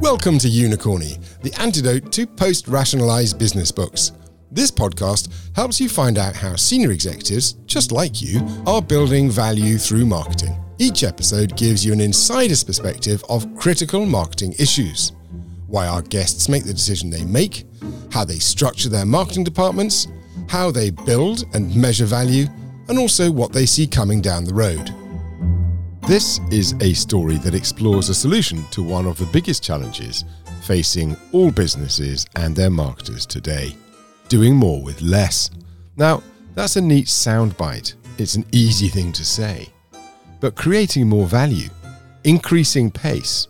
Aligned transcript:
Welcome 0.00 0.38
to 0.38 0.48
Unicorny, 0.48 1.18
the 1.42 1.52
antidote 1.58 2.12
to 2.12 2.28
post 2.28 2.68
rationalized 2.68 3.40
business 3.40 3.72
books. 3.72 4.12
This 4.52 4.70
podcast 4.70 5.28
helps 5.56 5.80
you 5.80 5.88
find 5.88 6.16
out 6.16 6.36
how 6.36 6.54
senior 6.54 6.92
executives, 6.92 7.54
just 7.66 7.90
like 7.90 8.22
you, 8.22 8.40
are 8.68 8.80
building 8.80 9.28
value 9.30 9.78
through 9.78 10.06
marketing. 10.06 10.56
Each 10.78 11.02
episode 11.02 11.56
gives 11.56 11.84
you 11.84 11.92
an 11.92 12.00
insider's 12.00 12.62
perspective 12.62 13.24
of 13.28 13.52
critical 13.56 14.06
marketing 14.06 14.54
issues 14.60 15.10
why 15.66 15.88
our 15.88 16.02
guests 16.02 16.48
make 16.48 16.64
the 16.64 16.74
decision 16.74 17.10
they 17.10 17.24
make, 17.24 17.64
how 18.12 18.24
they 18.24 18.38
structure 18.38 18.90
their 18.90 19.06
marketing 19.06 19.42
departments, 19.42 20.06
how 20.48 20.70
they 20.70 20.90
build 20.90 21.46
and 21.54 21.74
measure 21.74 22.04
value, 22.04 22.46
and 22.88 22.98
also 22.98 23.28
what 23.28 23.52
they 23.52 23.66
see 23.66 23.88
coming 23.88 24.20
down 24.20 24.44
the 24.44 24.54
road. 24.54 24.94
This 26.06 26.40
is 26.50 26.74
a 26.80 26.94
story 26.94 27.36
that 27.36 27.54
explores 27.54 28.08
a 28.08 28.14
solution 28.14 28.64
to 28.72 28.82
one 28.82 29.06
of 29.06 29.18
the 29.18 29.26
biggest 29.26 29.62
challenges 29.62 30.24
facing 30.62 31.16
all 31.30 31.52
businesses 31.52 32.26
and 32.34 32.56
their 32.56 32.70
marketers 32.70 33.24
today 33.24 33.76
doing 34.28 34.56
more 34.56 34.82
with 34.82 35.00
less. 35.00 35.50
Now, 35.96 36.22
that's 36.54 36.76
a 36.76 36.80
neat 36.80 37.06
soundbite. 37.06 37.94
It's 38.18 38.34
an 38.34 38.46
easy 38.50 38.88
thing 38.88 39.12
to 39.12 39.24
say. 39.24 39.68
But 40.40 40.56
creating 40.56 41.08
more 41.08 41.26
value, 41.26 41.68
increasing 42.24 42.90
pace, 42.90 43.46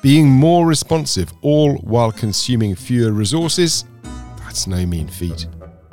being 0.00 0.28
more 0.28 0.66
responsive, 0.66 1.32
all 1.42 1.76
while 1.78 2.10
consuming 2.10 2.74
fewer 2.74 3.12
resources, 3.12 3.84
that's 4.38 4.66
no 4.66 4.86
mean 4.86 5.08
feat. 5.08 5.46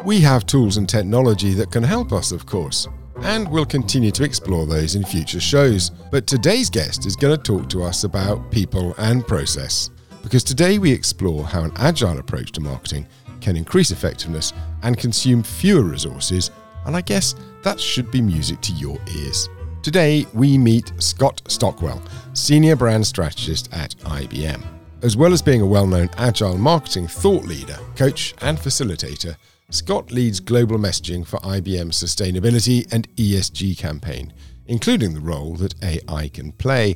We 0.05 0.21
have 0.21 0.45
tools 0.45 0.77
and 0.77 0.88
technology 0.88 1.53
that 1.55 1.71
can 1.71 1.83
help 1.83 2.13
us, 2.13 2.31
of 2.31 2.45
course, 2.45 2.88
and 3.23 3.49
we'll 3.49 3.65
continue 3.65 4.11
to 4.11 4.23
explore 4.23 4.65
those 4.65 4.95
in 4.95 5.03
future 5.03 5.39
shows. 5.39 5.89
But 5.89 6.27
today's 6.27 6.69
guest 6.69 7.05
is 7.05 7.15
going 7.15 7.35
to 7.35 7.41
talk 7.41 7.69
to 7.69 7.83
us 7.83 8.03
about 8.03 8.51
people 8.51 8.93
and 8.97 9.25
process, 9.25 9.89
because 10.23 10.43
today 10.43 10.80
we 10.80 10.91
explore 10.91 11.44
how 11.44 11.63
an 11.63 11.71
agile 11.75 12.19
approach 12.19 12.52
to 12.53 12.61
marketing 12.61 13.07
can 13.41 13.55
increase 13.55 13.91
effectiveness 13.91 14.53
and 14.83 14.97
consume 14.97 15.44
fewer 15.44 15.83
resources, 15.83 16.52
and 16.85 16.95
I 16.95 17.02
guess 17.02 17.35
that 17.63 17.79
should 17.79 18.11
be 18.11 18.21
music 18.21 18.61
to 18.61 18.71
your 18.73 18.97
ears. 19.16 19.49
Today, 19.81 20.25
we 20.33 20.57
meet 20.57 20.91
Scott 20.97 21.41
Stockwell, 21.47 22.01
Senior 22.33 22.75
Brand 22.75 23.07
Strategist 23.07 23.73
at 23.73 23.95
IBM. 23.99 24.61
As 25.01 25.16
well 25.16 25.31
as 25.31 25.41
being 25.41 25.61
a 25.61 25.66
well 25.66 25.88
known 25.88 26.09
agile 26.17 26.57
marketing 26.57 27.07
thought 27.07 27.45
leader, 27.45 27.77
coach, 27.95 28.33
and 28.41 28.57
facilitator, 28.57 29.38
Scott 29.72 30.12
leads 30.12 30.39
global 30.39 30.80
messaging 30.80 31.25
for 31.25 31.38
IBM's 31.42 32.02
sustainability 32.02 32.92
and 32.92 33.08
ESG 33.17 33.78
campaign, 33.78 34.34
including 34.66 35.14
the 35.14 35.20
role 35.20 35.53
that 35.58 35.75
AI 35.84 36.28
can 36.30 36.52
play. 36.53 36.95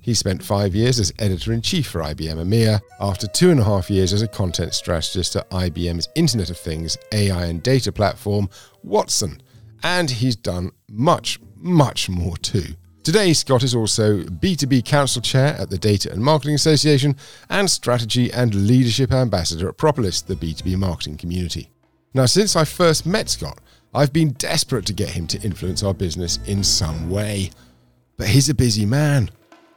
He 0.00 0.14
spent 0.14 0.42
five 0.42 0.74
years 0.74 0.98
as 0.98 1.12
editor 1.18 1.52
in 1.52 1.60
chief 1.60 1.88
for 1.88 2.00
IBM 2.00 2.36
EMEA, 2.36 2.80
after 3.00 3.26
two 3.26 3.50
and 3.50 3.60
a 3.60 3.64
half 3.64 3.90
years 3.90 4.14
as 4.14 4.22
a 4.22 4.28
content 4.28 4.72
strategist 4.72 5.36
at 5.36 5.50
IBM's 5.50 6.08
Internet 6.14 6.48
of 6.48 6.56
Things 6.56 6.96
AI 7.12 7.46
and 7.46 7.62
data 7.62 7.92
platform, 7.92 8.48
Watson. 8.82 9.42
And 9.82 10.10
he's 10.10 10.36
done 10.36 10.72
much, 10.88 11.38
much 11.56 12.08
more 12.08 12.38
too. 12.38 12.76
Today, 13.02 13.34
Scott 13.34 13.62
is 13.62 13.74
also 13.74 14.22
B2B 14.22 14.86
Council 14.86 15.20
Chair 15.20 15.54
at 15.58 15.68
the 15.68 15.78
Data 15.78 16.10
and 16.10 16.24
Marketing 16.24 16.54
Association 16.54 17.14
and 17.50 17.70
Strategy 17.70 18.32
and 18.32 18.54
Leadership 18.54 19.12
Ambassador 19.12 19.68
at 19.68 19.76
Propolis, 19.76 20.22
the 20.22 20.34
B2B 20.34 20.76
marketing 20.76 21.18
community. 21.18 21.70
Now, 22.16 22.24
since 22.24 22.56
I 22.56 22.64
first 22.64 23.04
met 23.04 23.28
Scott, 23.28 23.58
I've 23.94 24.10
been 24.10 24.30
desperate 24.30 24.86
to 24.86 24.94
get 24.94 25.10
him 25.10 25.26
to 25.26 25.42
influence 25.42 25.82
our 25.82 25.92
business 25.92 26.38
in 26.46 26.64
some 26.64 27.10
way. 27.10 27.50
But 28.16 28.28
he's 28.28 28.48
a 28.48 28.54
busy 28.54 28.86
man. 28.86 29.30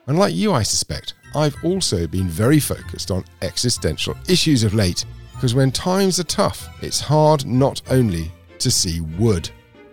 And 0.07 0.17
like 0.17 0.33
you, 0.33 0.53
I 0.53 0.63
suspect, 0.63 1.15
I've 1.35 1.57
also 1.65 2.07
been 2.07 2.29
very 2.29 2.61
focused 2.61 3.11
on 3.11 3.25
existential 3.41 4.15
issues 4.29 4.63
of 4.63 4.73
late, 4.73 5.03
because 5.33 5.53
when 5.53 5.69
times 5.69 6.17
are 6.17 6.23
tough, 6.23 6.69
it's 6.81 7.01
hard 7.01 7.45
not 7.45 7.81
only 7.89 8.31
to 8.59 8.71
see 8.71 9.01
wood, 9.01 9.49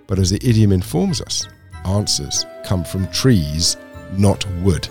but 0.07 0.21
as 0.21 0.31
the 0.31 0.49
idiom 0.49 0.71
informs 0.71 1.21
us, 1.21 1.49
answers 1.85 2.47
come 2.65 2.85
from 2.85 3.09
trees, 3.09 3.77
not 4.13 4.49
wood. 4.63 4.89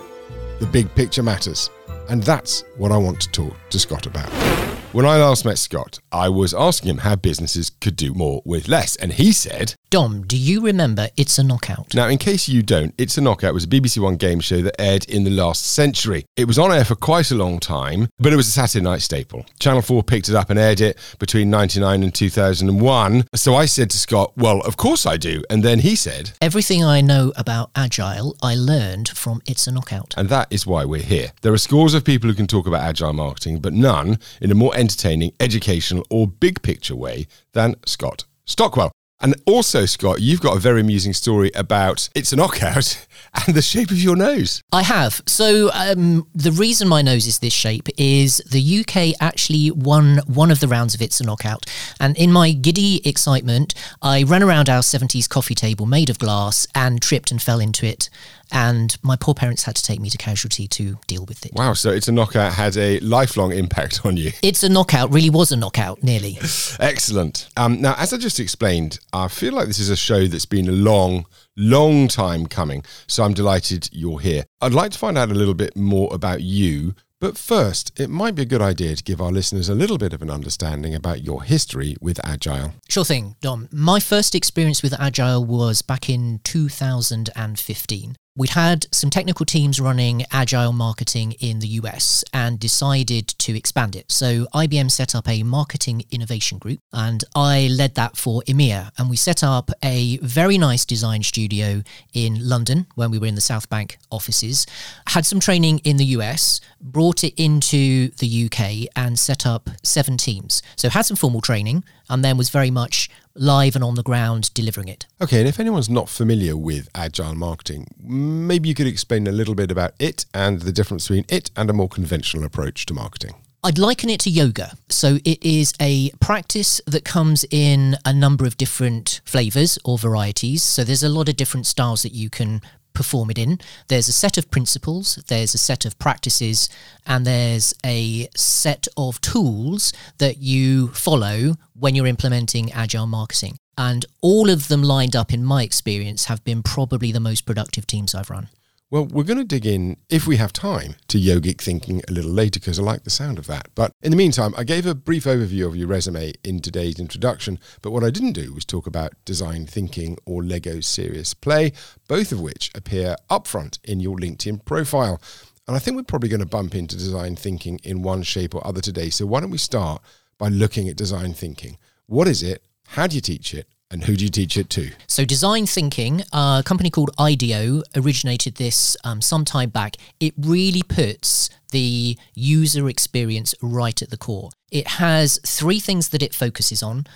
The 0.60 0.66
big 0.66 0.94
picture 0.94 1.22
matters, 1.22 1.70
and 2.10 2.22
that's 2.22 2.64
what 2.76 2.92
I 2.92 2.98
want 2.98 3.18
to 3.22 3.30
talk 3.30 3.56
to 3.70 3.78
Scott 3.78 4.04
about. 4.04 4.75
When 4.96 5.04
I 5.04 5.18
last 5.18 5.44
met 5.44 5.58
Scott, 5.58 5.98
I 6.10 6.30
was 6.30 6.54
asking 6.54 6.88
him 6.88 6.98
how 7.00 7.16
businesses 7.16 7.68
could 7.68 7.96
do 7.96 8.14
more 8.14 8.40
with 8.46 8.66
less, 8.66 8.96
and 8.96 9.12
he 9.12 9.30
said, 9.30 9.74
Dom, 9.88 10.22
do 10.22 10.36
you 10.36 10.62
remember 10.62 11.08
It's 11.16 11.38
a 11.38 11.44
Knockout? 11.44 11.94
Now, 11.94 12.08
in 12.08 12.18
case 12.18 12.48
you 12.48 12.60
don't, 12.60 12.92
It's 12.98 13.16
a 13.18 13.20
Knockout 13.20 13.54
was 13.54 13.62
a 13.62 13.68
BBC 13.68 14.00
One 14.00 14.16
game 14.16 14.40
show 14.40 14.60
that 14.62 14.80
aired 14.80 15.04
in 15.04 15.22
the 15.22 15.30
last 15.30 15.64
century. 15.64 16.24
It 16.36 16.46
was 16.48 16.58
on 16.58 16.72
air 16.72 16.84
for 16.84 16.96
quite 16.96 17.30
a 17.30 17.36
long 17.36 17.60
time, 17.60 18.08
but 18.18 18.32
it 18.32 18.36
was 18.36 18.48
a 18.48 18.50
Saturday 18.50 18.82
night 18.82 19.00
staple. 19.00 19.46
Channel 19.60 19.82
4 19.82 20.02
picked 20.02 20.28
it 20.28 20.34
up 20.34 20.50
and 20.50 20.58
aired 20.58 20.80
it 20.80 20.98
between 21.20 21.50
99 21.50 22.02
and 22.02 22.12
2001. 22.12 23.26
So 23.36 23.54
I 23.54 23.66
said 23.66 23.90
to 23.90 23.96
Scott, 23.96 24.32
Well, 24.36 24.60
of 24.62 24.76
course 24.76 25.06
I 25.06 25.16
do. 25.16 25.44
And 25.48 25.62
then 25.62 25.78
he 25.78 25.94
said, 25.94 26.32
Everything 26.40 26.82
I 26.82 27.00
know 27.00 27.32
about 27.36 27.70
Agile, 27.76 28.36
I 28.42 28.56
learned 28.56 29.10
from 29.10 29.40
It's 29.46 29.68
a 29.68 29.72
Knockout. 29.72 30.14
And 30.16 30.28
that 30.30 30.48
is 30.50 30.66
why 30.66 30.84
we're 30.84 31.00
here. 31.00 31.30
There 31.42 31.52
are 31.52 31.58
scores 31.58 31.94
of 31.94 32.04
people 32.04 32.28
who 32.28 32.34
can 32.34 32.48
talk 32.48 32.66
about 32.66 32.82
Agile 32.82 33.12
marketing, 33.12 33.60
but 33.60 33.72
none 33.72 34.18
in 34.40 34.50
a 34.50 34.56
more 34.56 34.74
entertaining, 34.74 35.32
educational, 35.38 36.04
or 36.10 36.26
big 36.26 36.60
picture 36.62 36.96
way 36.96 37.28
than 37.52 37.76
Scott 37.86 38.24
Stockwell. 38.46 38.92
And 39.20 39.34
also, 39.46 39.86
Scott, 39.86 40.20
you've 40.20 40.42
got 40.42 40.56
a 40.56 40.60
very 40.60 40.80
amusing 40.82 41.14
story 41.14 41.50
about 41.54 42.08
it's 42.14 42.32
a 42.32 42.36
knockout 42.36 43.06
and 43.46 43.54
the 43.54 43.62
shape 43.62 43.90
of 43.90 43.98
your 43.98 44.14
nose. 44.14 44.62
I 44.72 44.82
have. 44.82 45.22
So, 45.26 45.70
um, 45.72 46.26
the 46.34 46.52
reason 46.52 46.86
my 46.86 47.00
nose 47.00 47.26
is 47.26 47.38
this 47.38 47.52
shape 47.52 47.88
is 47.96 48.38
the 48.50 48.80
UK 48.80 49.16
actually 49.18 49.70
won 49.70 50.20
one 50.26 50.50
of 50.50 50.60
the 50.60 50.68
rounds 50.68 50.94
of 50.94 51.00
It's 51.00 51.20
a 51.20 51.24
Knockout. 51.24 51.64
And 51.98 52.16
in 52.18 52.30
my 52.30 52.52
giddy 52.52 53.06
excitement, 53.08 53.74
I 54.02 54.22
ran 54.22 54.42
around 54.42 54.68
our 54.68 54.82
70s 54.82 55.28
coffee 55.28 55.54
table 55.54 55.86
made 55.86 56.10
of 56.10 56.18
glass 56.18 56.66
and 56.74 57.00
tripped 57.00 57.30
and 57.30 57.40
fell 57.40 57.58
into 57.58 57.86
it 57.86 58.10
and 58.52 58.96
my 59.02 59.16
poor 59.16 59.34
parents 59.34 59.64
had 59.64 59.76
to 59.76 59.82
take 59.82 60.00
me 60.00 60.10
to 60.10 60.18
casualty 60.18 60.66
to 60.68 60.98
deal 61.06 61.24
with 61.26 61.44
it. 61.44 61.52
Wow, 61.54 61.72
so 61.72 61.90
it's 61.90 62.08
a 62.08 62.12
knockout 62.12 62.52
had 62.52 62.76
a 62.76 63.00
lifelong 63.00 63.52
impact 63.52 64.04
on 64.04 64.16
you. 64.16 64.32
It's 64.42 64.62
a 64.62 64.68
knockout, 64.68 65.12
really 65.12 65.30
was 65.30 65.52
a 65.52 65.56
knockout, 65.56 66.02
nearly. 66.02 66.38
Excellent. 66.80 67.48
Um, 67.56 67.80
now, 67.80 67.94
as 67.98 68.12
I 68.12 68.18
just 68.18 68.40
explained, 68.40 68.98
I 69.12 69.28
feel 69.28 69.52
like 69.52 69.66
this 69.66 69.78
is 69.78 69.90
a 69.90 69.96
show 69.96 70.26
that's 70.26 70.46
been 70.46 70.68
a 70.68 70.72
long, 70.72 71.26
long 71.56 72.08
time 72.08 72.46
coming. 72.46 72.84
So 73.06 73.24
I'm 73.24 73.34
delighted 73.34 73.88
you're 73.92 74.20
here. 74.20 74.44
I'd 74.60 74.74
like 74.74 74.92
to 74.92 74.98
find 74.98 75.18
out 75.18 75.30
a 75.30 75.34
little 75.34 75.54
bit 75.54 75.76
more 75.76 76.12
about 76.12 76.42
you. 76.42 76.94
But 77.18 77.38
first, 77.38 77.98
it 77.98 78.10
might 78.10 78.34
be 78.34 78.42
a 78.42 78.46
good 78.46 78.60
idea 78.60 78.94
to 78.94 79.02
give 79.02 79.22
our 79.22 79.32
listeners 79.32 79.70
a 79.70 79.74
little 79.74 79.96
bit 79.96 80.12
of 80.12 80.20
an 80.20 80.30
understanding 80.30 80.94
about 80.94 81.24
your 81.24 81.42
history 81.42 81.96
with 81.98 82.20
Agile. 82.22 82.74
Sure 82.90 83.06
thing, 83.06 83.36
Dom. 83.40 83.70
My 83.72 84.00
first 84.00 84.34
experience 84.34 84.82
with 84.82 84.92
Agile 85.00 85.42
was 85.42 85.80
back 85.80 86.10
in 86.10 86.40
2015 86.44 88.16
we'd 88.36 88.50
had 88.50 88.86
some 88.92 89.10
technical 89.10 89.46
teams 89.46 89.80
running 89.80 90.24
agile 90.30 90.72
marketing 90.72 91.32
in 91.40 91.58
the 91.58 91.68
US 91.68 92.22
and 92.32 92.60
decided 92.60 93.28
to 93.28 93.56
expand 93.56 93.96
it. 93.96 94.12
So 94.12 94.46
IBM 94.54 94.90
set 94.90 95.14
up 95.14 95.26
a 95.28 95.42
marketing 95.42 96.04
innovation 96.10 96.58
group 96.58 96.80
and 96.92 97.24
I 97.34 97.68
led 97.68 97.94
that 97.94 98.16
for 98.16 98.42
EMEA. 98.42 98.90
And 98.98 99.08
we 99.08 99.16
set 99.16 99.42
up 99.42 99.70
a 99.82 100.18
very 100.18 100.58
nice 100.58 100.84
design 100.84 101.22
studio 101.22 101.82
in 102.12 102.46
London 102.46 102.86
when 102.94 103.10
we 103.10 103.18
were 103.18 103.26
in 103.26 103.34
the 103.34 103.40
South 103.40 103.68
Bank 103.70 103.98
offices, 104.10 104.66
had 105.08 105.24
some 105.24 105.40
training 105.40 105.78
in 105.84 105.96
the 105.96 106.04
US, 106.16 106.60
brought 106.80 107.24
it 107.24 107.34
into 107.36 108.08
the 108.18 108.46
UK 108.46 108.88
and 108.94 109.18
set 109.18 109.46
up 109.46 109.70
seven 109.82 110.16
teams. 110.16 110.62
So 110.76 110.90
had 110.90 111.06
some 111.06 111.16
formal 111.16 111.40
training 111.40 111.84
and 112.08 112.24
then 112.24 112.36
was 112.36 112.50
very 112.50 112.70
much 112.70 113.10
live 113.34 113.74
and 113.74 113.84
on 113.84 113.94
the 113.94 114.02
ground 114.02 114.52
delivering 114.54 114.88
it. 114.88 115.06
Okay, 115.20 115.38
and 115.38 115.48
if 115.48 115.60
anyone's 115.60 115.90
not 115.90 116.08
familiar 116.08 116.56
with 116.56 116.88
agile 116.94 117.34
marketing, 117.34 117.88
maybe 118.00 118.68
you 118.68 118.74
could 118.74 118.86
explain 118.86 119.26
a 119.26 119.32
little 119.32 119.54
bit 119.54 119.70
about 119.70 119.92
it 119.98 120.26
and 120.32 120.62
the 120.62 120.72
difference 120.72 121.08
between 121.08 121.24
it 121.28 121.50
and 121.56 121.68
a 121.68 121.72
more 121.72 121.88
conventional 121.88 122.44
approach 122.44 122.86
to 122.86 122.94
marketing. 122.94 123.34
I'd 123.66 123.78
liken 123.78 124.10
it 124.10 124.20
to 124.20 124.30
yoga. 124.30 124.76
So 124.88 125.18
it 125.24 125.42
is 125.44 125.74
a 125.80 126.10
practice 126.20 126.80
that 126.86 127.04
comes 127.04 127.44
in 127.50 127.96
a 128.04 128.12
number 128.12 128.46
of 128.46 128.56
different 128.56 129.20
flavors 129.24 129.76
or 129.84 129.98
varieties. 129.98 130.62
So 130.62 130.84
there's 130.84 131.02
a 131.02 131.08
lot 131.08 131.28
of 131.28 131.34
different 131.34 131.66
styles 131.66 132.02
that 132.02 132.12
you 132.12 132.30
can 132.30 132.62
perform 132.96 133.30
it 133.30 133.38
in. 133.38 133.60
There's 133.88 134.08
a 134.08 134.12
set 134.12 134.38
of 134.38 134.50
principles, 134.50 135.22
there's 135.28 135.54
a 135.54 135.58
set 135.58 135.84
of 135.84 135.98
practices, 135.98 136.68
and 137.06 137.24
there's 137.24 137.74
a 137.84 138.28
set 138.34 138.88
of 138.96 139.20
tools 139.20 139.92
that 140.18 140.38
you 140.38 140.88
follow 140.88 141.56
when 141.78 141.94
you're 141.94 142.06
implementing 142.06 142.72
agile 142.72 143.06
marketing. 143.06 143.58
And 143.78 144.06
all 144.22 144.48
of 144.48 144.68
them 144.68 144.82
lined 144.82 145.14
up, 145.14 145.32
in 145.32 145.44
my 145.44 145.62
experience, 145.62 146.24
have 146.24 146.42
been 146.42 146.62
probably 146.62 147.12
the 147.12 147.20
most 147.20 147.44
productive 147.44 147.86
teams 147.86 148.14
I've 148.14 148.30
run. 148.30 148.48
Well, 148.88 149.06
we're 149.06 149.24
going 149.24 149.38
to 149.38 149.44
dig 149.44 149.66
in, 149.66 149.96
if 150.08 150.28
we 150.28 150.36
have 150.36 150.52
time, 150.52 150.94
to 151.08 151.18
yogic 151.18 151.60
thinking 151.60 152.02
a 152.06 152.12
little 152.12 152.30
later 152.30 152.60
because 152.60 152.78
I 152.78 152.84
like 152.84 153.02
the 153.02 153.10
sound 153.10 153.36
of 153.36 153.48
that. 153.48 153.70
But 153.74 153.90
in 154.00 154.12
the 154.12 154.16
meantime, 154.16 154.54
I 154.56 154.62
gave 154.62 154.86
a 154.86 154.94
brief 154.94 155.24
overview 155.24 155.66
of 155.66 155.74
your 155.74 155.88
resume 155.88 156.32
in 156.44 156.60
today's 156.60 157.00
introduction. 157.00 157.58
But 157.82 157.90
what 157.90 158.04
I 158.04 158.10
didn't 158.10 158.34
do 158.34 158.54
was 158.54 158.64
talk 158.64 158.86
about 158.86 159.12
design 159.24 159.66
thinking 159.66 160.18
or 160.24 160.44
Lego 160.44 160.78
serious 160.78 161.34
play, 161.34 161.72
both 162.06 162.30
of 162.30 162.40
which 162.40 162.70
appear 162.76 163.16
upfront 163.28 163.80
in 163.82 163.98
your 163.98 164.18
LinkedIn 164.18 164.64
profile. 164.64 165.20
And 165.66 165.74
I 165.74 165.80
think 165.80 165.96
we're 165.96 166.04
probably 166.04 166.28
going 166.28 166.38
to 166.38 166.46
bump 166.46 166.76
into 166.76 166.96
design 166.96 167.34
thinking 167.34 167.80
in 167.82 168.02
one 168.02 168.22
shape 168.22 168.54
or 168.54 168.64
other 168.64 168.80
today. 168.80 169.10
So 169.10 169.26
why 169.26 169.40
don't 169.40 169.50
we 169.50 169.58
start 169.58 170.00
by 170.38 170.46
looking 170.46 170.88
at 170.88 170.94
design 170.94 171.34
thinking? 171.34 171.78
What 172.06 172.28
is 172.28 172.40
it? 172.40 172.62
How 172.86 173.08
do 173.08 173.16
you 173.16 173.20
teach 173.20 173.52
it? 173.52 173.66
And 173.90 174.04
who 174.04 174.16
do 174.16 174.24
you 174.24 174.30
teach 174.30 174.56
it 174.56 174.68
to? 174.70 174.90
So, 175.06 175.24
design 175.24 175.66
thinking, 175.66 176.22
a 176.32 176.62
company 176.66 176.90
called 176.90 177.10
IDEO 177.18 177.82
originated 177.94 178.56
this 178.56 178.96
um, 179.04 179.22
some 179.22 179.44
time 179.44 179.70
back. 179.70 179.96
It 180.18 180.34
really 180.36 180.82
puts 180.82 181.50
the 181.70 182.18
user 182.34 182.88
experience 182.88 183.54
right 183.62 184.00
at 184.02 184.10
the 184.10 184.16
core. 184.16 184.50
It 184.72 184.88
has 184.88 185.38
three 185.46 185.78
things 185.78 186.08
that 186.08 186.22
it 186.22 186.34
focuses 186.34 186.82
on 186.82 187.06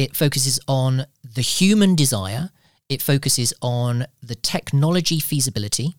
it 0.00 0.16
focuses 0.16 0.58
on 0.66 1.04
the 1.22 1.42
human 1.42 1.94
desire, 1.94 2.48
it 2.88 3.02
focuses 3.02 3.52
on 3.60 4.06
the 4.22 4.34
technology 4.34 5.20
feasibility, 5.20 5.94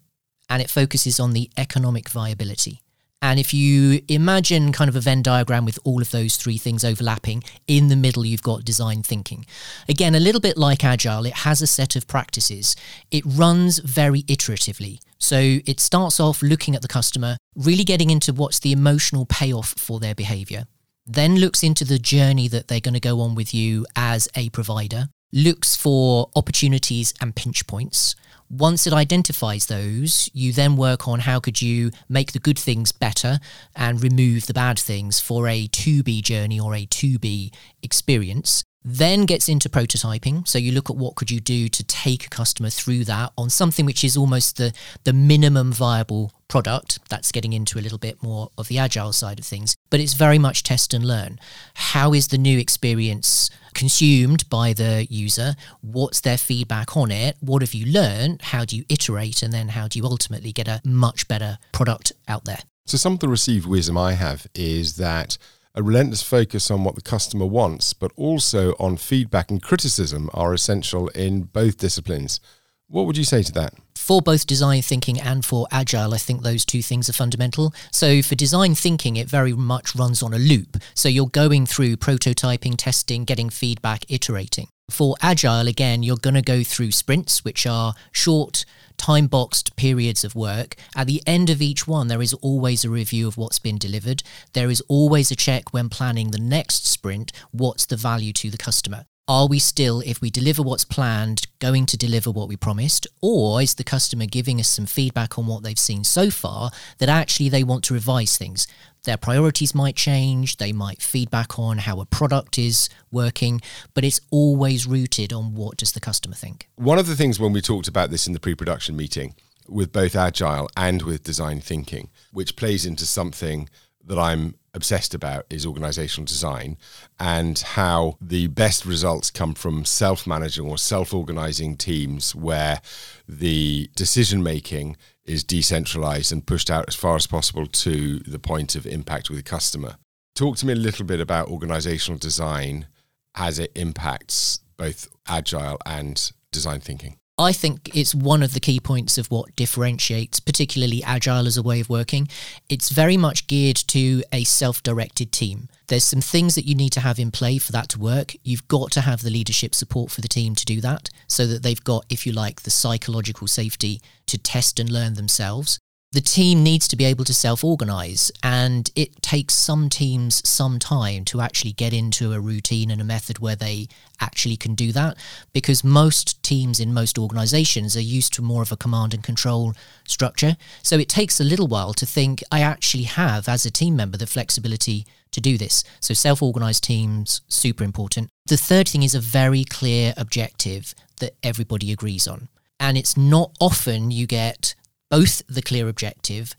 and 0.50 0.60
it 0.60 0.72
focuses 0.72 1.20
on 1.20 1.34
the 1.34 1.52
economic 1.56 2.10
viability. 2.10 2.82
And 3.24 3.40
if 3.40 3.54
you 3.54 4.02
imagine 4.08 4.72
kind 4.72 4.90
of 4.90 4.96
a 4.96 5.00
Venn 5.00 5.22
diagram 5.22 5.64
with 5.64 5.78
all 5.84 6.02
of 6.02 6.10
those 6.10 6.38
three 6.38 6.58
things 6.58 6.84
overlapping, 6.84 7.44
in 7.68 7.88
the 7.88 7.96
middle 7.96 8.26
you've 8.26 8.42
got 8.42 8.66
design 8.66 9.04
thinking. 9.04 9.46
Again, 9.88 10.16
a 10.16 10.20
little 10.20 10.42
bit 10.42 10.58
like 10.58 10.84
Agile, 10.84 11.28
it 11.28 11.34
has 11.34 11.62
a 11.62 11.68
set 11.68 11.96
of 11.96 12.08
practices. 12.08 12.76
It 13.12 13.24
runs 13.26 13.78
very 13.78 14.24
iteratively. 14.24 15.00
So 15.20 15.60
it 15.68 15.80
starts 15.80 16.20
off 16.20 16.42
looking 16.42 16.76
at 16.76 16.82
the 16.82 16.88
customer, 16.88 17.38
really 17.56 17.84
getting 17.84 18.10
into 18.10 18.34
what's 18.34 18.60
the 18.60 18.72
emotional 18.72 19.28
payoff 19.28 19.76
for 19.78 20.00
their 20.00 20.16
behavior, 20.16 20.66
then 21.06 21.36
looks 21.36 21.62
into 21.62 21.86
the 21.86 22.00
journey 22.00 22.48
that 22.48 22.70
they're 22.70 22.80
going 22.80 22.96
to 22.96 23.00
go 23.00 23.22
on 23.22 23.36
with 23.36 23.54
you 23.54 23.86
as 23.96 24.30
a 24.36 24.50
provider, 24.50 25.10
looks 25.32 25.76
for 25.76 26.32
opportunities 26.36 27.14
and 27.22 27.36
pinch 27.36 27.68
points 27.68 28.16
once 28.52 28.86
it 28.86 28.92
identifies 28.92 29.68
those, 29.68 30.30
you 30.34 30.52
then 30.52 30.76
work 30.76 31.08
on 31.08 31.22
how 31.22 31.40
could 31.40 31.62
you 31.62 31.90
make 32.10 32.34
the 32.34 32.40
good 32.40 32.60
things 32.60 32.92
better 32.92 33.40
and 33.76 34.04
remove 34.04 34.46
the 34.46 34.54
bad 34.54 34.78
things 34.78 35.20
for 35.22 35.48
a 35.48 35.68
to 35.68 36.04
be 36.04 36.22
journey 36.22 36.60
or 36.60 36.76
a 36.76 36.86
to 36.86 37.18
be 37.18 37.52
experience. 37.82 38.66
Then 38.84 39.26
gets 39.26 39.48
into 39.48 39.70
prototyping. 39.70 40.48
So 40.48 40.58
you 40.58 40.72
look 40.72 40.90
at 40.90 40.96
what 40.96 41.16
could 41.16 41.30
you 41.30 41.40
do 41.40 41.68
to 41.70 41.84
take 41.84 42.26
a 42.26 42.30
customer 42.30 42.70
through 42.70 43.06
that 43.06 43.32
on 43.38 43.50
something 43.50 43.86
which 43.86 44.04
is 44.04 44.18
almost 44.18 44.58
the, 44.58 44.74
the 45.04 45.14
minimum 45.14 45.72
viable 45.72 46.32
product. 46.48 47.00
That's 47.10 47.32
getting 47.32 47.54
into 47.54 47.80
a 47.80 47.82
little 47.82 47.98
bit 47.98 48.22
more 48.22 48.50
of 48.58 48.68
the 48.68 48.78
agile 48.78 49.14
side 49.14 49.40
of 49.40 49.46
things, 49.46 49.76
but 49.90 50.00
it's 50.00 50.14
very 50.14 50.38
much 50.38 50.64
test 50.64 50.94
and 50.94 51.06
learn. 51.06 51.40
How 51.76 52.14
is 52.14 52.28
the 52.28 52.38
new 52.38 52.60
experience 52.60 53.50
consumed 53.74 54.50
by 54.50 54.74
the 54.74 55.08
user? 55.10 55.56
What's 55.80 56.20
their 56.20 56.38
feedback 56.38 56.98
on 56.98 57.10
it? 57.10 57.38
What 57.40 57.62
have 57.62 57.74
you 57.74 57.86
learned? 57.86 58.42
How 58.42 58.66
do 58.66 58.76
you 58.76 58.84
iterate? 58.90 59.42
And 59.42 59.54
then 59.54 59.70
how 59.70 59.88
do 59.88 59.98
you 59.98 60.06
ultimately 60.06 60.52
get 60.52 60.68
a 60.68 60.82
much 60.84 61.28
better 61.28 61.58
product 61.72 62.12
out 62.28 62.46
there? 62.46 62.60
So, 62.86 62.98
some 62.98 63.14
of 63.14 63.20
the 63.20 63.30
received 63.30 63.66
wisdom 63.66 63.98
I 63.98 64.14
have 64.14 64.48
is 64.54 64.98
that 64.98 65.38
a 65.74 65.84
relentless 65.84 66.22
focus 66.22 66.70
on 66.70 66.84
what 66.84 66.96
the 66.96 67.02
customer 67.02 67.46
wants, 67.46 67.94
but 67.94 68.12
also 68.16 68.74
on 68.80 68.98
feedback 68.98 69.50
and 69.50 69.62
criticism 69.62 70.30
are 70.34 70.54
essential 70.54 71.08
in 71.10 71.44
both 71.44 71.78
disciplines. 71.78 72.40
What 72.88 73.06
would 73.06 73.18
you 73.18 73.24
say 73.24 73.42
to 73.44 73.52
that? 73.54 73.74
For 73.96 74.22
both 74.22 74.46
design 74.46 74.82
thinking 74.82 75.20
and 75.20 75.46
for 75.46 75.68
agile, 75.72 76.14
I 76.14 76.18
think 76.18 76.42
those 76.42 76.66
two 76.66 76.82
things 76.82 77.08
are 77.08 77.14
fundamental. 77.14 77.74
So, 77.92 78.22
for 78.22 78.36
design 78.36 78.76
thinking, 78.76 79.16
it 79.16 79.30
very 79.30 79.54
much 79.54 79.96
runs 79.96 80.22
on 80.22 80.34
a 80.34 80.40
loop. 80.40 80.76
So, 80.94 81.08
you're 81.08 81.28
going 81.28 81.66
through 81.66 81.98
prototyping, 81.98 82.76
testing, 82.78 83.24
getting 83.24 83.50
feedback, 83.50 84.04
iterating. 84.10 84.68
For 84.90 85.16
agile, 85.22 85.70
again, 85.70 86.04
you're 86.04 86.18
going 86.18 86.34
to 86.34 86.42
go 86.42 86.64
through 86.64 86.92
sprints, 86.92 87.46
which 87.46 87.66
are 87.66 87.94
short, 88.12 88.66
time 89.02 89.26
boxed 89.26 89.76
periods 89.76 90.24
of 90.24 90.36
work. 90.36 90.76
At 90.96 91.08
the 91.08 91.24
end 91.26 91.50
of 91.50 91.60
each 91.60 91.88
one, 91.88 92.08
there 92.08 92.22
is 92.22 92.36
always 92.36 92.86
a 92.86 92.90
review 92.90 93.28
of 93.28 93.36
what's 93.36 93.58
been 93.58 93.80
delivered. 93.80 94.22
There 94.54 94.70
is 94.70 94.82
always 94.88 95.32
a 95.32 95.36
check 95.36 95.74
when 95.74 95.90
planning 95.90 96.30
the 96.30 96.40
next 96.40 96.86
sprint 96.86 97.32
what's 97.50 97.88
the 97.88 97.96
value 97.96 98.32
to 98.34 98.52
the 98.52 98.60
customer? 98.60 99.06
Are 99.28 99.48
we 99.48 99.58
still, 99.60 100.02
if 100.06 100.22
we 100.22 100.30
deliver 100.30 100.62
what's 100.62 100.86
planned, 100.86 101.48
going 101.60 101.88
to 101.88 101.98
deliver 101.98 102.30
what 102.30 102.48
we 102.48 102.58
promised? 102.58 103.08
Or 103.22 103.62
is 103.62 103.76
the 103.76 103.84
customer 103.84 104.26
giving 104.26 104.60
us 104.60 104.68
some 104.68 104.86
feedback 104.86 105.40
on 105.40 105.48
what 105.48 105.64
they've 105.64 105.80
seen 105.80 106.04
so 106.04 106.30
far 106.30 106.70
that 107.00 107.10
actually 107.10 107.50
they 107.50 107.64
want 107.64 107.84
to 107.86 107.94
revise 107.96 108.38
things? 108.38 108.68
Their 109.04 109.18
priorities 109.18 109.74
might 109.74 109.96
change, 109.96 110.58
they 110.58 110.72
might 110.72 111.02
feedback 111.02 111.58
on 111.58 111.80
how 111.80 112.00
a 112.00 112.06
product 112.06 112.60
is 112.60 112.88
working, 113.12 113.60
but 113.96 114.04
it's 114.04 114.22
always 114.30 114.86
rooted 114.86 115.34
on 115.34 115.56
what 115.56 115.78
does 115.78 115.94
the 115.94 116.00
customer 116.00 116.36
think. 116.36 116.70
One 116.76 117.00
of 117.00 117.08
the 117.08 117.16
things 117.16 117.40
when 117.40 117.52
we 117.52 117.62
talked 117.62 117.88
about 117.88 118.12
this 118.12 118.28
in 118.28 118.34
the 118.34 118.40
pre 118.40 118.54
production 118.54 118.96
meeting 118.96 119.34
with 119.68 119.92
both 119.92 120.16
agile 120.16 120.70
and 120.78 121.02
with 121.02 121.24
design 121.24 121.62
thinking, 121.62 122.10
which 122.32 122.56
plays 122.56 122.86
into 122.86 123.06
something 123.08 123.70
that 124.06 124.20
I'm 124.20 124.56
obsessed 124.74 125.14
about 125.14 125.46
is 125.50 125.66
organizational 125.66 126.26
design 126.26 126.78
and 127.20 127.60
how 127.60 128.18
the 128.22 128.48
best 128.48 128.86
results 128.86 129.30
come 129.30 129.54
from 129.54 129.86
self 129.86 130.26
managing 130.26 130.66
or 130.66 130.78
self 130.78 131.14
organizing 131.14 131.76
teams 131.76 132.36
where 132.36 132.82
the 133.28 133.90
decision 133.96 134.42
making 134.42 134.98
is 135.26 135.44
decentralized 135.44 136.32
and 136.32 136.46
pushed 136.46 136.72
out 136.72 136.86
as 136.88 136.96
far 136.96 137.16
as 137.16 137.28
possible 137.28 137.68
to 137.68 138.20
the 138.20 138.40
point 138.40 138.76
of 138.76 138.86
impact 138.88 139.30
with 139.30 139.38
the 139.38 139.44
customer. 139.44 139.96
Talk 140.36 140.58
to 140.58 140.66
me 140.66 140.74
a 140.74 140.78
little 140.78 141.06
bit 141.06 141.20
about 141.20 141.50
organizational 141.50 142.18
design 142.18 142.88
as 143.36 143.60
it 143.60 143.72
impacts 143.76 144.60
both 144.78 145.08
agile 145.28 145.78
and 145.86 146.32
design 146.52 146.80
thinking. 146.80 147.18
I 147.42 147.54
think 147.54 147.90
it's 147.96 148.14
one 148.14 148.44
of 148.44 148.54
the 148.54 148.60
key 148.60 148.80
points 148.80 149.18
of 149.18 149.32
what 149.32 149.56
differentiates, 149.56 150.40
particularly 150.40 151.04
Agile 151.04 151.48
as 151.48 151.58
a 151.58 151.64
way 151.64 151.80
of 151.80 151.90
working. 151.90 152.28
It's 152.70 152.90
very 152.90 153.18
much 153.18 153.48
geared 153.48 153.78
to 153.88 154.24
a 154.32 154.44
self 154.44 154.84
directed 154.84 155.32
team. 155.32 155.68
There's 155.88 156.04
some 156.04 156.22
things 156.22 156.54
that 156.54 156.68
you 156.68 156.76
need 156.76 156.92
to 156.92 157.00
have 157.00 157.18
in 157.18 157.32
play 157.32 157.58
for 157.58 157.72
that 157.72 157.90
to 157.90 158.00
work. 158.00 158.36
You've 158.44 158.68
got 158.68 158.92
to 158.92 159.02
have 159.02 159.24
the 159.24 159.32
leadership 159.32 159.74
support 159.74 160.12
for 160.12 160.22
the 160.22 160.28
team 160.28 160.54
to 160.54 160.66
do 160.66 160.82
that 160.82 161.10
so 161.26 161.48
that 161.48 161.64
they've 161.64 161.84
got, 161.84 162.06
if 162.12 162.28
you 162.28 162.32
like, 162.32 162.62
the 162.62 162.70
psychological 162.70 163.48
safety 163.48 164.04
to 164.28 164.38
test 164.38 164.80
and 164.80 164.92
learn 164.92 165.16
themselves 165.16 165.80
the 166.14 166.22
team 166.22 166.62
needs 166.62 166.90
to 166.90 166.98
be 166.98 167.06
able 167.06 167.24
to 167.24 167.34
self 167.34 167.64
organize, 167.64 168.32
and 168.44 168.90
it 168.96 169.22
takes 169.22 169.54
some 169.54 169.88
teams 169.88 170.48
some 170.48 170.78
time 170.78 171.24
to 171.26 171.40
actually 171.40 171.72
get 171.72 171.94
into 171.94 172.34
a 172.34 172.40
routine 172.40 172.92
and 172.92 173.00
a 173.00 173.06
method 173.06 173.40
where 173.40 173.56
they 173.56 173.88
actually 174.20 174.58
can 174.58 174.76
do 174.76 174.92
that 174.92 175.18
because 175.54 175.86
most 175.86 176.44
teams 176.44 176.82
in 176.82 176.94
most 176.94 177.18
organizations 177.18 177.96
are 177.96 178.02
used 178.02 178.34
to 178.34 178.42
more 178.42 178.62
of 178.62 178.74
a 178.74 178.78
command 178.78 179.14
and 179.14 179.24
control 179.24 179.74
structure. 180.06 180.58
So 180.84 180.98
it 180.98 181.08
takes 181.08 181.40
a 181.40 181.46
little 181.46 181.68
while 181.68 181.94
to 181.94 182.06
think, 182.06 182.44
I 182.52 182.60
actually 182.60 183.04
have, 183.04 183.48
as 183.48 183.66
a 183.66 183.72
team 183.72 183.96
member, 183.96 184.18
the 184.18 184.28
flexibility 184.28 185.06
to 185.32 185.40
do 185.40 185.58
this. 185.58 185.82
So 186.02 186.14
self 186.14 186.44
organized 186.44 186.84
teams, 186.84 187.40
super 187.48 187.86
important. 187.86 188.30
The 188.48 188.58
third 188.58 188.90
thing 188.90 189.04
is 189.04 189.16
a 189.16 189.22
very 189.22 189.64
clear 189.64 190.14
objective 190.18 190.94
that 191.22 191.36
everybody 191.42 191.94
agrees 191.94 192.28
on. 192.28 192.50
And 192.82 192.98
it's 192.98 193.16
not 193.16 193.56
often 193.62 194.12
you 194.12 194.28
get 194.28 194.76
both 195.12 195.44
the 195.48 195.62
clear 195.62 195.88
objective 195.88 196.56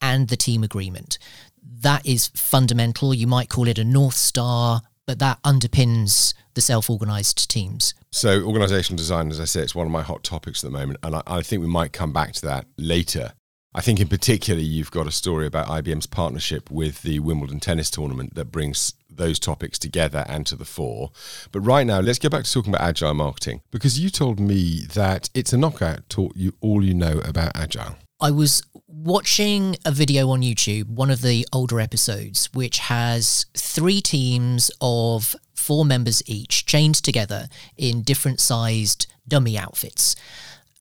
and 0.00 0.28
the 0.28 0.36
team 0.36 0.62
agreement. 0.62 1.18
That 1.62 2.06
is 2.06 2.28
fundamental. 2.28 3.12
You 3.12 3.26
might 3.26 3.50
call 3.50 3.68
it 3.68 3.78
a 3.78 3.84
North 3.84 4.14
Star, 4.14 4.80
but 5.06 5.18
that 5.18 5.42
underpins 5.42 6.32
the 6.54 6.60
self 6.60 6.88
organized 6.88 7.50
teams. 7.50 7.92
So, 8.12 8.42
organizational 8.42 8.96
design, 8.96 9.30
as 9.30 9.40
I 9.40 9.44
say, 9.44 9.60
it's 9.60 9.74
one 9.74 9.86
of 9.86 9.92
my 9.92 10.02
hot 10.02 10.24
topics 10.24 10.64
at 10.64 10.70
the 10.70 10.78
moment. 10.78 11.00
And 11.02 11.16
I, 11.16 11.22
I, 11.26 11.42
think 11.42 11.60
we 11.60 11.68
might 11.68 11.92
come 11.92 12.12
back 12.12 12.32
to 12.34 12.46
that 12.46 12.66
later. 12.78 13.32
I 13.74 13.82
think, 13.82 14.00
in 14.00 14.08
particular, 14.08 14.60
you've 14.60 14.90
got 14.90 15.06
a 15.06 15.12
story 15.12 15.46
about 15.46 15.66
IBM's 15.66 16.06
partnership 16.06 16.70
with 16.70 17.02
the 17.02 17.18
Wimbledon 17.18 17.60
tennis 17.60 17.90
tournament 17.90 18.34
that 18.36 18.46
brings 18.46 18.94
those 19.16 19.38
topics 19.38 19.78
together 19.78 20.24
and 20.28 20.46
to 20.46 20.56
the 20.56 20.64
fore. 20.64 21.10
But 21.52 21.60
right 21.60 21.86
now, 21.86 22.00
let's 22.00 22.18
get 22.18 22.30
back 22.30 22.44
to 22.44 22.52
talking 22.52 22.74
about 22.74 22.86
agile 22.86 23.14
marketing 23.14 23.62
because 23.70 23.98
you 23.98 24.10
told 24.10 24.40
me 24.40 24.86
that 24.94 25.30
it's 25.34 25.52
a 25.52 25.58
knockout 25.58 26.08
taught 26.08 26.36
you 26.36 26.54
all 26.60 26.84
you 26.84 26.94
know 26.94 27.18
about 27.24 27.56
agile. 27.56 27.96
I 28.20 28.30
was 28.30 28.62
watching 28.86 29.76
a 29.84 29.92
video 29.92 30.30
on 30.30 30.40
YouTube, 30.40 30.88
one 30.88 31.10
of 31.10 31.20
the 31.20 31.46
older 31.52 31.80
episodes, 31.80 32.48
which 32.54 32.78
has 32.78 33.44
three 33.54 34.00
teams 34.00 34.70
of 34.80 35.36
four 35.54 35.84
members 35.84 36.22
each 36.26 36.64
chained 36.64 36.94
together 36.94 37.48
in 37.76 38.02
different 38.02 38.40
sized 38.40 39.06
dummy 39.28 39.58
outfits. 39.58 40.16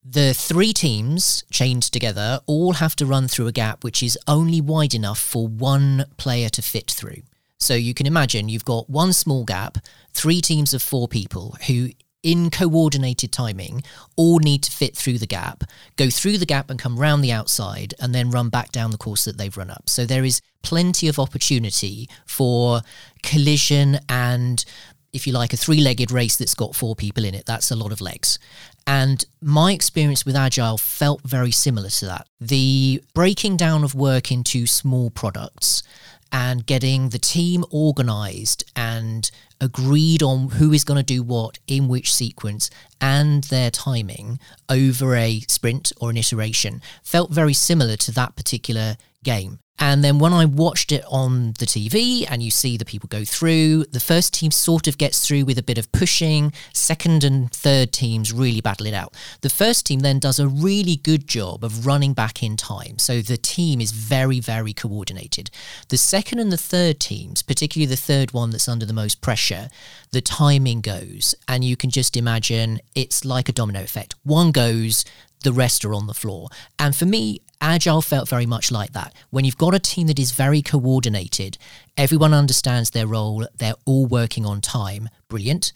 The 0.08 0.34
three 0.36 0.72
teams 0.72 1.44
chained 1.52 1.84
together 1.84 2.40
all 2.46 2.74
have 2.74 2.96
to 2.98 3.06
run 3.06 3.28
through 3.28 3.48
a 3.48 3.52
gap 3.52 3.84
which 3.84 4.04
is 4.04 4.20
only 4.28 4.62
wide 4.62 4.94
enough 4.94 5.20
for 5.20 5.48
one 5.48 6.06
player 6.18 6.48
to 6.50 6.62
fit 6.62 6.92
through. 6.92 7.24
So 7.60 7.74
you 7.74 7.94
can 7.94 8.06
imagine 8.06 8.50
you've 8.50 8.66
got 8.66 8.90
one 8.90 9.14
small 9.14 9.44
gap, 9.44 9.78
three 10.12 10.42
teams 10.42 10.74
of 10.74 10.82
four 10.82 11.08
people 11.08 11.58
who, 11.68 11.90
in 12.22 12.50
coordinated 12.50 13.32
timing, 13.32 13.84
all 14.16 14.40
need 14.40 14.64
to 14.64 14.72
fit 14.72 14.96
through 14.96 15.20
the 15.20 15.28
gap, 15.28 15.64
go 15.96 16.10
through 16.10 16.38
the 16.38 16.46
gap 16.46 16.70
and 16.70 16.80
come 16.80 17.00
round 17.00 17.24
the 17.24 17.32
outside, 17.32 17.94
and 18.00 18.14
then 18.14 18.32
run 18.32 18.50
back 18.50 18.72
down 18.72 18.92
the 18.92 18.98
course 18.98 19.26
that 19.26 19.38
they've 19.38 19.58
run 19.58 19.70
up. 19.70 19.90
So 19.90 20.06
there 20.06 20.26
is 20.26 20.42
plenty 20.64 21.08
of 21.08 21.20
opportunity 21.20 22.10
for 22.26 22.82
collision 23.24 24.00
and 24.10 24.64
if 25.16 25.26
you 25.26 25.32
like, 25.32 25.54
a 25.54 25.58
three 25.58 25.80
legged 25.80 26.12
race 26.12 26.36
that's 26.36 26.54
got 26.54 26.76
four 26.76 26.94
people 26.94 27.24
in 27.24 27.34
it. 27.34 27.46
That's 27.46 27.72
a 27.72 27.76
lot 27.76 27.94
of 27.94 28.02
legs. 28.02 28.38
And 28.86 29.24
my 29.42 29.72
experience 29.72 30.26
with 30.26 30.36
Agile 30.36 30.78
felt 30.78 31.22
very 31.22 31.52
similar 31.52 31.90
to 31.90 32.06
that. 32.08 32.28
The 32.42 33.02
breaking 33.14 33.56
down 33.56 33.86
of 33.86 33.96
work 33.96 34.30
into 34.30 34.68
small 34.68 35.10
products 35.10 35.84
and 36.32 36.66
getting 36.66 37.10
the 37.10 37.20
team 37.20 37.64
organized 37.70 38.64
and 38.76 39.32
agreed 39.62 40.22
on 40.22 40.50
who 40.50 40.74
is 40.74 40.84
going 40.84 40.98
to 40.98 41.04
do 41.04 41.24
what 41.24 41.60
in 41.68 41.88
which 41.88 42.14
sequence 42.14 42.70
and 43.00 43.46
their 43.46 43.72
timing 43.72 44.40
over 44.70 45.16
a 45.16 45.40
sprint 45.42 45.92
or 46.00 46.10
an 46.10 46.18
iteration 46.18 46.82
felt 47.04 47.32
very 47.32 47.54
similar 47.54 47.96
to 47.96 48.12
that 48.12 48.36
particular 48.36 48.98
game. 49.24 49.60
And 49.78 50.04
then 50.04 50.20
when 50.20 50.32
I 50.32 50.46
watched 50.46 50.92
it 50.94 51.04
on 51.10 51.48
the 51.60 51.66
TV 51.66 52.26
and 52.30 52.42
you 52.42 52.50
see 52.50 52.78
the 52.78 52.86
people 52.86 53.08
go 53.08 53.26
through, 53.26 53.86
the 53.86 54.00
first 54.00 54.34
team 54.34 54.52
sort 54.52 54.88
of 54.88 54.98
gets 54.98 55.28
through 55.28 55.44
with 55.44 55.58
a 55.58 55.64
bit 55.64 55.78
of 55.78 55.92
pushing. 55.92 56.54
Second 56.74 57.26
and 57.26 57.52
third 57.52 57.92
teams 57.92 58.32
really 58.32 58.62
battle 58.62 58.88
it 58.88 58.94
out. 58.94 59.14
The 59.42 59.50
first 59.50 59.86
team 59.86 60.00
then 60.00 60.20
does 60.20 60.40
a 60.40 60.48
really 60.48 60.96
good 60.96 61.28
job 61.28 61.64
of 61.64 61.86
running 61.86 62.14
back 62.14 62.42
in 62.42 62.56
time. 62.56 63.00
So 63.00 63.22
the 63.22 63.38
team 63.38 63.82
is 63.82 63.92
very, 63.92 64.40
very 64.40 64.72
coordinated. 64.72 65.52
The 65.90 65.98
second 65.98 66.40
and 66.40 66.52
the 66.52 66.58
third 66.58 67.02
teams, 67.02 67.42
particularly 67.42 67.90
the 67.90 67.98
third 67.98 68.32
one 68.32 68.52
that's 68.52 68.70
under 68.70 68.86
the 68.86 68.94
most 68.94 69.20
pressure, 69.20 69.68
the 70.12 70.22
timing 70.22 70.80
goes. 70.80 71.36
And 71.50 71.66
you 71.66 71.76
can 71.76 71.90
just 71.90 72.16
imagine 72.16 72.80
it's 72.96 73.26
like 73.26 73.50
a 73.50 73.54
domino 73.54 73.82
effect. 73.82 74.16
One 74.24 74.52
goes, 74.52 75.04
the 75.44 75.54
rest 75.54 75.86
are 75.86 75.94
on 75.94 76.08
the 76.08 76.14
floor. 76.14 76.50
And 76.80 76.96
for 76.96 77.06
me, 77.06 77.40
Agile 77.62 78.02
felt 78.02 78.30
very 78.30 78.46
much 78.46 78.72
like 78.72 78.94
that. 78.94 79.14
When 79.30 79.46
you've 79.46 79.58
got 79.58 79.74
a 79.74 79.80
team 79.80 80.08
that 80.08 80.20
is 80.20 80.32
very 80.32 80.62
coordinated, 80.62 81.58
everyone 81.98 82.34
understands 82.34 82.92
their 82.92 83.08
role, 83.08 83.48
they're 83.58 83.76
all 83.86 84.06
working 84.06 84.46
on 84.46 84.62
time. 84.62 85.10
Brilliant. 85.28 85.74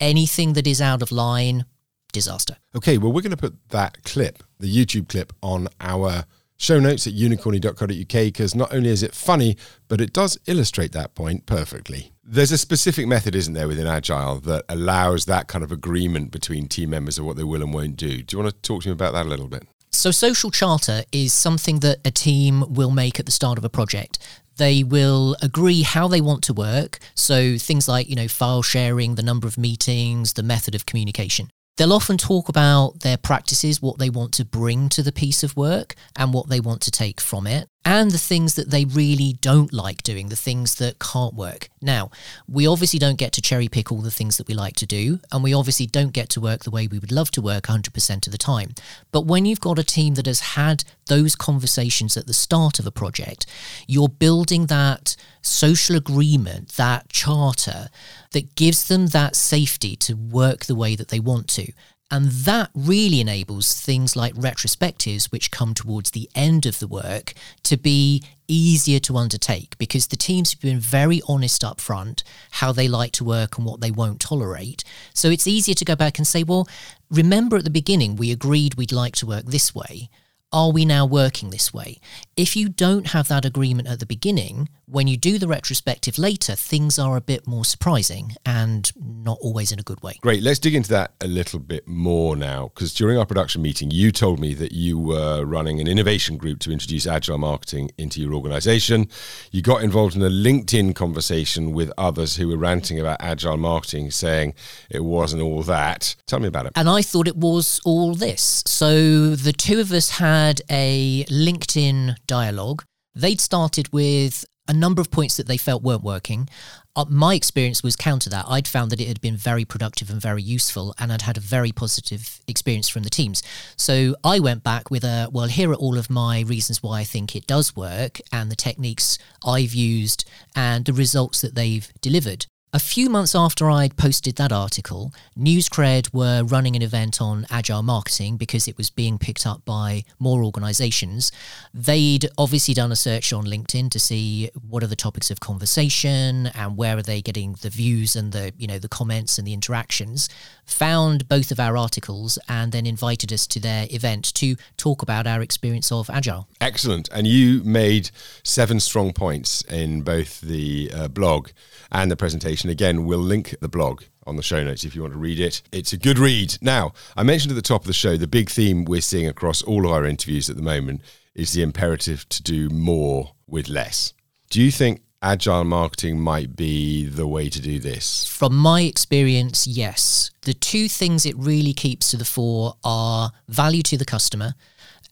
Anything 0.00 0.54
that 0.54 0.66
is 0.66 0.80
out 0.80 1.02
of 1.02 1.12
line, 1.12 1.64
disaster. 2.12 2.56
Okay, 2.74 2.98
well, 2.98 3.12
we're 3.12 3.22
going 3.22 3.30
to 3.30 3.36
put 3.36 3.56
that 3.70 4.02
clip, 4.04 4.42
the 4.58 4.74
YouTube 4.74 5.08
clip, 5.08 5.32
on 5.42 5.68
our 5.80 6.24
show 6.56 6.80
notes 6.80 7.06
at 7.06 7.12
unicorny.co.uk 7.12 8.08
because 8.08 8.54
not 8.54 8.72
only 8.72 8.88
is 8.88 9.02
it 9.02 9.14
funny, 9.14 9.56
but 9.88 10.00
it 10.00 10.12
does 10.12 10.38
illustrate 10.46 10.92
that 10.92 11.14
point 11.14 11.46
perfectly. 11.46 12.13
There's 12.26 12.52
a 12.52 12.58
specific 12.58 13.06
method, 13.06 13.34
isn't 13.34 13.52
there, 13.52 13.68
within 13.68 13.86
Agile 13.86 14.40
that 14.40 14.64
allows 14.70 15.26
that 15.26 15.46
kind 15.46 15.62
of 15.62 15.70
agreement 15.70 16.30
between 16.30 16.68
team 16.68 16.88
members 16.88 17.18
of 17.18 17.26
what 17.26 17.36
they 17.36 17.44
will 17.44 17.62
and 17.62 17.74
won't 17.74 17.96
do. 17.96 18.22
Do 18.22 18.34
you 18.34 18.42
want 18.42 18.54
to 18.54 18.60
talk 18.62 18.82
to 18.82 18.88
me 18.88 18.92
about 18.92 19.12
that 19.12 19.26
a 19.26 19.28
little 19.28 19.46
bit? 19.46 19.64
So, 19.92 20.10
social 20.10 20.50
charter 20.50 21.02
is 21.12 21.34
something 21.34 21.80
that 21.80 21.98
a 22.02 22.10
team 22.10 22.64
will 22.72 22.90
make 22.90 23.20
at 23.20 23.26
the 23.26 23.32
start 23.32 23.58
of 23.58 23.64
a 23.64 23.68
project. 23.68 24.18
They 24.56 24.82
will 24.82 25.36
agree 25.42 25.82
how 25.82 26.08
they 26.08 26.22
want 26.22 26.42
to 26.44 26.54
work. 26.54 26.98
So, 27.14 27.58
things 27.58 27.88
like, 27.88 28.08
you 28.08 28.16
know, 28.16 28.28
file 28.28 28.62
sharing, 28.62 29.16
the 29.16 29.22
number 29.22 29.46
of 29.46 29.58
meetings, 29.58 30.32
the 30.32 30.42
method 30.42 30.74
of 30.74 30.86
communication. 30.86 31.50
They'll 31.76 31.92
often 31.92 32.16
talk 32.16 32.48
about 32.48 33.00
their 33.00 33.16
practices, 33.16 33.82
what 33.82 33.98
they 33.98 34.08
want 34.08 34.32
to 34.34 34.44
bring 34.44 34.88
to 34.90 35.02
the 35.02 35.12
piece 35.12 35.42
of 35.42 35.56
work, 35.56 35.94
and 36.16 36.32
what 36.32 36.48
they 36.48 36.60
want 36.60 36.80
to 36.82 36.90
take 36.90 37.20
from 37.20 37.46
it, 37.46 37.68
and 37.84 38.10
the 38.10 38.18
things 38.18 38.54
that 38.54 38.70
they 38.70 38.84
really 38.84 39.34
don't 39.40 39.72
like 39.72 40.02
doing, 40.02 40.28
the 40.28 40.36
things 40.36 40.76
that 40.76 40.98
can't 40.98 41.34
work. 41.34 41.68
Now, 41.82 42.10
we 42.48 42.66
obviously 42.66 42.98
don't 42.98 43.18
get 43.18 43.32
to 43.34 43.42
cherry 43.42 43.68
pick 43.68 43.92
all 43.92 44.00
the 44.00 44.10
things 44.10 44.38
that 44.38 44.48
we 44.48 44.54
like 44.54 44.74
to 44.76 44.86
do, 44.86 45.20
and 45.30 45.44
we 45.44 45.52
obviously 45.52 45.86
don't 45.86 46.12
get 46.12 46.30
to 46.30 46.40
work 46.40 46.64
the 46.64 46.70
way 46.70 46.86
we 46.86 46.98
would 46.98 47.12
love 47.12 47.30
to 47.32 47.42
work 47.42 47.64
100% 47.64 48.26
of 48.26 48.32
the 48.32 48.38
time. 48.38 48.74
But 49.12 49.26
when 49.26 49.44
you've 49.44 49.60
got 49.60 49.78
a 49.78 49.84
team 49.84 50.14
that 50.14 50.26
has 50.26 50.40
had 50.40 50.84
those 51.06 51.36
conversations 51.36 52.16
at 52.16 52.26
the 52.26 52.32
start 52.32 52.78
of 52.78 52.86
a 52.86 52.90
project, 52.90 53.44
you're 53.86 54.08
building 54.08 54.66
that 54.66 55.16
social 55.42 55.94
agreement, 55.96 56.70
that 56.76 57.10
charter 57.10 57.88
that 58.30 58.54
gives 58.54 58.88
them 58.88 59.08
that 59.08 59.36
safety 59.36 59.94
to 59.96 60.14
work 60.14 60.64
the 60.64 60.74
way 60.74 60.96
that 60.96 61.08
they 61.08 61.20
want 61.20 61.48
to. 61.48 61.70
And 62.10 62.30
that 62.30 62.70
really 62.74 63.20
enables 63.20 63.80
things 63.80 64.14
like 64.14 64.34
retrospectives, 64.34 65.32
which 65.32 65.50
come 65.50 65.74
towards 65.74 66.10
the 66.10 66.28
end 66.34 66.66
of 66.66 66.78
the 66.78 66.86
work, 66.86 67.32
to 67.64 67.76
be 67.76 68.22
easier 68.46 69.00
to 69.00 69.16
undertake 69.16 69.76
because 69.78 70.08
the 70.08 70.16
teams 70.16 70.52
have 70.52 70.60
been 70.60 70.78
very 70.78 71.22
honest 71.26 71.64
up 71.64 71.80
front 71.80 72.22
how 72.52 72.72
they 72.72 72.88
like 72.88 73.12
to 73.12 73.24
work 73.24 73.56
and 73.56 73.66
what 73.66 73.80
they 73.80 73.90
won't 73.90 74.20
tolerate. 74.20 74.84
So 75.14 75.30
it's 75.30 75.46
easier 75.46 75.74
to 75.74 75.84
go 75.84 75.96
back 75.96 76.18
and 76.18 76.26
say, 76.26 76.42
well, 76.42 76.68
remember 77.10 77.56
at 77.56 77.64
the 77.64 77.70
beginning 77.70 78.16
we 78.16 78.30
agreed 78.30 78.74
we'd 78.74 78.92
like 78.92 79.16
to 79.16 79.26
work 79.26 79.46
this 79.46 79.74
way 79.74 80.10
are 80.54 80.70
we 80.70 80.84
now 80.84 81.04
working 81.04 81.50
this 81.50 81.74
way? 81.74 81.98
If 82.36 82.54
you 82.54 82.68
don't 82.68 83.08
have 83.08 83.26
that 83.26 83.44
agreement 83.44 83.88
at 83.88 83.98
the 83.98 84.06
beginning, 84.06 84.68
when 84.86 85.08
you 85.08 85.16
do 85.16 85.38
the 85.38 85.48
retrospective 85.48 86.16
later, 86.16 86.54
things 86.54 86.96
are 86.98 87.16
a 87.16 87.20
bit 87.20 87.46
more 87.46 87.64
surprising 87.64 88.36
and 88.46 88.92
not 88.96 89.38
always 89.40 89.72
in 89.72 89.80
a 89.80 89.82
good 89.82 90.00
way. 90.02 90.18
Great. 90.20 90.42
Let's 90.42 90.60
dig 90.60 90.76
into 90.76 90.90
that 90.90 91.14
a 91.20 91.26
little 91.26 91.58
bit 91.58 91.88
more 91.88 92.36
now. 92.36 92.70
Because 92.74 92.94
during 92.94 93.18
our 93.18 93.26
production 93.26 93.62
meeting, 93.62 93.90
you 93.90 94.12
told 94.12 94.38
me 94.38 94.54
that 94.54 94.70
you 94.72 94.96
were 94.98 95.44
running 95.44 95.80
an 95.80 95.88
innovation 95.88 96.36
group 96.36 96.60
to 96.60 96.70
introduce 96.70 97.06
agile 97.06 97.38
marketing 97.38 97.90
into 97.98 98.20
your 98.20 98.34
organization. 98.34 99.08
You 99.50 99.60
got 99.60 99.82
involved 99.82 100.14
in 100.14 100.22
a 100.22 100.30
LinkedIn 100.30 100.94
conversation 100.94 101.72
with 101.72 101.90
others 101.98 102.36
who 102.36 102.46
were 102.46 102.58
ranting 102.58 103.00
about 103.00 103.16
agile 103.18 103.56
marketing, 103.56 104.12
saying 104.12 104.54
it 104.88 105.02
wasn't 105.02 105.42
all 105.42 105.62
that. 105.62 106.14
Tell 106.26 106.38
me 106.38 106.46
about 106.46 106.66
it. 106.66 106.72
And 106.76 106.88
I 106.88 107.02
thought 107.02 107.26
it 107.26 107.36
was 107.36 107.80
all 107.84 108.14
this. 108.14 108.62
So 108.66 109.34
the 109.34 109.52
two 109.52 109.80
of 109.80 109.90
us 109.90 110.10
had 110.10 110.43
a 110.68 111.24
LinkedIn 111.30 112.16
dialogue. 112.26 112.84
They'd 113.14 113.40
started 113.40 113.92
with 113.92 114.44
a 114.66 114.72
number 114.72 115.00
of 115.00 115.10
points 115.10 115.36
that 115.36 115.46
they 115.46 115.56
felt 115.56 115.82
weren't 115.82 116.02
working. 116.02 116.48
Uh, 116.96 117.04
my 117.08 117.34
experience 117.34 117.82
was 117.82 117.96
counter 117.96 118.30
that. 118.30 118.46
I'd 118.48 118.68
found 118.68 118.90
that 118.90 119.00
it 119.00 119.08
had 119.08 119.20
been 119.20 119.36
very 119.36 119.64
productive 119.64 120.10
and 120.10 120.20
very 120.20 120.42
useful, 120.42 120.94
and 120.98 121.12
I'd 121.12 121.22
had 121.22 121.36
a 121.36 121.40
very 121.40 121.72
positive 121.72 122.40
experience 122.46 122.88
from 122.88 123.02
the 123.02 123.10
teams. 123.10 123.42
So 123.76 124.16
I 124.24 124.38
went 124.38 124.62
back 124.62 124.90
with 124.90 125.04
a 125.04 125.28
well, 125.30 125.46
here 125.46 125.70
are 125.70 125.74
all 125.74 125.98
of 125.98 126.08
my 126.08 126.40
reasons 126.40 126.82
why 126.82 127.00
I 127.00 127.04
think 127.04 127.34
it 127.34 127.46
does 127.46 127.76
work, 127.76 128.20
and 128.32 128.50
the 128.50 128.56
techniques 128.56 129.18
I've 129.44 129.74
used, 129.74 130.24
and 130.54 130.84
the 130.84 130.92
results 130.92 131.40
that 131.40 131.54
they've 131.54 131.92
delivered. 132.00 132.46
A 132.74 132.80
few 132.80 133.08
months 133.08 133.36
after 133.36 133.70
I'd 133.70 133.96
posted 133.96 134.34
that 134.34 134.50
article, 134.50 135.12
NewsCred 135.38 136.12
were 136.12 136.42
running 136.42 136.74
an 136.74 136.82
event 136.82 137.22
on 137.22 137.46
agile 137.48 137.84
marketing 137.84 138.36
because 138.36 138.66
it 138.66 138.76
was 138.76 138.90
being 138.90 139.16
picked 139.16 139.46
up 139.46 139.64
by 139.64 140.02
more 140.18 140.42
organizations. 140.42 141.30
They'd 141.72 142.28
obviously 142.36 142.74
done 142.74 142.90
a 142.90 142.96
search 142.96 143.32
on 143.32 143.44
LinkedIn 143.44 143.92
to 143.92 144.00
see 144.00 144.50
what 144.68 144.82
are 144.82 144.88
the 144.88 144.96
topics 144.96 145.30
of 145.30 145.38
conversation 145.38 146.48
and 146.48 146.76
where 146.76 146.96
are 146.96 147.02
they 147.02 147.22
getting 147.22 147.52
the 147.62 147.70
views 147.70 148.16
and 148.16 148.32
the, 148.32 148.52
you 148.58 148.66
know, 148.66 148.80
the 148.80 148.88
comments 148.88 149.38
and 149.38 149.46
the 149.46 149.52
interactions. 149.52 150.28
Found 150.66 151.28
both 151.28 151.52
of 151.52 151.60
our 151.60 151.76
articles 151.76 152.40
and 152.48 152.72
then 152.72 152.86
invited 152.86 153.32
us 153.32 153.46
to 153.46 153.60
their 153.60 153.86
event 153.90 154.34
to 154.34 154.56
talk 154.76 155.00
about 155.00 155.28
our 155.28 155.42
experience 155.42 155.92
of 155.92 156.10
agile. 156.10 156.48
Excellent. 156.60 157.08
And 157.12 157.28
you 157.28 157.62
made 157.62 158.10
seven 158.42 158.80
strong 158.80 159.12
points 159.12 159.62
in 159.62 160.02
both 160.02 160.40
the 160.40 160.90
uh, 160.92 161.06
blog 161.06 161.50
and 161.92 162.10
the 162.10 162.16
presentation. 162.16 162.63
Again, 162.70 163.04
we'll 163.04 163.18
link 163.18 163.54
the 163.60 163.68
blog 163.68 164.02
on 164.26 164.36
the 164.36 164.42
show 164.42 164.62
notes 164.62 164.84
if 164.84 164.94
you 164.94 165.02
want 165.02 165.14
to 165.14 165.18
read 165.18 165.40
it. 165.40 165.62
It's 165.72 165.92
a 165.92 165.98
good 165.98 166.18
read. 166.18 166.56
Now, 166.60 166.92
I 167.16 167.22
mentioned 167.22 167.52
at 167.52 167.56
the 167.56 167.62
top 167.62 167.82
of 167.82 167.86
the 167.86 167.92
show 167.92 168.16
the 168.16 168.26
big 168.26 168.50
theme 168.50 168.84
we're 168.84 169.00
seeing 169.00 169.28
across 169.28 169.62
all 169.62 169.86
of 169.86 169.92
our 169.92 170.04
interviews 170.04 170.48
at 170.48 170.56
the 170.56 170.62
moment 170.62 171.02
is 171.34 171.52
the 171.52 171.62
imperative 171.62 172.28
to 172.30 172.42
do 172.42 172.68
more 172.70 173.32
with 173.46 173.68
less. 173.68 174.14
Do 174.50 174.62
you 174.62 174.70
think 174.70 175.02
agile 175.20 175.64
marketing 175.64 176.20
might 176.20 176.54
be 176.54 177.06
the 177.06 177.26
way 177.26 177.48
to 177.48 177.60
do 177.60 177.78
this? 177.78 178.26
From 178.26 178.54
my 178.56 178.82
experience, 178.82 179.66
yes. 179.66 180.30
The 180.42 180.54
two 180.54 180.88
things 180.88 181.26
it 181.26 181.36
really 181.36 181.72
keeps 181.72 182.10
to 182.10 182.16
the 182.16 182.24
fore 182.24 182.74
are 182.84 183.32
value 183.48 183.82
to 183.84 183.96
the 183.96 184.04
customer 184.04 184.54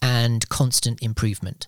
and 0.00 0.48
constant 0.48 1.02
improvement. 1.02 1.66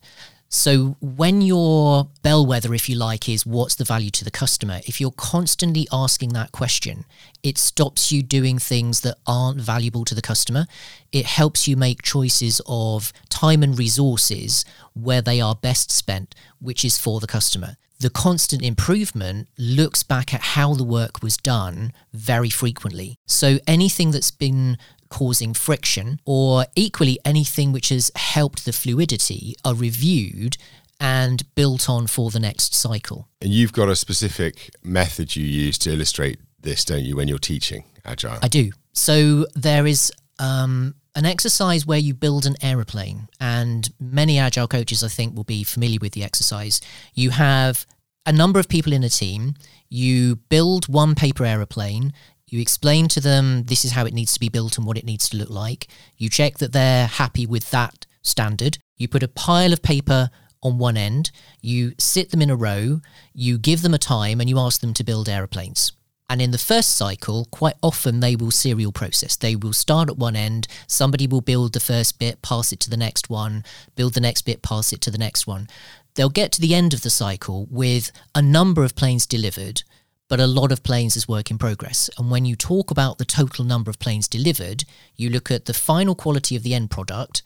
So 0.54 0.96
when 1.00 1.42
your 1.42 2.08
bellwether, 2.22 2.74
if 2.74 2.88
you 2.88 2.94
like, 2.94 3.28
is 3.28 3.44
what's 3.44 3.74
the 3.74 3.82
value 3.82 4.10
to 4.10 4.24
the 4.24 4.30
customer, 4.30 4.82
if 4.86 5.00
you're 5.00 5.10
constantly 5.10 5.88
asking 5.90 6.28
that 6.34 6.52
question, 6.52 7.06
it 7.42 7.58
stops 7.58 8.12
you 8.12 8.22
doing 8.22 8.60
things 8.60 9.00
that 9.00 9.18
aren't 9.26 9.60
valuable 9.60 10.04
to 10.04 10.14
the 10.14 10.22
customer. 10.22 10.66
It 11.10 11.26
helps 11.26 11.66
you 11.66 11.76
make 11.76 12.02
choices 12.02 12.60
of 12.68 13.12
time 13.28 13.64
and 13.64 13.76
resources 13.76 14.64
where 14.92 15.20
they 15.20 15.40
are 15.40 15.56
best 15.56 15.90
spent, 15.90 16.36
which 16.60 16.84
is 16.84 16.98
for 16.98 17.18
the 17.18 17.26
customer 17.26 17.76
the 18.00 18.10
constant 18.10 18.60
improvement 18.60 19.48
looks 19.56 20.02
back 20.02 20.34
at 20.34 20.40
how 20.40 20.74
the 20.74 20.84
work 20.84 21.22
was 21.22 21.38
done 21.38 21.90
very 22.12 22.50
frequently. 22.50 23.18
So 23.24 23.58
anything 23.66 24.10
that's 24.10 24.32
been 24.32 24.76
causing 25.14 25.54
friction, 25.54 26.20
or 26.24 26.66
equally 26.74 27.16
anything 27.24 27.72
which 27.72 27.90
has 27.90 28.10
helped 28.16 28.64
the 28.64 28.72
fluidity, 28.72 29.54
are 29.64 29.74
reviewed 29.74 30.56
and 30.98 31.42
built 31.54 31.88
on 31.88 32.08
for 32.08 32.30
the 32.30 32.40
next 32.40 32.74
cycle. 32.74 33.28
And 33.40 33.50
you've 33.50 33.72
got 33.72 33.88
a 33.88 33.94
specific 33.94 34.70
method 34.82 35.36
you 35.36 35.46
use 35.46 35.78
to 35.78 35.92
illustrate 35.92 36.38
this, 36.60 36.84
don't 36.84 37.04
you, 37.04 37.14
when 37.16 37.28
you're 37.28 37.38
teaching 37.38 37.84
Agile? 38.04 38.40
I 38.42 38.48
do. 38.48 38.72
So 38.92 39.46
there 39.54 39.86
is 39.86 40.12
um, 40.40 40.94
an 41.14 41.26
exercise 41.26 41.86
where 41.86 41.98
you 41.98 42.12
build 42.12 42.44
an 42.44 42.56
aeroplane, 42.60 43.28
and 43.38 43.88
many 44.00 44.38
Agile 44.38 44.66
coaches, 44.66 45.04
I 45.04 45.08
think, 45.08 45.36
will 45.36 45.44
be 45.44 45.62
familiar 45.62 45.98
with 46.00 46.12
the 46.12 46.24
exercise. 46.24 46.80
You 47.14 47.30
have 47.30 47.86
a 48.26 48.32
number 48.32 48.58
of 48.58 48.68
people 48.68 48.92
in 48.92 49.04
a 49.04 49.08
team, 49.08 49.54
you 49.88 50.36
build 50.48 50.88
one 50.88 51.14
paper 51.14 51.44
aeroplane, 51.44 52.12
You 52.54 52.60
explain 52.60 53.08
to 53.08 53.20
them 53.20 53.64
this 53.64 53.84
is 53.84 53.90
how 53.90 54.06
it 54.06 54.14
needs 54.14 54.32
to 54.34 54.38
be 54.38 54.48
built 54.48 54.78
and 54.78 54.86
what 54.86 54.96
it 54.96 55.04
needs 55.04 55.28
to 55.28 55.36
look 55.36 55.50
like. 55.50 55.88
You 56.16 56.30
check 56.30 56.58
that 56.58 56.72
they're 56.72 57.08
happy 57.08 57.46
with 57.46 57.68
that 57.72 58.06
standard. 58.22 58.78
You 58.96 59.08
put 59.08 59.24
a 59.24 59.28
pile 59.28 59.72
of 59.72 59.82
paper 59.82 60.30
on 60.62 60.78
one 60.78 60.96
end, 60.96 61.32
you 61.60 61.94
sit 61.98 62.30
them 62.30 62.40
in 62.40 62.50
a 62.50 62.54
row, 62.54 63.00
you 63.32 63.58
give 63.58 63.82
them 63.82 63.92
a 63.92 63.98
time, 63.98 64.40
and 64.40 64.48
you 64.48 64.56
ask 64.56 64.80
them 64.80 64.94
to 64.94 65.02
build 65.02 65.28
aeroplanes. 65.28 65.94
And 66.30 66.40
in 66.40 66.52
the 66.52 66.58
first 66.58 66.96
cycle, 66.96 67.48
quite 67.50 67.74
often 67.82 68.20
they 68.20 68.36
will 68.36 68.52
serial 68.52 68.92
process. 68.92 69.34
They 69.34 69.56
will 69.56 69.72
start 69.72 70.08
at 70.08 70.16
one 70.16 70.36
end, 70.36 70.68
somebody 70.86 71.26
will 71.26 71.40
build 71.40 71.72
the 71.72 71.80
first 71.80 72.20
bit, 72.20 72.40
pass 72.40 72.72
it 72.72 72.78
to 72.80 72.88
the 72.88 72.96
next 72.96 73.28
one, 73.28 73.64
build 73.96 74.14
the 74.14 74.20
next 74.20 74.42
bit, 74.42 74.62
pass 74.62 74.92
it 74.92 75.00
to 75.00 75.10
the 75.10 75.18
next 75.18 75.48
one. 75.48 75.66
They'll 76.14 76.30
get 76.30 76.52
to 76.52 76.60
the 76.60 76.76
end 76.76 76.94
of 76.94 77.02
the 77.02 77.10
cycle 77.10 77.66
with 77.68 78.12
a 78.32 78.40
number 78.40 78.84
of 78.84 78.94
planes 78.94 79.26
delivered, 79.26 79.82
but 80.28 80.40
a 80.40 80.46
lot 80.46 80.72
of 80.72 80.82
planes 80.82 81.16
is 81.16 81.28
work 81.28 81.50
in 81.50 81.58
progress. 81.58 82.10
And 82.18 82.30
when 82.30 82.44
you 82.44 82.56
talk 82.56 82.90
about 82.90 83.18
the 83.18 83.24
total 83.24 83.64
number 83.64 83.90
of 83.90 83.98
planes 83.98 84.28
delivered, 84.28 84.84
you 85.16 85.30
look 85.30 85.50
at 85.50 85.66
the 85.66 85.74
final 85.74 86.14
quality 86.14 86.56
of 86.56 86.62
the 86.62 86.74
end 86.74 86.90
product 86.90 87.42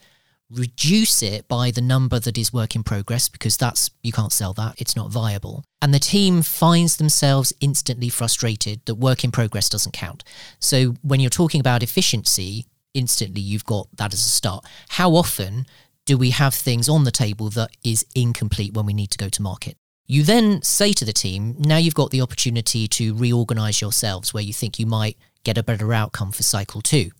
reduce 0.49 1.21
it 1.21 1.47
by 1.47 1.71
the 1.71 1.81
number 1.81 2.19
that 2.19 2.37
is 2.37 2.51
work 2.51 2.75
in 2.75 2.83
progress 2.83 3.29
because 3.29 3.55
that's 3.55 3.91
you 4.01 4.11
can't 4.11 4.31
sell 4.31 4.53
that 4.53 4.73
it's 4.79 4.95
not 4.95 5.11
viable. 5.11 5.63
And 5.81 5.93
the 5.93 5.99
team 5.99 6.41
finds 6.41 6.97
themselves 6.97 7.53
instantly 7.61 8.09
frustrated 8.09 8.83
that 8.85 8.95
work 8.95 9.23
in 9.23 9.31
progress 9.31 9.69
doesn't 9.69 9.91
count. 9.93 10.23
So 10.59 10.95
when 11.03 11.19
you're 11.19 11.29
talking 11.29 11.59
about 11.59 11.83
efficiency 11.83 12.65
instantly 12.95 13.41
you've 13.41 13.65
got 13.65 13.87
that 13.97 14.13
as 14.13 14.25
a 14.25 14.29
start. 14.29 14.65
How 14.89 15.11
often 15.11 15.67
do 16.05 16.17
we 16.17 16.31
have 16.31 16.55
things 16.55 16.89
on 16.89 17.03
the 17.03 17.11
table 17.11 17.49
that 17.51 17.69
is 17.83 18.03
incomplete 18.15 18.73
when 18.73 18.87
we 18.87 18.93
need 18.93 19.11
to 19.11 19.17
go 19.17 19.29
to 19.29 19.41
market 19.43 19.77
you 20.11 20.23
then 20.23 20.61
say 20.61 20.91
to 20.91 21.05
the 21.05 21.13
team 21.13 21.55
now 21.57 21.77
you've 21.77 21.93
got 21.93 22.11
the 22.11 22.21
opportunity 22.21 22.87
to 22.87 23.15
reorganize 23.15 23.79
yourselves 23.79 24.33
where 24.33 24.43
you 24.43 24.53
think 24.53 24.77
you 24.79 24.85
might 24.85 25.17
get 25.45 25.57
a 25.57 25.63
better 25.63 25.93
outcome 25.93 26.31
for 26.31 26.43
cycle 26.43 26.81
2 26.81 27.11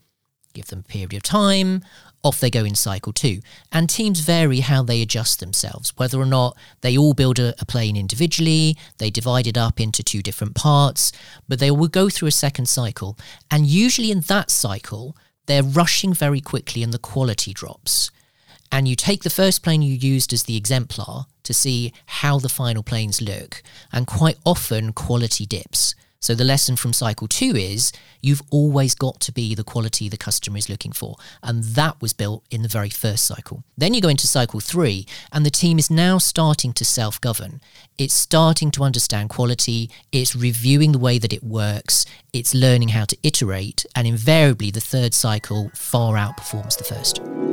give 0.53 0.67
them 0.67 0.79
a 0.79 0.91
period 0.91 1.13
of 1.13 1.23
time 1.23 1.81
off 2.23 2.39
they 2.39 2.49
go 2.49 2.65
in 2.65 2.75
cycle 2.75 3.13
two. 3.13 3.39
And 3.71 3.89
teams 3.89 4.19
vary 4.19 4.59
how 4.59 4.83
they 4.83 5.01
adjust 5.01 5.39
themselves, 5.39 5.93
whether 5.97 6.19
or 6.19 6.25
not 6.25 6.57
they 6.81 6.97
all 6.97 7.13
build 7.13 7.39
a, 7.39 7.53
a, 7.59 7.65
plane 7.65 7.95
individually, 7.95 8.77
they 8.97 9.09
divide 9.09 9.47
it 9.47 9.57
up 9.57 9.79
into 9.79 10.03
two 10.03 10.21
different 10.21 10.55
parts, 10.55 11.11
but 11.47 11.59
they 11.59 11.71
will 11.71 11.87
go 11.87 12.09
through 12.09 12.27
a 12.27 12.31
second 12.31 12.67
cycle. 12.67 13.17
And 13.49 13.67
usually 13.67 14.11
in 14.11 14.21
that 14.21 14.51
cycle, 14.51 15.15
they're 15.45 15.63
rushing 15.63 16.13
very 16.13 16.41
quickly 16.41 16.83
and 16.83 16.93
the 16.93 16.99
quality 16.99 17.53
drops. 17.53 18.11
And 18.71 18.87
you 18.87 18.95
take 18.95 19.23
the 19.23 19.29
first 19.29 19.63
plane 19.63 19.81
you 19.81 19.93
used 19.93 20.33
as 20.33 20.43
the 20.43 20.57
exemplar 20.57 21.25
to 21.49 21.53
see 21.55 21.91
how 22.05 22.37
the 22.37 22.47
final 22.47 22.83
planes 22.83 23.23
look, 23.23 23.63
and 23.91 24.05
quite 24.05 24.37
often 24.45 24.93
quality 24.93 25.47
dips. 25.47 25.95
So 26.19 26.35
the 26.35 26.43
lesson 26.43 26.75
from 26.75 26.93
cycle 26.93 27.27
two 27.27 27.55
is 27.55 27.91
you've 28.21 28.43
always 28.51 28.93
got 28.93 29.19
to 29.21 29.31
be 29.31 29.55
the 29.55 29.63
quality 29.63 30.07
the 30.07 30.15
customer 30.15 30.59
is 30.59 30.69
looking 30.69 30.91
for. 30.91 31.15
And 31.41 31.63
that 31.63 31.99
was 32.03 32.13
built 32.13 32.43
in 32.51 32.61
the 32.61 32.67
very 32.67 32.91
first 32.91 33.25
cycle. 33.25 33.63
Then 33.75 33.95
you 33.95 34.01
go 34.01 34.09
into 34.09 34.27
cycle 34.27 34.59
three, 34.59 35.07
and 35.31 35.43
the 35.43 35.49
team 35.49 35.79
is 35.79 35.89
now 35.89 36.19
starting 36.19 36.71
to 36.73 36.85
self 36.85 37.19
govern. 37.19 37.61
It's 37.97 38.13
starting 38.13 38.69
to 38.71 38.83
understand 38.83 39.31
quality, 39.31 39.89
it's 40.11 40.35
reviewing 40.35 40.91
the 40.91 40.99
way 40.99 41.17
that 41.17 41.33
it 41.33 41.43
works, 41.43 42.05
it's 42.31 42.53
learning 42.53 42.89
how 42.89 43.05
to 43.05 43.17
iterate, 43.23 43.87
and 43.95 44.05
invariably 44.05 44.69
the 44.69 44.81
third 44.81 45.15
cycle 45.15 45.71
far 45.73 46.13
outperforms 46.13 46.77
the 46.77 46.83
first. 46.83 47.48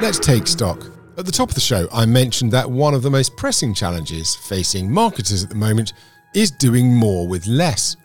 Let's 0.00 0.20
take 0.20 0.46
stock. 0.46 0.92
At 1.18 1.26
the 1.26 1.32
top 1.32 1.48
of 1.48 1.56
the 1.56 1.60
show, 1.60 1.88
I 1.92 2.06
mentioned 2.06 2.52
that 2.52 2.70
one 2.70 2.94
of 2.94 3.02
the 3.02 3.10
most 3.10 3.36
pressing 3.36 3.74
challenges 3.74 4.36
facing 4.36 4.88
marketers 4.88 5.42
at 5.42 5.48
the 5.48 5.56
moment 5.56 5.92
is 6.36 6.52
doing 6.52 6.94
more 6.94 7.26
with 7.26 7.48
less. 7.48 7.96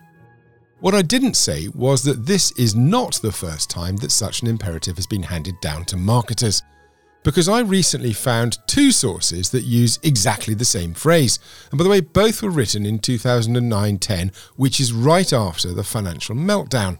What 0.79 0.95
I 0.95 1.03
didn't 1.03 1.35
say 1.35 1.67
was 1.75 2.01
that 2.03 2.25
this 2.25 2.51
is 2.53 2.73
not 2.73 3.21
the 3.21 3.31
first 3.31 3.69
time 3.69 3.95
that 3.97 4.09
such 4.09 4.41
an 4.41 4.47
imperative 4.47 4.95
has 4.95 5.05
been 5.05 5.21
handed 5.21 5.61
down 5.61 5.85
to 5.85 5.95
marketers, 5.95 6.63
because 7.23 7.47
I 7.47 7.59
recently 7.59 8.11
found 8.11 8.57
two 8.65 8.91
sources 8.91 9.51
that 9.51 9.61
use 9.61 9.99
exactly 10.01 10.55
the 10.55 10.65
same 10.65 10.95
phrase. 10.95 11.37
And 11.69 11.77
by 11.77 11.83
the 11.83 11.91
way, 11.91 12.01
both 12.01 12.41
were 12.41 12.49
written 12.49 12.87
in 12.87 12.97
2009 12.97 13.99
10, 13.99 14.31
which 14.55 14.79
is 14.79 14.93
right 14.93 15.31
after 15.31 15.71
the 15.71 15.83
financial 15.83 16.35
meltdown. 16.35 16.97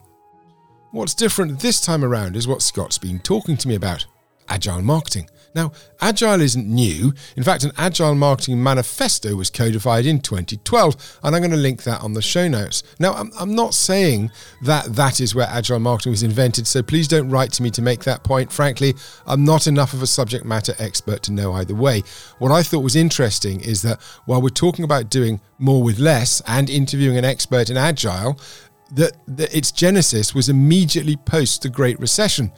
What's 0.91 1.15
different 1.15 1.59
this 1.59 1.81
time 1.81 2.05
around 2.05 2.35
is 2.35 2.47
what 2.47 2.61
Scott's 2.61 2.99
been 2.99 3.17
talking 3.19 3.57
to 3.57 3.67
me 3.67 3.73
about 3.73 4.05
agile 4.49 4.81
marketing. 4.81 5.29
Now, 5.55 5.71
Agile 6.01 6.41
isn't 6.41 6.67
new. 6.67 7.13
In 7.37 7.43
fact, 7.43 7.63
an 7.63 7.71
Agile 7.77 8.15
marketing 8.15 8.61
manifesto 8.61 9.35
was 9.35 9.49
codified 9.49 10.05
in 10.05 10.19
2012, 10.19 11.19
and 11.23 11.35
I'm 11.35 11.41
going 11.41 11.51
to 11.51 11.57
link 11.57 11.83
that 11.83 12.01
on 12.01 12.13
the 12.13 12.21
show 12.21 12.47
notes. 12.47 12.83
Now, 12.99 13.13
I'm, 13.13 13.31
I'm 13.39 13.55
not 13.55 13.73
saying 13.73 14.31
that 14.63 14.95
that 14.95 15.21
is 15.21 15.35
where 15.35 15.47
Agile 15.47 15.79
marketing 15.79 16.11
was 16.11 16.23
invented, 16.23 16.65
so 16.67 16.81
please 16.81 17.07
don't 17.07 17.29
write 17.29 17.53
to 17.53 17.63
me 17.63 17.69
to 17.71 17.81
make 17.81 18.03
that 18.03 18.23
point. 18.23 18.51
Frankly, 18.51 18.95
I'm 19.27 19.45
not 19.45 19.67
enough 19.67 19.93
of 19.93 20.01
a 20.01 20.07
subject 20.07 20.45
matter 20.45 20.73
expert 20.79 21.21
to 21.23 21.31
know 21.31 21.53
either 21.53 21.75
way. 21.75 22.03
What 22.39 22.51
I 22.51 22.63
thought 22.63 22.83
was 22.83 22.95
interesting 22.95 23.61
is 23.61 23.81
that 23.83 24.01
while 24.25 24.41
we're 24.41 24.49
talking 24.49 24.85
about 24.85 25.09
doing 25.09 25.39
more 25.59 25.83
with 25.83 25.99
less 25.99 26.41
and 26.47 26.69
interviewing 26.69 27.17
an 27.17 27.25
expert 27.25 27.69
in 27.69 27.77
Agile, 27.77 28.39
that, 28.91 29.13
that 29.27 29.55
its 29.55 29.71
genesis 29.71 30.33
was 30.35 30.49
immediately 30.49 31.15
post 31.15 31.61
the 31.61 31.69
Great 31.69 31.99
Recession, 31.99 32.51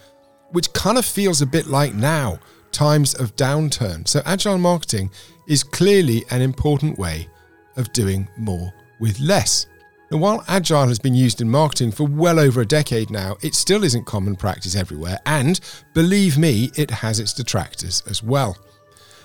which 0.50 0.72
kind 0.72 0.98
of 0.98 1.04
feels 1.04 1.42
a 1.42 1.46
bit 1.46 1.66
like 1.66 1.94
now 1.94 2.38
times 2.72 3.14
of 3.14 3.34
downturn. 3.36 4.06
So, 4.06 4.22
agile 4.24 4.58
marketing 4.58 5.10
is 5.48 5.62
clearly 5.62 6.24
an 6.30 6.42
important 6.42 6.98
way 6.98 7.28
of 7.76 7.92
doing 7.92 8.28
more 8.36 8.72
with 9.00 9.18
less. 9.20 9.66
Now, 10.10 10.18
while 10.18 10.44
agile 10.46 10.86
has 10.86 10.98
been 10.98 11.14
used 11.14 11.40
in 11.40 11.50
marketing 11.50 11.90
for 11.90 12.06
well 12.06 12.38
over 12.38 12.60
a 12.60 12.66
decade 12.66 13.10
now, 13.10 13.36
it 13.42 13.54
still 13.54 13.82
isn't 13.82 14.04
common 14.04 14.36
practice 14.36 14.76
everywhere, 14.76 15.18
and 15.26 15.58
believe 15.94 16.38
me, 16.38 16.70
it 16.76 16.90
has 16.90 17.18
its 17.18 17.32
detractors 17.32 18.02
as 18.08 18.22
well. 18.22 18.56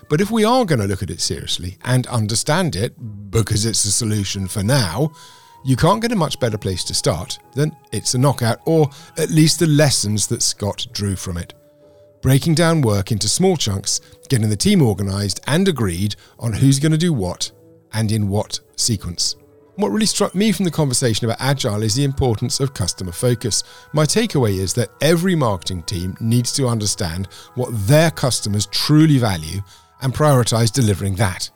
But 0.09 0.21
if 0.21 0.31
we 0.31 0.43
are 0.43 0.65
going 0.65 0.81
to 0.81 0.87
look 0.87 1.03
at 1.03 1.09
it 1.09 1.21
seriously 1.21 1.77
and 1.85 2.07
understand 2.07 2.75
it, 2.75 2.95
because 3.31 3.65
it's 3.65 3.85
a 3.85 3.91
solution 3.91 4.47
for 4.47 4.63
now, 4.63 5.11
you 5.63 5.75
can't 5.75 6.01
get 6.01 6.11
a 6.11 6.15
much 6.15 6.39
better 6.39 6.57
place 6.57 6.83
to 6.85 6.93
start 6.93 7.39
than 7.53 7.75
It's 7.91 8.13
a 8.13 8.17
Knockout, 8.17 8.59
or 8.65 8.89
at 9.17 9.29
least 9.29 9.59
the 9.59 9.67
lessons 9.67 10.27
that 10.27 10.41
Scott 10.41 10.87
drew 10.91 11.15
from 11.15 11.37
it 11.37 11.53
breaking 12.21 12.55
down 12.55 12.81
work 12.81 13.11
into 13.11 13.27
small 13.27 13.57
chunks, 13.57 13.99
getting 14.29 14.49
the 14.49 14.55
team 14.55 14.81
organised 14.81 15.39
and 15.47 15.67
agreed 15.67 16.15
on 16.39 16.53
who's 16.53 16.79
going 16.79 16.91
to 16.91 16.97
do 16.97 17.11
what 17.11 17.51
and 17.93 18.11
in 18.11 18.29
what 18.29 18.59
sequence. 18.75 19.35
What 19.75 19.89
really 19.89 20.05
struck 20.05 20.35
me 20.35 20.51
from 20.51 20.65
the 20.65 20.71
conversation 20.71 21.25
about 21.25 21.41
Agile 21.41 21.81
is 21.81 21.95
the 21.95 22.03
importance 22.03 22.59
of 22.59 22.73
customer 22.73 23.11
focus. 23.11 23.63
My 23.93 24.03
takeaway 24.03 24.59
is 24.59 24.73
that 24.75 24.89
every 25.01 25.33
marketing 25.33 25.83
team 25.83 26.15
needs 26.19 26.51
to 26.53 26.67
understand 26.67 27.27
what 27.55 27.69
their 27.87 28.11
customers 28.11 28.67
truly 28.67 29.17
value 29.17 29.61
and 30.01 30.13
prioritise 30.13 30.71
delivering 30.71 31.15
that. 31.15 31.49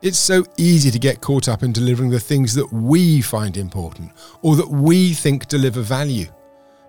It's 0.00 0.18
so 0.18 0.44
easy 0.56 0.92
to 0.92 0.98
get 0.98 1.20
caught 1.20 1.48
up 1.48 1.64
in 1.64 1.72
delivering 1.72 2.10
the 2.10 2.20
things 2.20 2.54
that 2.54 2.72
we 2.72 3.20
find 3.20 3.56
important 3.56 4.12
or 4.42 4.54
that 4.54 4.68
we 4.68 5.12
think 5.12 5.48
deliver 5.48 5.80
value. 5.80 6.26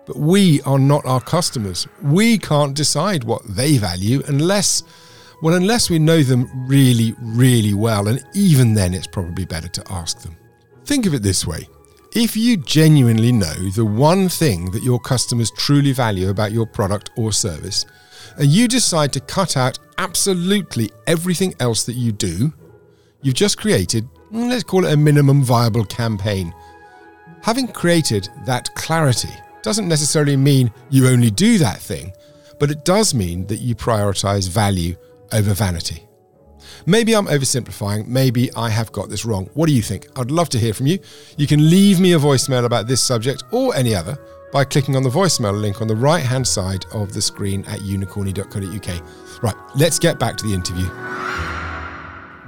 But 0.06 0.16
we 0.16 0.62
are 0.62 0.78
not 0.78 1.04
our 1.06 1.20
customers. 1.20 1.88
We 2.02 2.38
can't 2.38 2.74
decide 2.74 3.24
what 3.24 3.42
they 3.44 3.78
value 3.78 4.22
unless, 4.28 4.84
well, 5.42 5.54
unless 5.54 5.90
we 5.90 5.98
know 5.98 6.22
them 6.22 6.48
really, 6.68 7.14
really 7.20 7.74
well. 7.74 8.06
And 8.06 8.24
even 8.34 8.74
then, 8.74 8.94
it's 8.94 9.08
probably 9.08 9.44
better 9.44 9.68
to 9.68 9.92
ask 9.92 10.20
them. 10.20 10.36
Think 10.84 11.06
of 11.06 11.14
it 11.14 11.22
this 11.22 11.44
way 11.46 11.66
if 12.12 12.36
you 12.36 12.56
genuinely 12.56 13.30
know 13.30 13.54
the 13.70 13.84
one 13.84 14.28
thing 14.28 14.70
that 14.72 14.82
your 14.82 14.98
customers 14.98 15.50
truly 15.52 15.92
value 15.92 16.30
about 16.30 16.50
your 16.50 16.66
product 16.66 17.10
or 17.16 17.32
service, 17.32 17.86
and 18.36 18.48
you 18.48 18.66
decide 18.66 19.12
to 19.12 19.20
cut 19.20 19.56
out 19.56 19.78
absolutely 19.98 20.90
everything 21.06 21.54
else 21.60 21.84
that 21.84 21.94
you 21.94 22.10
do, 22.10 22.52
you've 23.22 23.34
just 23.34 23.58
created, 23.58 24.08
mm, 24.32 24.48
let's 24.48 24.64
call 24.64 24.84
it 24.84 24.92
a 24.92 24.96
minimum 24.96 25.42
viable 25.42 25.84
campaign. 25.84 26.52
Having 27.42 27.68
created 27.68 28.28
that 28.46 28.74
clarity, 28.74 29.30
doesn't 29.62 29.88
necessarily 29.88 30.36
mean 30.36 30.72
you 30.88 31.08
only 31.08 31.30
do 31.30 31.58
that 31.58 31.78
thing, 31.78 32.12
but 32.58 32.70
it 32.70 32.84
does 32.84 33.14
mean 33.14 33.46
that 33.46 33.56
you 33.56 33.74
prioritize 33.74 34.48
value 34.48 34.96
over 35.32 35.52
vanity. 35.54 36.06
Maybe 36.86 37.14
I'm 37.14 37.26
oversimplifying, 37.26 38.06
maybe 38.06 38.50
I 38.54 38.70
have 38.70 38.92
got 38.92 39.08
this 39.08 39.24
wrong. 39.24 39.50
What 39.54 39.66
do 39.66 39.72
you 39.72 39.82
think? 39.82 40.06
I'd 40.16 40.30
love 40.30 40.48
to 40.50 40.58
hear 40.58 40.72
from 40.72 40.86
you. 40.86 40.98
You 41.36 41.46
can 41.46 41.68
leave 41.68 42.00
me 42.00 42.14
a 42.14 42.18
voicemail 42.18 42.64
about 42.64 42.86
this 42.86 43.02
subject 43.02 43.44
or 43.50 43.74
any 43.74 43.94
other 43.94 44.18
by 44.52 44.64
clicking 44.64 44.96
on 44.96 45.02
the 45.02 45.10
voicemail 45.10 45.58
link 45.58 45.80
on 45.80 45.88
the 45.88 45.96
right 45.96 46.24
hand 46.24 46.46
side 46.46 46.84
of 46.92 47.12
the 47.12 47.22
screen 47.22 47.64
at 47.66 47.80
unicorny.co.uk. 47.80 49.42
Right, 49.42 49.54
let's 49.76 49.98
get 49.98 50.18
back 50.18 50.36
to 50.38 50.46
the 50.46 50.54
interview. 50.54 51.59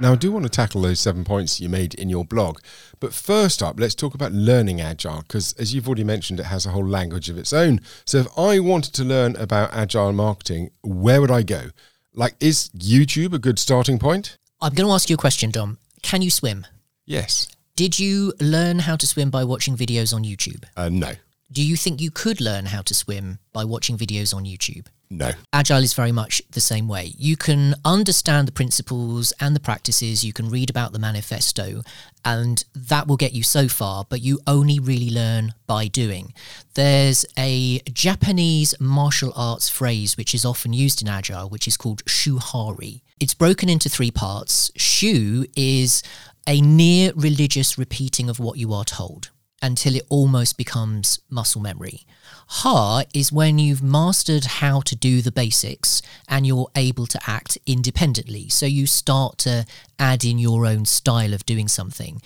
Now, 0.03 0.11
I 0.11 0.15
do 0.17 0.33
want 0.33 0.43
to 0.43 0.49
tackle 0.49 0.81
those 0.81 0.99
seven 0.99 1.23
points 1.23 1.61
you 1.61 1.69
made 1.69 1.93
in 1.93 2.09
your 2.09 2.25
blog. 2.25 2.59
But 2.99 3.13
first 3.13 3.63
up, 3.63 3.79
let's 3.79 3.95
talk 3.95 4.13
about 4.13 4.33
learning 4.33 4.81
Agile, 4.81 5.21
because 5.21 5.53
as 5.53 5.73
you've 5.73 5.87
already 5.87 6.03
mentioned, 6.03 6.41
it 6.41 6.47
has 6.47 6.65
a 6.65 6.71
whole 6.71 6.85
language 6.85 7.29
of 7.29 7.37
its 7.37 7.53
own. 7.53 7.79
So 8.05 8.17
if 8.17 8.27
I 8.37 8.59
wanted 8.59 8.93
to 8.95 9.05
learn 9.05 9.37
about 9.37 9.73
Agile 9.73 10.11
marketing, 10.11 10.71
where 10.81 11.21
would 11.21 11.31
I 11.31 11.41
go? 11.41 11.67
Like, 12.13 12.35
is 12.41 12.69
YouTube 12.77 13.31
a 13.31 13.39
good 13.39 13.57
starting 13.57 13.97
point? 13.97 14.37
I'm 14.59 14.73
going 14.73 14.89
to 14.89 14.93
ask 14.93 15.09
you 15.09 15.13
a 15.13 15.17
question, 15.17 15.51
Dom. 15.51 15.77
Can 16.01 16.21
you 16.21 16.29
swim? 16.29 16.67
Yes. 17.05 17.47
Did 17.77 17.97
you 17.97 18.33
learn 18.41 18.79
how 18.79 18.97
to 18.97 19.07
swim 19.07 19.29
by 19.29 19.45
watching 19.45 19.77
videos 19.77 20.13
on 20.13 20.25
YouTube? 20.25 20.65
Uh, 20.75 20.89
no, 20.89 21.13
Do 21.53 21.63
you 21.63 21.77
think 21.77 22.01
you 22.01 22.11
could 22.11 22.41
learn 22.41 22.65
how 22.65 22.81
to 22.81 22.93
swim 22.93 23.39
by 23.53 23.63
watching 23.63 23.97
videos 23.97 24.33
on 24.33 24.43
YouTube? 24.43 24.87
no. 25.17 25.31
Agile 25.51 25.83
is 25.83 25.93
very 25.93 26.11
much 26.11 26.41
the 26.51 26.61
same 26.61 26.87
way. 26.87 27.13
You 27.17 27.37
can 27.37 27.75
understand 27.85 28.47
the 28.47 28.51
principles 28.51 29.31
and 29.39 29.55
the 29.55 29.59
practices, 29.59 30.23
you 30.23 30.33
can 30.33 30.49
read 30.49 30.69
about 30.69 30.91
the 30.91 30.99
manifesto, 30.99 31.83
and 32.25 32.63
that 32.73 33.07
will 33.07 33.17
get 33.17 33.33
you 33.33 33.43
so 33.43 33.67
far, 33.67 34.05
but 34.09 34.21
you 34.21 34.39
only 34.47 34.79
really 34.79 35.09
learn 35.09 35.53
by 35.67 35.87
doing. 35.87 36.33
There's 36.73 37.25
a 37.37 37.79
Japanese 37.91 38.73
martial 38.79 39.31
arts 39.35 39.69
phrase 39.69 40.17
which 40.17 40.33
is 40.33 40.45
often 40.45 40.73
used 40.73 41.01
in 41.01 41.07
Agile, 41.07 41.49
which 41.49 41.67
is 41.67 41.77
called 41.77 42.03
shuhari. 42.05 43.01
It's 43.19 43.33
broken 43.33 43.69
into 43.69 43.89
three 43.89 44.11
parts. 44.11 44.71
Shu 44.75 45.45
is 45.55 46.01
a 46.47 46.59
near 46.59 47.13
religious 47.15 47.77
repeating 47.77 48.29
of 48.29 48.39
what 48.39 48.57
you 48.57 48.73
are 48.73 48.83
told 48.83 49.29
until 49.63 49.95
it 49.95 50.03
almost 50.09 50.57
becomes 50.57 51.19
muscle 51.29 51.61
memory. 51.61 52.05
Ha 52.47 53.03
is 53.13 53.31
when 53.31 53.57
you've 53.57 53.81
mastered 53.81 54.45
how 54.45 54.81
to 54.81 54.95
do 54.95 55.21
the 55.21 55.31
basics 55.31 56.01
and 56.27 56.45
you're 56.45 56.69
able 56.75 57.07
to 57.07 57.19
act 57.25 57.57
independently. 57.65 58.49
So 58.49 58.65
you 58.65 58.85
start 58.85 59.37
to 59.39 59.65
add 59.97 60.25
in 60.25 60.37
your 60.37 60.65
own 60.65 60.85
style 60.85 61.33
of 61.33 61.45
doing 61.45 61.69
something. 61.69 62.21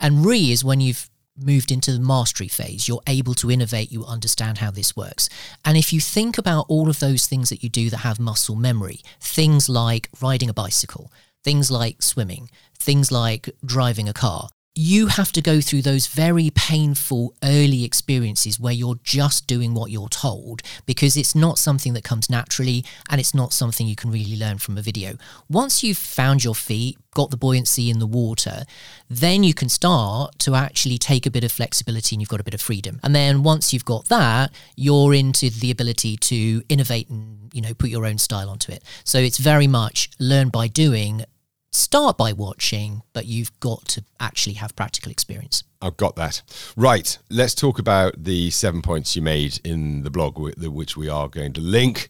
And 0.00 0.24
Ri 0.24 0.52
is 0.52 0.62
when 0.62 0.80
you've 0.80 1.08
moved 1.36 1.72
into 1.72 1.92
the 1.92 1.98
mastery 1.98 2.48
phase. 2.48 2.86
You're 2.86 3.00
able 3.06 3.34
to 3.34 3.50
innovate, 3.50 3.90
you 3.90 4.04
understand 4.04 4.58
how 4.58 4.70
this 4.70 4.94
works. 4.94 5.30
And 5.64 5.78
if 5.78 5.92
you 5.92 6.00
think 6.00 6.36
about 6.36 6.66
all 6.68 6.90
of 6.90 6.98
those 6.98 7.26
things 7.26 7.48
that 7.48 7.62
you 7.62 7.70
do 7.70 7.88
that 7.88 7.98
have 7.98 8.20
muscle 8.20 8.54
memory, 8.54 9.00
things 9.18 9.68
like 9.68 10.10
riding 10.20 10.50
a 10.50 10.54
bicycle, 10.54 11.10
things 11.42 11.70
like 11.70 12.02
swimming, 12.02 12.50
things 12.78 13.10
like 13.10 13.48
driving 13.64 14.10
a 14.10 14.12
car, 14.12 14.50
you 14.74 15.08
have 15.08 15.32
to 15.32 15.42
go 15.42 15.60
through 15.60 15.82
those 15.82 16.06
very 16.06 16.50
painful 16.54 17.34
early 17.44 17.84
experiences 17.84 18.58
where 18.58 18.72
you're 18.72 18.98
just 19.02 19.46
doing 19.46 19.74
what 19.74 19.90
you're 19.90 20.08
told 20.08 20.62
because 20.86 21.14
it's 21.14 21.34
not 21.34 21.58
something 21.58 21.92
that 21.92 22.04
comes 22.04 22.30
naturally 22.30 22.82
and 23.10 23.20
it's 23.20 23.34
not 23.34 23.52
something 23.52 23.86
you 23.86 23.94
can 23.94 24.10
really 24.10 24.36
learn 24.36 24.56
from 24.56 24.78
a 24.78 24.82
video. 24.82 25.16
Once 25.50 25.82
you've 25.82 25.98
found 25.98 26.42
your 26.42 26.54
feet, 26.54 26.96
got 27.14 27.30
the 27.30 27.36
buoyancy 27.36 27.90
in 27.90 27.98
the 27.98 28.06
water, 28.06 28.62
then 29.10 29.44
you 29.44 29.52
can 29.52 29.68
start 29.68 30.38
to 30.38 30.54
actually 30.54 30.96
take 30.96 31.26
a 31.26 31.30
bit 31.30 31.44
of 31.44 31.52
flexibility 31.52 32.16
and 32.16 32.22
you've 32.22 32.30
got 32.30 32.40
a 32.40 32.44
bit 32.44 32.54
of 32.54 32.60
freedom. 32.62 32.98
And 33.02 33.14
then 33.14 33.42
once 33.42 33.74
you've 33.74 33.84
got 33.84 34.06
that, 34.06 34.52
you're 34.74 35.12
into 35.12 35.50
the 35.50 35.70
ability 35.70 36.16
to 36.16 36.62
innovate 36.70 37.10
and 37.10 37.50
you 37.52 37.60
know 37.60 37.74
put 37.74 37.90
your 37.90 38.06
own 38.06 38.16
style 38.16 38.48
onto 38.48 38.72
it. 38.72 38.82
So 39.04 39.18
it's 39.18 39.36
very 39.36 39.66
much 39.66 40.08
learn 40.18 40.48
by 40.48 40.68
doing 40.68 41.26
start 41.72 42.18
by 42.18 42.32
watching, 42.32 43.02
but 43.12 43.26
you've 43.26 43.58
got 43.60 43.86
to 43.88 44.04
actually 44.20 44.54
have 44.54 44.76
practical 44.76 45.10
experience. 45.10 45.64
I've 45.80 45.96
got 45.96 46.16
that. 46.16 46.42
Right. 46.76 47.18
Let's 47.28 47.54
talk 47.54 47.78
about 47.78 48.22
the 48.22 48.50
seven 48.50 48.82
points 48.82 49.16
you 49.16 49.22
made 49.22 49.60
in 49.64 50.02
the 50.02 50.10
blog, 50.10 50.38
which 50.38 50.96
we 50.96 51.08
are 51.08 51.28
going 51.28 51.52
to 51.54 51.60
link. 51.60 52.08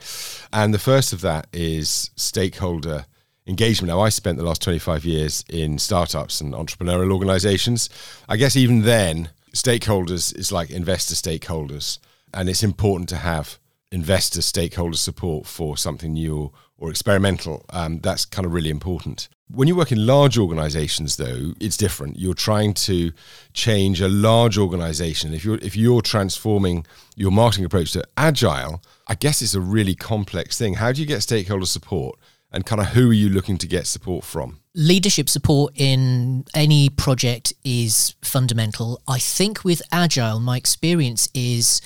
And 0.53 0.75
the 0.75 0.79
first 0.79 1.13
of 1.13 1.23
that 1.23 1.47
is 1.53 2.11
stakeholder 2.17 3.07
engagement. 3.47 3.89
Now, 3.89 4.01
I 4.01 4.11
spent 4.11 4.39
the 4.39 4.45
last 4.45 4.63
25 4.63 5.05
years 5.05 5.45
in 5.49 5.79
startups 5.79 6.41
and 6.41 6.53
entrepreneurial 6.53 7.13
organizations. 7.13 7.89
I 8.29 8.37
guess 8.37 8.57
even 8.57 8.83
then, 8.83 9.31
stakeholders 9.55 10.37
is 10.37 10.53
like 10.53 10.71
investor 10.71 11.15
stakeholders. 11.15 11.99
And 12.35 12.49
it's 12.49 12.63
important 12.63 13.09
to 13.11 13.17
have 13.17 13.59
investor 13.91 14.43
stakeholder 14.43 14.97
support 14.97 15.47
for 15.47 15.77
something 15.77 16.15
new 16.15 16.53
or 16.79 16.91
experimental. 16.91 17.65
Um, 17.71 18.01
that's 18.01 18.25
kind 18.25 18.47
of 18.47 18.53
really 18.53 18.71
important. 18.71 19.29
When 19.55 19.69
you 19.69 19.77
work 19.77 19.93
in 19.93 20.07
large 20.07 20.39
organizations, 20.39 21.17
though, 21.17 21.53
it's 21.61 21.77
different. 21.77 22.19
You're 22.19 22.33
trying 22.33 22.73
to 22.75 23.13
change 23.53 24.01
a 24.01 24.09
large 24.09 24.57
organization. 24.57 25.35
If 25.35 25.45
you're 25.45 25.59
if 25.59 25.77
you're 25.77 26.01
transforming 26.01 26.87
your 27.17 27.31
marketing 27.31 27.67
approach 27.67 27.93
to 27.93 28.03
agile, 28.17 28.83
I 29.09 29.15
guess 29.15 29.43
it's 29.43 29.55
a 29.55 29.61
really 29.61 29.95
complex 29.95 30.57
thing. 30.57 30.75
How 30.75 30.91
do 30.91 31.03
you 31.03 31.07
get 31.07 31.23
stakeholder 31.23 31.67
support? 31.67 32.19
And 32.51 32.65
kind 32.65 32.81
of 32.81 32.89
who 32.89 33.11
are 33.11 33.15
you 33.15 33.29
looking 33.29 33.59
to 33.59 33.67
get 33.67 33.87
support 33.87 34.25
from? 34.25 34.61
Leadership 34.75 35.29
support 35.29 35.73
in 35.75 36.45
any 36.55 36.89
project 36.89 37.53
is 37.65 38.15
fundamental. 38.23 39.03
I 39.07 39.19
think 39.19 39.65
with 39.65 39.83
Agile, 39.91 40.41
my 40.41 40.57
experience 40.57 41.29
is 41.35 41.81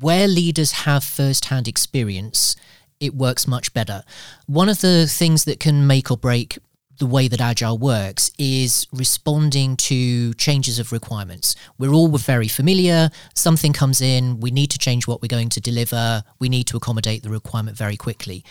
where 0.00 0.26
leaders 0.26 0.72
have 0.72 1.04
first 1.04 1.46
hand 1.46 1.68
experience, 1.68 2.56
it 3.00 3.14
works 3.14 3.46
much 3.46 3.74
better. 3.74 4.04
One 4.46 4.68
of 4.68 4.80
the 4.80 5.06
things 5.06 5.44
that 5.44 5.60
can 5.60 5.86
make 5.86 6.10
or 6.10 6.16
break 6.16 6.58
the 6.98 7.06
way 7.06 7.28
that 7.28 7.40
agile 7.40 7.78
works 7.78 8.30
is 8.38 8.86
responding 8.92 9.76
to 9.76 10.34
changes 10.34 10.78
of 10.78 10.92
requirements. 10.92 11.56
We're 11.78 11.92
all 11.92 12.08
very 12.18 12.48
familiar. 12.48 13.10
Something 13.34 13.72
comes 13.72 14.00
in, 14.00 14.40
we 14.40 14.50
need 14.50 14.70
to 14.70 14.78
change 14.78 15.06
what 15.06 15.22
we're 15.22 15.28
going 15.28 15.48
to 15.50 15.60
deliver, 15.60 16.22
we 16.38 16.48
need 16.48 16.66
to 16.68 16.76
accommodate 16.76 17.22
the 17.22 17.30
requirement 17.30 17.76
very 17.76 17.96
quickly. 17.96 18.44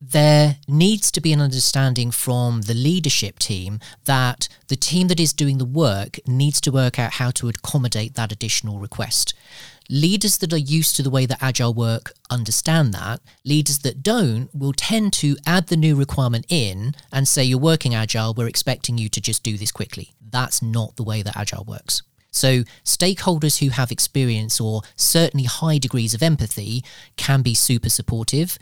There 0.00 0.56
needs 0.68 1.10
to 1.12 1.20
be 1.20 1.32
an 1.32 1.40
understanding 1.40 2.10
from 2.10 2.62
the 2.62 2.74
leadership 2.74 3.38
team 3.38 3.80
that 4.04 4.48
the 4.68 4.76
team 4.76 5.08
that 5.08 5.18
is 5.18 5.32
doing 5.32 5.56
the 5.58 5.64
work 5.64 6.18
needs 6.26 6.60
to 6.62 6.72
work 6.72 6.98
out 6.98 7.14
how 7.14 7.30
to 7.32 7.48
accommodate 7.48 8.14
that 8.14 8.30
additional 8.30 8.78
request. 8.78 9.32
Leaders 9.90 10.38
that 10.38 10.52
are 10.52 10.56
used 10.56 10.96
to 10.96 11.02
the 11.02 11.10
way 11.10 11.26
that 11.26 11.42
agile 11.42 11.74
work 11.74 12.12
understand 12.30 12.94
that. 12.94 13.20
Leaders 13.44 13.80
that 13.80 14.02
don't 14.02 14.48
will 14.54 14.72
tend 14.72 15.12
to 15.12 15.36
add 15.46 15.66
the 15.66 15.76
new 15.76 15.94
requirement 15.94 16.46
in 16.48 16.94
and 17.12 17.28
say, 17.28 17.44
You're 17.44 17.58
working 17.58 17.94
agile, 17.94 18.32
we're 18.32 18.48
expecting 18.48 18.96
you 18.96 19.10
to 19.10 19.20
just 19.20 19.42
do 19.42 19.58
this 19.58 19.70
quickly. 19.70 20.14
That's 20.30 20.62
not 20.62 20.96
the 20.96 21.04
way 21.04 21.22
that 21.22 21.36
agile 21.36 21.64
works. 21.64 22.02
So, 22.30 22.64
stakeholders 22.84 23.58
who 23.58 23.70
have 23.70 23.92
experience 23.92 24.58
or 24.60 24.82
certainly 24.96 25.44
high 25.44 25.78
degrees 25.78 26.14
of 26.14 26.22
empathy 26.22 26.82
can 27.16 27.42
be 27.42 27.54
super 27.54 27.90
supportive. 27.90 28.58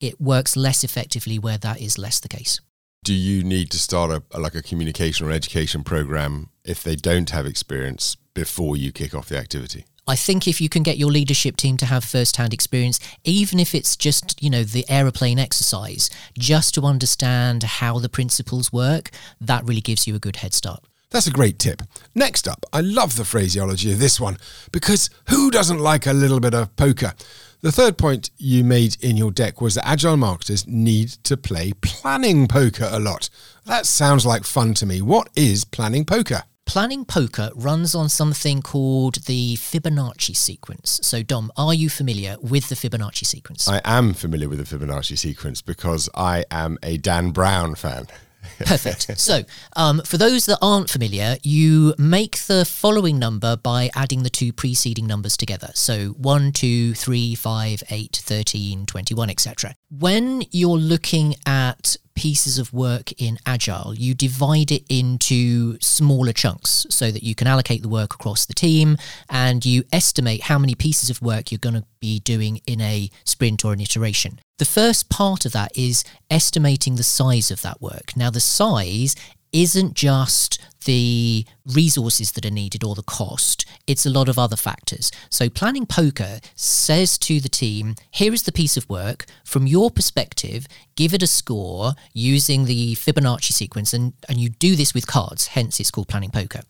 It 0.00 0.20
works 0.20 0.56
less 0.56 0.84
effectively 0.84 1.38
where 1.38 1.58
that 1.58 1.80
is 1.80 1.98
less 1.98 2.20
the 2.20 2.28
case. 2.28 2.60
Do 3.02 3.12
you 3.12 3.42
need 3.42 3.70
to 3.72 3.78
start 3.78 4.22
a, 4.32 4.38
like 4.38 4.54
a 4.54 4.62
communication 4.62 5.26
or 5.26 5.32
education 5.32 5.82
program 5.84 6.50
if 6.64 6.82
they 6.82 6.96
don't 6.96 7.28
have 7.30 7.44
experience 7.44 8.16
before 8.34 8.76
you 8.76 8.92
kick 8.92 9.14
off 9.14 9.28
the 9.28 9.38
activity? 9.38 9.84
I 10.06 10.16
think 10.16 10.48
if 10.48 10.60
you 10.60 10.68
can 10.68 10.82
get 10.82 10.98
your 10.98 11.10
leadership 11.10 11.56
team 11.56 11.76
to 11.76 11.86
have 11.86 12.02
first-hand 12.02 12.52
experience, 12.52 12.98
even 13.22 13.60
if 13.60 13.74
it's 13.74 13.96
just, 13.96 14.42
you 14.42 14.50
know, 14.50 14.64
the 14.64 14.84
aeroplane 14.88 15.38
exercise, 15.38 16.10
just 16.36 16.74
to 16.74 16.82
understand 16.82 17.62
how 17.62 17.98
the 18.00 18.08
principles 18.08 18.72
work, 18.72 19.10
that 19.40 19.64
really 19.64 19.80
gives 19.80 20.06
you 20.08 20.16
a 20.16 20.18
good 20.18 20.36
head 20.36 20.52
start. 20.52 20.82
That's 21.10 21.26
a 21.26 21.32
great 21.32 21.58
tip. 21.58 21.82
Next 22.14 22.48
up, 22.48 22.64
I 22.72 22.80
love 22.80 23.16
the 23.16 23.24
phraseology 23.24 23.92
of 23.92 23.98
this 23.98 24.20
one 24.20 24.38
because 24.72 25.10
who 25.28 25.50
doesn't 25.50 25.78
like 25.78 26.06
a 26.06 26.12
little 26.12 26.40
bit 26.40 26.54
of 26.54 26.74
poker? 26.76 27.14
The 27.62 27.72
third 27.72 27.98
point 27.98 28.30
you 28.38 28.64
made 28.64 28.96
in 29.00 29.16
your 29.16 29.30
deck 29.30 29.60
was 29.60 29.74
that 29.74 29.86
agile 29.86 30.16
marketers 30.16 30.66
need 30.66 31.10
to 31.24 31.36
play 31.36 31.72
planning 31.82 32.48
poker 32.48 32.88
a 32.90 32.98
lot. 32.98 33.28
That 33.66 33.86
sounds 33.86 34.24
like 34.24 34.44
fun 34.44 34.72
to 34.74 34.86
me. 34.86 35.02
What 35.02 35.28
is 35.36 35.64
planning 35.64 36.04
poker? 36.04 36.44
Planning 36.70 37.04
poker 37.04 37.50
runs 37.56 37.96
on 37.96 38.08
something 38.08 38.62
called 38.62 39.24
the 39.24 39.56
Fibonacci 39.56 40.36
sequence. 40.36 41.00
So, 41.02 41.20
Dom, 41.20 41.50
are 41.56 41.74
you 41.74 41.90
familiar 41.90 42.36
with 42.40 42.68
the 42.68 42.76
Fibonacci 42.76 43.26
sequence? 43.26 43.66
I 43.66 43.80
am 43.84 44.14
familiar 44.14 44.48
with 44.48 44.64
the 44.64 44.78
Fibonacci 44.78 45.18
sequence 45.18 45.62
because 45.62 46.08
I 46.14 46.44
am 46.48 46.78
a 46.84 46.96
Dan 46.96 47.32
Brown 47.32 47.74
fan. 47.74 48.06
Perfect. 48.58 49.10
So, 49.20 49.42
um, 49.76 50.00
for 50.04 50.16
those 50.16 50.46
that 50.46 50.58
aren't 50.62 50.88
familiar, 50.88 51.36
you 51.42 51.94
make 51.98 52.38
the 52.46 52.64
following 52.64 53.18
number 53.18 53.56
by 53.56 53.90
adding 53.94 54.22
the 54.22 54.30
two 54.30 54.52
preceding 54.52 55.06
numbers 55.06 55.36
together. 55.36 55.70
So 55.74 56.10
1, 56.10 56.52
2, 56.52 56.94
3, 56.94 57.34
5, 57.34 57.82
8, 57.90 58.22
13, 58.24 58.86
21, 58.86 59.30
etc. 59.30 59.74
When 59.90 60.42
you're 60.50 60.78
looking 60.78 61.34
at 61.46 61.96
pieces 62.14 62.58
of 62.58 62.72
work 62.72 63.12
in 63.20 63.38
Agile, 63.46 63.94
you 63.94 64.14
divide 64.14 64.70
it 64.70 64.84
into 64.88 65.78
smaller 65.80 66.32
chunks 66.32 66.86
so 66.90 67.10
that 67.10 67.22
you 67.22 67.34
can 67.34 67.46
allocate 67.46 67.82
the 67.82 67.88
work 67.88 68.14
across 68.14 68.46
the 68.46 68.54
team 68.54 68.96
and 69.28 69.64
you 69.64 69.84
estimate 69.92 70.42
how 70.42 70.58
many 70.58 70.74
pieces 70.74 71.08
of 71.08 71.22
work 71.22 71.50
you're 71.50 71.58
going 71.58 71.74
to 71.74 71.84
be 71.98 72.20
doing 72.20 72.60
in 72.66 72.80
a 72.80 73.10
sprint 73.24 73.64
or 73.64 73.72
an 73.72 73.80
iteration. 73.80 74.38
The 74.60 74.66
first 74.66 75.08
part 75.08 75.46
of 75.46 75.52
that 75.52 75.72
is 75.74 76.04
estimating 76.30 76.96
the 76.96 77.02
size 77.02 77.50
of 77.50 77.62
that 77.62 77.80
work. 77.80 78.14
Now, 78.14 78.28
the 78.28 78.40
size 78.40 79.16
isn't 79.54 79.94
just 79.94 80.58
the 80.84 81.44
resources 81.66 82.32
that 82.32 82.46
are 82.46 82.50
needed 82.50 82.82
or 82.84 82.94
the 82.94 83.02
cost, 83.02 83.64
it's 83.86 84.06
a 84.06 84.10
lot 84.10 84.28
of 84.28 84.38
other 84.38 84.56
factors. 84.56 85.10
So, 85.28 85.48
planning 85.48 85.86
poker 85.86 86.40
says 86.54 87.18
to 87.18 87.40
the 87.40 87.48
team, 87.48 87.94
here 88.10 88.32
is 88.32 88.44
the 88.44 88.52
piece 88.52 88.76
of 88.76 88.88
work. 88.88 89.26
From 89.44 89.66
your 89.66 89.90
perspective, 89.90 90.66
give 90.96 91.14
it 91.14 91.22
a 91.22 91.26
score 91.26 91.92
using 92.12 92.64
the 92.64 92.94
Fibonacci 92.94 93.52
sequence, 93.52 93.92
and, 93.92 94.12
and 94.28 94.38
you 94.38 94.48
do 94.48 94.76
this 94.76 94.94
with 94.94 95.06
cards, 95.06 95.48
hence 95.48 95.80
it's 95.80 95.90
called 95.90 96.08
planning 96.08 96.30
poker. 96.30 96.60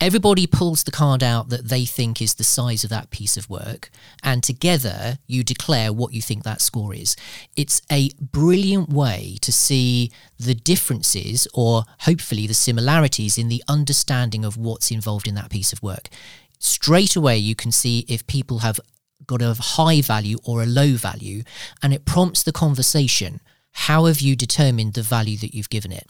Everybody 0.00 0.46
pulls 0.46 0.84
the 0.84 0.90
card 0.90 1.22
out 1.22 1.48
that 1.50 1.68
they 1.68 1.84
think 1.84 2.22
is 2.22 2.34
the 2.34 2.44
size 2.44 2.84
of 2.84 2.90
that 2.90 3.10
piece 3.10 3.36
of 3.36 3.50
work, 3.50 3.90
and 4.22 4.42
together 4.42 5.18
you 5.26 5.44
declare 5.44 5.92
what 5.92 6.12
you 6.12 6.22
think 6.22 6.44
that 6.44 6.60
score 6.60 6.94
is. 6.94 7.16
It's 7.56 7.82
a 7.90 8.10
brilliant 8.20 8.88
way 8.88 9.36
to 9.40 9.52
see 9.52 10.10
the 10.38 10.54
differences 10.54 11.46
or 11.54 11.84
hopefully 12.00 12.46
the 12.46 12.54
similarities 12.54 13.38
in 13.38 13.48
the 13.52 13.62
understanding 13.68 14.46
of 14.46 14.56
what's 14.56 14.90
involved 14.90 15.28
in 15.28 15.34
that 15.34 15.50
piece 15.50 15.74
of 15.74 15.82
work. 15.82 16.08
Straight 16.58 17.16
away, 17.16 17.36
you 17.36 17.54
can 17.54 17.70
see 17.70 18.06
if 18.08 18.26
people 18.26 18.60
have 18.60 18.80
got 19.26 19.42
a 19.42 19.52
high 19.52 20.00
value 20.00 20.38
or 20.42 20.62
a 20.62 20.66
low 20.80 20.94
value, 20.94 21.42
and 21.82 21.92
it 21.92 22.06
prompts 22.06 22.42
the 22.42 22.50
conversation. 22.50 23.42
How 23.72 24.06
have 24.06 24.22
you 24.22 24.36
determined 24.36 24.94
the 24.94 25.02
value 25.02 25.36
that 25.36 25.54
you've 25.54 25.68
given 25.68 25.92
it? 25.92 26.06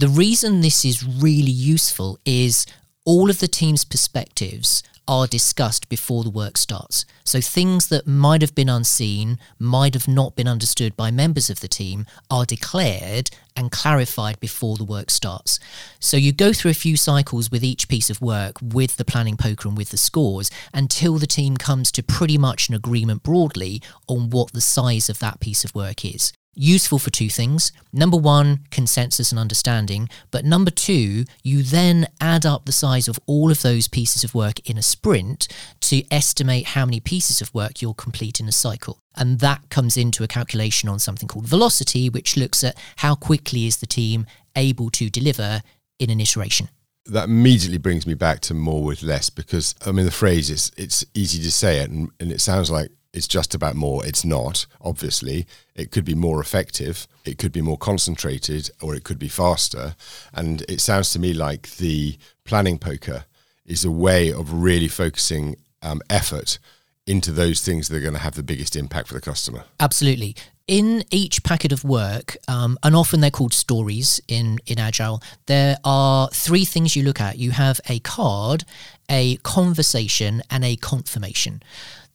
The 0.00 0.08
reason 0.08 0.60
this 0.60 0.84
is 0.84 1.02
really 1.02 1.50
useful 1.50 2.18
is 2.26 2.66
all 3.06 3.30
of 3.30 3.38
the 3.38 3.48
team's 3.48 3.84
perspectives 3.84 4.82
are 5.08 5.28
discussed 5.28 5.88
before 5.88 6.24
the 6.24 6.30
work 6.30 6.58
starts. 6.58 7.06
So 7.22 7.40
things 7.40 7.86
that 7.88 8.08
might 8.08 8.42
have 8.42 8.56
been 8.56 8.68
unseen, 8.68 9.38
might 9.56 9.94
have 9.94 10.08
not 10.08 10.34
been 10.34 10.48
understood 10.48 10.96
by 10.96 11.12
members 11.12 11.48
of 11.48 11.60
the 11.60 11.68
team, 11.68 12.06
are 12.28 12.44
declared 12.44 13.30
and 13.54 13.70
clarified 13.70 14.40
before 14.40 14.76
the 14.76 14.84
work 14.84 15.10
starts. 15.10 15.60
So 16.00 16.16
you 16.16 16.32
go 16.32 16.52
through 16.52 16.72
a 16.72 16.74
few 16.74 16.96
cycles 16.96 17.52
with 17.52 17.62
each 17.62 17.88
piece 17.88 18.10
of 18.10 18.20
work 18.20 18.56
with 18.60 18.96
the 18.96 19.04
planning 19.04 19.36
poker 19.36 19.68
and 19.68 19.78
with 19.78 19.90
the 19.90 19.96
scores 19.96 20.50
until 20.74 21.18
the 21.18 21.28
team 21.28 21.56
comes 21.56 21.92
to 21.92 22.02
pretty 22.02 22.36
much 22.36 22.68
an 22.68 22.74
agreement 22.74 23.22
broadly 23.22 23.80
on 24.08 24.30
what 24.30 24.52
the 24.52 24.60
size 24.60 25.08
of 25.08 25.20
that 25.20 25.38
piece 25.38 25.64
of 25.64 25.74
work 25.74 26.04
is 26.04 26.32
useful 26.56 26.98
for 26.98 27.10
two 27.10 27.28
things. 27.28 27.70
Number 27.92 28.16
one, 28.16 28.60
consensus 28.70 29.30
and 29.30 29.38
understanding. 29.38 30.08
But 30.30 30.44
number 30.44 30.70
two, 30.70 31.24
you 31.42 31.62
then 31.62 32.08
add 32.20 32.44
up 32.44 32.64
the 32.64 32.72
size 32.72 33.06
of 33.06 33.20
all 33.26 33.50
of 33.50 33.62
those 33.62 33.86
pieces 33.86 34.24
of 34.24 34.34
work 34.34 34.58
in 34.68 34.78
a 34.78 34.82
sprint 34.82 35.46
to 35.82 36.02
estimate 36.10 36.68
how 36.68 36.86
many 36.86 36.98
pieces 36.98 37.40
of 37.40 37.54
work 37.54 37.80
you'll 37.80 37.94
complete 37.94 38.40
in 38.40 38.48
a 38.48 38.52
cycle. 38.52 38.98
And 39.14 39.38
that 39.40 39.68
comes 39.70 39.96
into 39.96 40.24
a 40.24 40.28
calculation 40.28 40.88
on 40.88 40.98
something 40.98 41.28
called 41.28 41.46
velocity, 41.46 42.08
which 42.08 42.36
looks 42.36 42.64
at 42.64 42.76
how 42.96 43.14
quickly 43.14 43.66
is 43.66 43.76
the 43.78 43.86
team 43.86 44.26
able 44.56 44.90
to 44.90 45.10
deliver 45.10 45.62
in 45.98 46.10
an 46.10 46.20
iteration 46.20 46.68
that 47.08 47.24
immediately 47.24 47.78
brings 47.78 48.06
me 48.06 48.14
back 48.14 48.40
to 48.40 48.54
more 48.54 48.82
with 48.82 49.02
less 49.02 49.30
because 49.30 49.74
I 49.86 49.92
mean 49.92 50.04
the 50.04 50.10
phrase 50.10 50.50
is 50.50 50.72
it's 50.76 51.04
easy 51.14 51.42
to 51.42 51.52
say 51.52 51.78
it 51.78 51.90
and, 51.90 52.10
and, 52.18 52.32
it 52.32 52.40
sounds 52.40 52.70
like 52.70 52.90
it's 53.16 53.26
just 53.26 53.54
about 53.54 53.74
more. 53.74 54.04
It's 54.04 54.24
not, 54.26 54.66
obviously. 54.80 55.46
It 55.74 55.90
could 55.90 56.04
be 56.04 56.14
more 56.14 56.38
effective, 56.38 57.08
it 57.24 57.38
could 57.38 57.50
be 57.50 57.62
more 57.62 57.78
concentrated, 57.78 58.70
or 58.82 58.94
it 58.94 59.04
could 59.04 59.18
be 59.18 59.28
faster. 59.28 59.96
And 60.34 60.62
it 60.68 60.80
sounds 60.82 61.10
to 61.12 61.18
me 61.18 61.32
like 61.32 61.76
the 61.76 62.18
planning 62.44 62.78
poker 62.78 63.24
is 63.64 63.84
a 63.84 63.90
way 63.90 64.30
of 64.30 64.52
really 64.52 64.88
focusing 64.88 65.56
um, 65.82 66.02
effort 66.10 66.58
into 67.06 67.32
those 67.32 67.62
things 67.62 67.88
that 67.88 67.96
are 67.96 68.00
going 68.00 68.12
to 68.12 68.20
have 68.20 68.34
the 68.34 68.42
biggest 68.42 68.76
impact 68.76 69.08
for 69.08 69.14
the 69.14 69.20
customer. 69.20 69.64
Absolutely. 69.80 70.36
In 70.66 71.04
each 71.10 71.42
packet 71.42 71.72
of 71.72 71.84
work, 71.84 72.36
um, 72.48 72.76
and 72.82 72.94
often 72.94 73.20
they're 73.20 73.30
called 73.30 73.54
stories 73.54 74.20
in, 74.28 74.58
in 74.66 74.78
Agile, 74.78 75.22
there 75.46 75.76
are 75.84 76.28
three 76.30 76.64
things 76.64 76.96
you 76.96 77.02
look 77.02 77.20
at. 77.20 77.38
You 77.38 77.52
have 77.52 77.80
a 77.88 78.00
card, 78.00 78.64
a 79.08 79.36
conversation, 79.36 80.42
and 80.50 80.64
a 80.64 80.76
confirmation. 80.76 81.62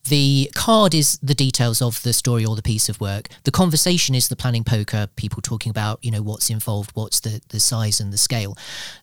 The 0.08 0.50
card 0.54 0.94
is 0.94 1.18
the 1.22 1.34
details 1.34 1.80
of 1.80 2.02
the 2.02 2.12
story 2.12 2.44
or 2.44 2.56
the 2.56 2.62
piece 2.62 2.88
of 2.88 3.00
work. 3.00 3.28
The 3.44 3.52
conversation 3.52 4.16
is 4.16 4.28
the 4.28 4.36
planning 4.36 4.64
poker, 4.64 5.06
people 5.14 5.40
talking 5.40 5.70
about, 5.70 6.04
you 6.04 6.10
know, 6.10 6.22
what's 6.22 6.50
involved, 6.50 6.90
what's 6.94 7.20
the, 7.20 7.40
the 7.50 7.60
size 7.60 8.00
and 8.00 8.12
the 8.12 8.18
scale. 8.18 8.56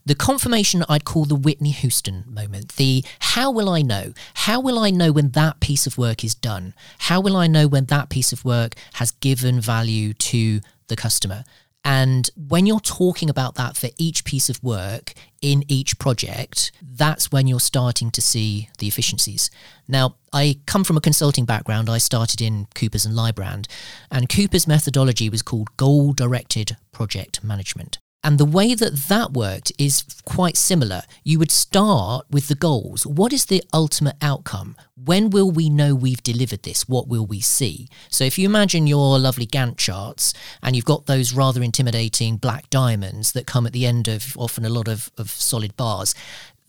The 0.06 0.16
confirmation 0.16 0.84
I'd 0.90 1.06
call 1.06 1.24
the 1.24 1.36
Whitney 1.36 1.72
Houston 1.72 2.26
moment. 2.28 2.76
The 2.76 3.06
how 3.20 3.50
will 3.50 3.70
I 3.70 3.82
know? 3.82 4.14
How 4.34 4.60
will 4.60 4.78
I 4.78 4.90
know 4.90 5.14
when 5.14 5.30
that 5.32 5.62
piece 5.62 5.88
of 5.88 5.98
work 5.98 6.24
is 6.24 6.36
done? 6.36 6.74
How 7.00 7.22
will 7.22 7.38
I 7.38 7.48
know 7.48 7.68
when 7.68 7.86
that 7.86 8.10
piece 8.10 8.34
of 8.34 8.44
work 8.44 8.76
has 8.94 9.12
given 9.12 9.62
value 9.62 10.14
to 10.14 10.60
the 10.88 10.98
customer? 10.98 11.46
And 11.84 12.30
when 12.36 12.66
you're 12.66 12.82
talking 12.82 13.30
about 13.30 13.56
that 13.56 13.78
for 13.78 13.90
each 13.98 14.26
piece 14.26 14.50
of 14.50 14.62
work 14.62 15.14
in 15.42 15.64
each 15.68 15.98
project, 15.98 16.72
that's 16.82 17.32
when 17.32 17.48
you're 17.48 17.60
starting 17.60 18.12
to 18.12 18.22
see 18.22 18.70
the 18.80 18.88
efficiencies. 18.88 19.50
Now, 19.88 20.16
I 20.34 20.60
come 20.66 20.84
from 20.84 20.98
a 20.98 21.02
consulting 21.02 21.46
background. 21.46 21.90
I 21.90 21.98
started 21.98 22.42
in 22.42 22.68
Coopers 22.76 23.06
and 23.06 23.16
Lybrand, 23.16 23.68
and 24.12 24.30
Cooper's 24.30 24.68
methodology 24.68 25.30
was 25.30 25.42
called 25.42 25.76
goal 25.78 26.12
directed 26.14 26.76
project 26.92 27.44
management. 27.44 27.98
And 28.22 28.38
the 28.38 28.46
way 28.46 28.76
that 28.76 28.96
that 29.08 29.32
worked 29.32 29.72
is 29.78 30.04
quite 30.26 30.58
similar. 30.58 31.04
You 31.24 31.40
would 31.40 31.52
start 31.52 32.26
with 32.30 32.50
the 32.50 32.56
goals. 32.56 33.08
What 33.08 33.32
is 33.32 33.46
the 33.46 33.64
ultimate 33.74 34.18
outcome? 34.22 34.76
When 34.96 35.30
will 35.30 35.50
we 35.50 35.70
know 35.70 35.96
we've 35.96 36.22
delivered 36.22 36.64
this? 36.64 36.88
What 36.90 37.08
will 37.08 37.26
we 37.26 37.40
see? 37.40 37.88
So, 38.10 38.26
if 38.26 38.38
you 38.38 38.46
imagine 38.46 38.88
your 38.88 39.18
lovely 39.18 39.48
Gantt 39.48 39.78
charts 39.78 40.34
and 40.62 40.76
you've 40.76 40.86
got 40.86 41.06
those 41.06 41.34
rather 41.34 41.64
intimidating 41.64 42.36
black 42.36 42.70
diamonds 42.70 43.32
that 43.32 43.48
come 43.48 43.66
at 43.66 43.72
the 43.72 43.86
end 43.86 44.10
of 44.10 44.38
often 44.38 44.66
a 44.66 44.70
lot 44.70 44.90
of, 44.90 45.10
of 45.18 45.30
solid 45.30 45.78
bars, 45.78 46.14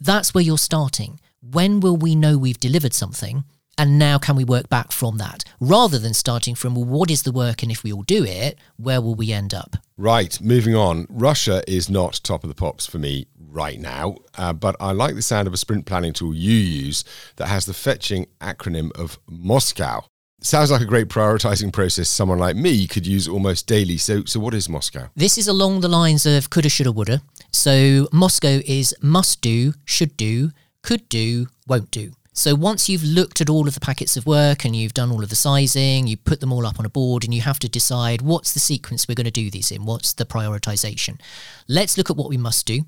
that's 0.01 0.33
where 0.33 0.45
you're 0.45 0.59
starting. 0.59 1.19
When 1.43 1.81
will 1.81 1.97
we 1.97 2.15
know 2.15 2.39
we've 2.39 2.61
delivered 2.61 2.95
something? 2.95 3.45
And 3.81 3.99
now 3.99 4.19
can 4.19 4.37
we 4.37 4.45
work 4.45 4.69
back 4.69 4.93
from 4.93 5.17
that 5.17 5.43
rather 5.59 5.99
than 5.99 6.13
starting 6.13 6.55
from, 6.55 6.75
well, 6.75 6.85
what 6.85 7.11
is 7.11 7.23
the 7.23 7.33
work? 7.33 7.63
And 7.63 7.73
if 7.73 7.83
we 7.83 7.91
all 7.91 8.03
do 8.03 8.23
it, 8.25 8.59
where 8.77 9.01
will 9.01 9.15
we 9.15 9.33
end 9.33 9.55
up? 9.55 9.75
Right, 9.97 10.39
moving 10.39 10.75
on. 10.75 11.07
Russia 11.09 11.63
is 11.67 11.89
not 11.89 12.21
top 12.23 12.45
of 12.45 12.49
the 12.49 12.55
pops 12.55 12.85
for 12.85 12.99
me 12.99 13.27
right 13.39 13.81
now, 13.81 14.17
uh, 14.37 14.53
but 14.53 14.77
I 14.81 14.93
like 14.93 15.15
the 15.15 15.23
sound 15.23 15.49
of 15.49 15.55
a 15.55 15.57
sprint 15.57 15.87
planning 15.87 16.13
tool 16.13 16.35
you 16.35 16.53
use 16.53 17.05
that 17.37 17.49
has 17.49 17.65
the 17.65 17.73
fetching 17.73 18.27
acronym 18.43 18.93
of 18.99 19.19
Moscow. 19.27 20.05
Sounds 20.43 20.71
like 20.71 20.83
a 20.83 20.85
great 20.85 21.09
prioritizing 21.09 21.73
process 21.73 22.11
someone 22.11 22.39
like 22.39 22.57
me 22.57 22.87
could 22.87 23.07
use 23.07 23.27
almost 23.27 23.67
daily. 23.67 23.97
So, 23.97 24.27
so 24.27 24.41
what 24.41 24.53
is 24.53 24.69
Moscow? 24.69 25.09
This 25.17 25.39
is 25.39 25.49
along 25.49 25.81
the 25.81 25.89
lines 25.89 26.27
of 26.27 26.51
coulda, 26.51 26.69
shoulda, 26.69 26.93
woulda. 26.93 27.23
So, 27.51 28.09
Moscow 28.13 28.61
is 28.67 28.95
must 29.01 29.41
do, 29.41 29.73
should 29.87 30.19
do, 30.19 30.51
could 30.83 31.09
do, 31.09 31.47
won't 31.67 31.91
do. 31.91 32.13
So 32.41 32.55
once 32.55 32.89
you've 32.89 33.05
looked 33.05 33.43
at 33.43 33.51
all 33.51 33.69
of 33.69 33.75
the 33.75 33.81
packets 33.81 34.17
of 34.17 34.25
work 34.25 34.65
and 34.65 34.75
you've 34.75 34.95
done 34.95 35.13
all 35.13 35.23
of 35.23 35.29
the 35.29 35.37
sizing, 35.37 36.07
you 36.07 36.17
put 36.17 36.41
them 36.41 36.55
all 36.55 36.67
up 36.67 36.81
on 36.81 36.87
a 36.87 36.89
board 36.89 37.23
and 37.23 37.35
you 37.35 37.43
have 37.43 37.59
to 37.59 37.69
decide 37.69 38.23
what's 38.23 38.55
the 38.55 38.59
sequence 38.59 39.07
we're 39.07 39.15
going 39.15 39.27
to 39.27 39.31
do 39.31 39.51
these 39.51 39.71
in, 39.71 39.85
what's 39.85 40.15
the 40.15 40.25
prioritization. 40.25 41.21
Let's 41.69 41.99
look 41.99 42.09
at 42.09 42.17
what 42.17 42.31
we 42.31 42.39
must 42.39 42.65
do. 42.65 42.87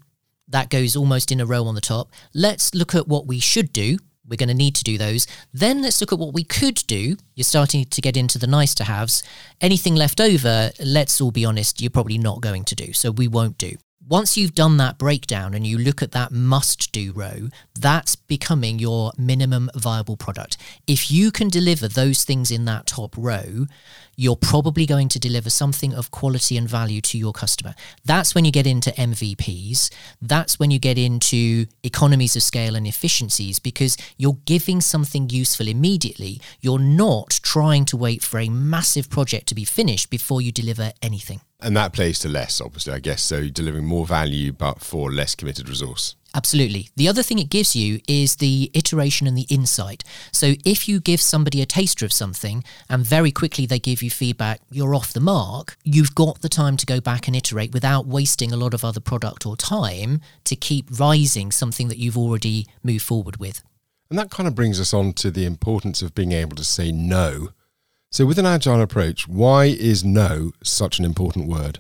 That 0.48 0.70
goes 0.70 0.96
almost 0.96 1.30
in 1.30 1.38
a 1.38 1.44
row 1.44 1.66
on 1.66 1.74
the 1.74 1.82
top. 1.82 2.10
Let's 2.32 2.74
look 2.74 2.94
at 2.94 3.06
what 3.06 3.26
we 3.26 3.40
should 3.40 3.74
do. 3.74 3.98
We're 4.26 4.36
going 4.36 4.48
to 4.48 4.54
need 4.54 4.74
to 4.76 4.84
do 4.84 4.96
those. 4.96 5.26
Then 5.52 5.82
let's 5.82 6.00
look 6.00 6.14
at 6.14 6.18
what 6.18 6.32
we 6.32 6.44
could 6.44 6.82
do. 6.86 7.18
You're 7.34 7.44
starting 7.44 7.84
to 7.84 8.00
get 8.00 8.16
into 8.16 8.38
the 8.38 8.46
nice 8.46 8.74
to 8.76 8.84
haves. 8.84 9.22
Anything 9.60 9.94
left 9.94 10.18
over, 10.18 10.70
let's 10.82 11.20
all 11.20 11.30
be 11.30 11.44
honest, 11.44 11.82
you're 11.82 11.90
probably 11.90 12.16
not 12.16 12.40
going 12.40 12.64
to 12.64 12.74
do. 12.74 12.94
So 12.94 13.10
we 13.10 13.28
won't 13.28 13.58
do 13.58 13.76
once 14.08 14.36
you've 14.36 14.54
done 14.54 14.76
that 14.78 14.98
breakdown 14.98 15.54
and 15.54 15.66
you 15.66 15.78
look 15.78 16.02
at 16.02 16.12
that 16.12 16.32
must 16.32 16.90
do 16.92 17.12
row, 17.12 17.48
that's 17.78 18.16
becoming 18.16 18.78
your 18.78 19.12
minimum 19.16 19.70
viable 19.74 20.16
product. 20.16 20.56
If 20.86 21.10
you 21.10 21.30
can 21.30 21.48
deliver 21.48 21.88
those 21.88 22.24
things 22.24 22.50
in 22.50 22.64
that 22.64 22.86
top 22.86 23.14
row, 23.16 23.66
you're 24.16 24.36
probably 24.36 24.86
going 24.86 25.08
to 25.08 25.18
deliver 25.18 25.48
something 25.48 25.94
of 25.94 26.10
quality 26.10 26.56
and 26.56 26.68
value 26.68 27.00
to 27.00 27.16
your 27.16 27.32
customer. 27.32 27.74
That's 28.04 28.34
when 28.34 28.44
you 28.44 28.52
get 28.52 28.66
into 28.66 28.90
MVPs. 28.90 29.90
That's 30.20 30.58
when 30.58 30.70
you 30.70 30.78
get 30.78 30.98
into 30.98 31.66
economies 31.82 32.36
of 32.36 32.42
scale 32.42 32.76
and 32.76 32.86
efficiencies 32.86 33.58
because 33.58 33.96
you're 34.18 34.38
giving 34.44 34.80
something 34.80 35.30
useful 35.30 35.68
immediately. 35.68 36.40
You're 36.60 36.78
not 36.78 37.40
trying 37.52 37.84
to 37.84 37.98
wait 37.98 38.22
for 38.22 38.40
a 38.40 38.48
massive 38.48 39.10
project 39.10 39.46
to 39.46 39.54
be 39.54 39.62
finished 39.62 40.08
before 40.08 40.40
you 40.40 40.50
deliver 40.50 40.90
anything. 41.02 41.38
And 41.60 41.76
that 41.76 41.92
plays 41.92 42.18
to 42.20 42.28
less, 42.28 42.62
obviously, 42.62 42.94
I 42.94 42.98
guess. 42.98 43.20
So 43.20 43.50
delivering 43.50 43.84
more 43.84 44.06
value, 44.06 44.52
but 44.52 44.80
for 44.80 45.12
less 45.12 45.34
committed 45.34 45.68
resource. 45.68 46.16
Absolutely. 46.34 46.88
The 46.96 47.08
other 47.08 47.22
thing 47.22 47.38
it 47.38 47.50
gives 47.50 47.76
you 47.76 48.00
is 48.08 48.36
the 48.36 48.70
iteration 48.72 49.26
and 49.26 49.36
the 49.36 49.46
insight. 49.50 50.02
So 50.32 50.54
if 50.64 50.88
you 50.88 50.98
give 50.98 51.20
somebody 51.20 51.60
a 51.60 51.66
taster 51.66 52.06
of 52.06 52.12
something 52.14 52.64
and 52.88 53.04
very 53.04 53.30
quickly 53.30 53.66
they 53.66 53.78
give 53.78 54.02
you 54.02 54.10
feedback, 54.10 54.62
you're 54.70 54.94
off 54.94 55.12
the 55.12 55.20
mark, 55.20 55.76
you've 55.84 56.14
got 56.14 56.40
the 56.40 56.48
time 56.48 56.78
to 56.78 56.86
go 56.86 57.02
back 57.02 57.26
and 57.26 57.36
iterate 57.36 57.74
without 57.74 58.06
wasting 58.06 58.50
a 58.50 58.56
lot 58.56 58.72
of 58.72 58.82
other 58.82 59.00
product 59.00 59.44
or 59.44 59.58
time 59.58 60.22
to 60.44 60.56
keep 60.56 60.86
rising 60.98 61.52
something 61.52 61.88
that 61.88 61.98
you've 61.98 62.16
already 62.16 62.66
moved 62.82 63.04
forward 63.04 63.36
with. 63.36 63.62
And 64.12 64.18
that 64.18 64.31
kind 64.31 64.46
of 64.46 64.55
brings 64.55 64.79
us 64.79 64.92
on 64.92 65.14
to 65.14 65.31
the 65.31 65.46
importance 65.46 66.03
of 66.03 66.14
being 66.14 66.33
able 66.33 66.55
to 66.57 66.64
say 66.64 66.92
no. 66.92 67.48
So, 68.11 68.27
with 68.27 68.38
an 68.38 68.44
agile 68.44 68.83
approach, 68.83 69.27
why 69.27 69.64
is 69.64 70.05
no 70.05 70.53
such 70.62 70.98
an 70.98 71.07
important 71.07 71.48
word? 71.48 71.79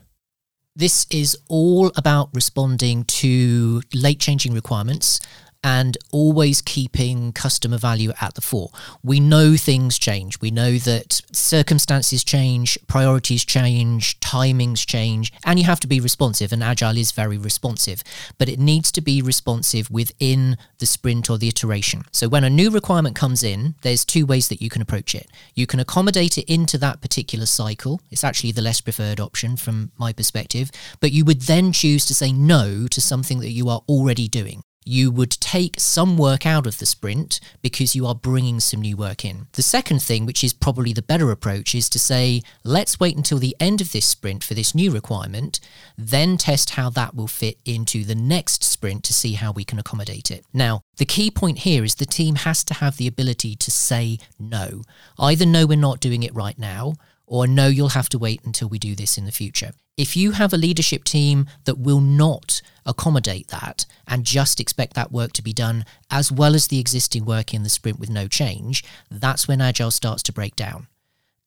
This 0.74 1.06
is 1.10 1.36
all 1.50 1.92
about 1.94 2.30
responding 2.32 3.04
to 3.04 3.82
late 3.92 4.18
changing 4.18 4.54
requirements 4.54 5.20
and 5.64 5.96
always 6.10 6.60
keeping 6.60 7.32
customer 7.32 7.78
value 7.78 8.12
at 8.20 8.34
the 8.34 8.40
fore. 8.40 8.70
We 9.02 9.20
know 9.20 9.56
things 9.56 9.98
change. 9.98 10.40
We 10.40 10.50
know 10.50 10.78
that 10.78 11.20
circumstances 11.32 12.24
change, 12.24 12.78
priorities 12.88 13.44
change, 13.44 14.18
timings 14.20 14.86
change, 14.86 15.32
and 15.44 15.58
you 15.58 15.64
have 15.66 15.80
to 15.80 15.86
be 15.86 16.00
responsive. 16.00 16.52
And 16.52 16.62
Agile 16.62 16.98
is 16.98 17.12
very 17.12 17.38
responsive, 17.38 18.02
but 18.38 18.48
it 18.48 18.58
needs 18.58 18.90
to 18.92 19.00
be 19.00 19.22
responsive 19.22 19.90
within 19.90 20.56
the 20.78 20.86
sprint 20.86 21.30
or 21.30 21.38
the 21.38 21.48
iteration. 21.48 22.02
So 22.10 22.28
when 22.28 22.44
a 22.44 22.50
new 22.50 22.70
requirement 22.70 23.14
comes 23.14 23.42
in, 23.42 23.74
there's 23.82 24.04
two 24.04 24.26
ways 24.26 24.48
that 24.48 24.60
you 24.60 24.68
can 24.68 24.82
approach 24.82 25.14
it. 25.14 25.28
You 25.54 25.66
can 25.66 25.80
accommodate 25.80 26.38
it 26.38 26.52
into 26.52 26.78
that 26.78 27.00
particular 27.00 27.46
cycle. 27.46 28.00
It's 28.10 28.24
actually 28.24 28.52
the 28.52 28.62
less 28.62 28.80
preferred 28.80 29.20
option 29.20 29.56
from 29.56 29.92
my 29.96 30.12
perspective, 30.12 30.70
but 31.00 31.12
you 31.12 31.24
would 31.24 31.42
then 31.42 31.72
choose 31.72 32.04
to 32.06 32.14
say 32.14 32.32
no 32.32 32.86
to 32.88 33.00
something 33.00 33.40
that 33.40 33.50
you 33.50 33.68
are 33.68 33.82
already 33.88 34.28
doing 34.28 34.62
you 34.84 35.10
would 35.10 35.30
take 35.32 35.78
some 35.78 36.16
work 36.16 36.46
out 36.46 36.66
of 36.66 36.78
the 36.78 36.86
sprint 36.86 37.40
because 37.60 37.94
you 37.94 38.06
are 38.06 38.14
bringing 38.14 38.60
some 38.60 38.80
new 38.80 38.96
work 38.96 39.24
in. 39.24 39.46
The 39.52 39.62
second 39.62 40.02
thing, 40.02 40.26
which 40.26 40.42
is 40.42 40.52
probably 40.52 40.92
the 40.92 41.02
better 41.02 41.30
approach, 41.30 41.74
is 41.74 41.88
to 41.90 41.98
say, 41.98 42.42
let's 42.64 43.00
wait 43.00 43.16
until 43.16 43.38
the 43.38 43.56
end 43.60 43.80
of 43.80 43.92
this 43.92 44.06
sprint 44.06 44.44
for 44.44 44.54
this 44.54 44.74
new 44.74 44.90
requirement, 44.90 45.60
then 45.96 46.36
test 46.36 46.70
how 46.70 46.90
that 46.90 47.14
will 47.14 47.26
fit 47.26 47.58
into 47.64 48.04
the 48.04 48.14
next 48.14 48.64
sprint 48.64 49.04
to 49.04 49.12
see 49.12 49.34
how 49.34 49.52
we 49.52 49.64
can 49.64 49.78
accommodate 49.78 50.30
it. 50.30 50.44
Now, 50.52 50.82
the 50.96 51.04
key 51.04 51.30
point 51.30 51.58
here 51.58 51.84
is 51.84 51.94
the 51.94 52.06
team 52.06 52.36
has 52.36 52.64
to 52.64 52.74
have 52.74 52.96
the 52.96 53.06
ability 53.06 53.56
to 53.56 53.70
say 53.70 54.18
no. 54.38 54.82
Either 55.18 55.46
no, 55.46 55.66
we're 55.66 55.76
not 55.76 56.00
doing 56.00 56.22
it 56.22 56.34
right 56.34 56.58
now, 56.58 56.94
or 57.26 57.46
no, 57.46 57.66
you'll 57.66 57.90
have 57.90 58.08
to 58.10 58.18
wait 58.18 58.40
until 58.44 58.68
we 58.68 58.78
do 58.78 58.94
this 58.94 59.16
in 59.16 59.24
the 59.24 59.32
future. 59.32 59.72
If 59.96 60.16
you 60.16 60.32
have 60.32 60.52
a 60.52 60.58
leadership 60.58 61.04
team 61.04 61.46
that 61.64 61.78
will 61.78 62.00
not 62.00 62.62
accommodate 62.86 63.48
that 63.48 63.84
and 64.06 64.24
just 64.24 64.58
expect 64.58 64.94
that 64.94 65.12
work 65.12 65.32
to 65.34 65.42
be 65.42 65.52
done 65.52 65.84
as 66.10 66.32
well 66.32 66.54
as 66.54 66.66
the 66.66 66.80
existing 66.80 67.24
work 67.24 67.52
in 67.52 67.62
the 67.62 67.68
sprint 67.68 67.98
with 67.98 68.10
no 68.10 68.26
change, 68.26 68.82
that's 69.10 69.46
when 69.46 69.60
Agile 69.60 69.90
starts 69.90 70.22
to 70.24 70.32
break 70.32 70.56
down. 70.56 70.86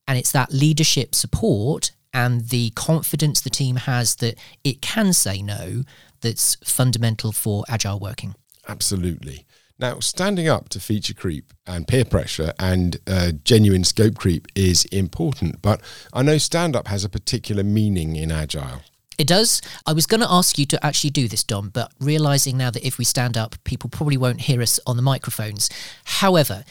And 0.08 0.18
it's 0.18 0.32
that 0.32 0.52
leadership 0.52 1.16
support 1.16 1.92
and 2.14 2.50
the 2.50 2.70
confidence 2.72 3.42
the 3.42 3.50
team 3.50 3.76
has 3.76 4.16
that 4.18 4.38
it 4.64 4.82
can 4.82 5.12
say 5.12 5.42
no 5.42 5.84
that's 6.22 6.56
fundamental 6.64 7.32
for 7.32 7.66
Agile 7.68 8.00
working. 8.00 8.36
Absolutely. 8.68 9.46
Now, 9.78 10.00
standing 10.00 10.48
up 10.48 10.70
to 10.70 10.80
feature 10.80 11.14
creep 11.14 11.54
and 11.68 11.88
peer 11.88 12.06
pressure 12.06 12.54
and 12.58 12.98
uh, 13.08 13.34
genuine 13.44 13.84
scope 13.84 14.16
creep 14.16 14.48
is 14.56 14.86
important, 14.86 15.62
but 15.62 15.82
I 16.14 16.22
know 16.22 16.38
stand 16.38 16.76
up 16.76 16.88
has 16.88 17.04
a 17.04 17.10
particular 17.10 17.64
meaning 17.64 18.16
in 18.16 18.32
Agile. 18.32 18.82
It 19.18 19.28
does. 19.28 19.62
I 19.86 19.94
was 19.94 20.06
going 20.06 20.22
to 20.22 20.32
ask 20.32 20.58
you 20.58 20.66
to 20.68 20.86
actually 20.86 21.10
do 21.10 21.28
this, 21.28 21.44
Dom, 21.44 21.70
but 21.70 21.92
realizing 22.00 22.58
now 22.58 22.70
that 22.70 22.86
if 22.86 22.98
we 22.98 23.06
stand 23.06 23.38
up, 23.38 23.56
people 23.64 23.90
probably 23.90 24.18
won't 24.18 24.42
hear 24.42 24.62
us 24.62 24.80
on 24.88 24.98
the 24.98 25.02
microphones. 25.02 25.70
However, 26.06 26.64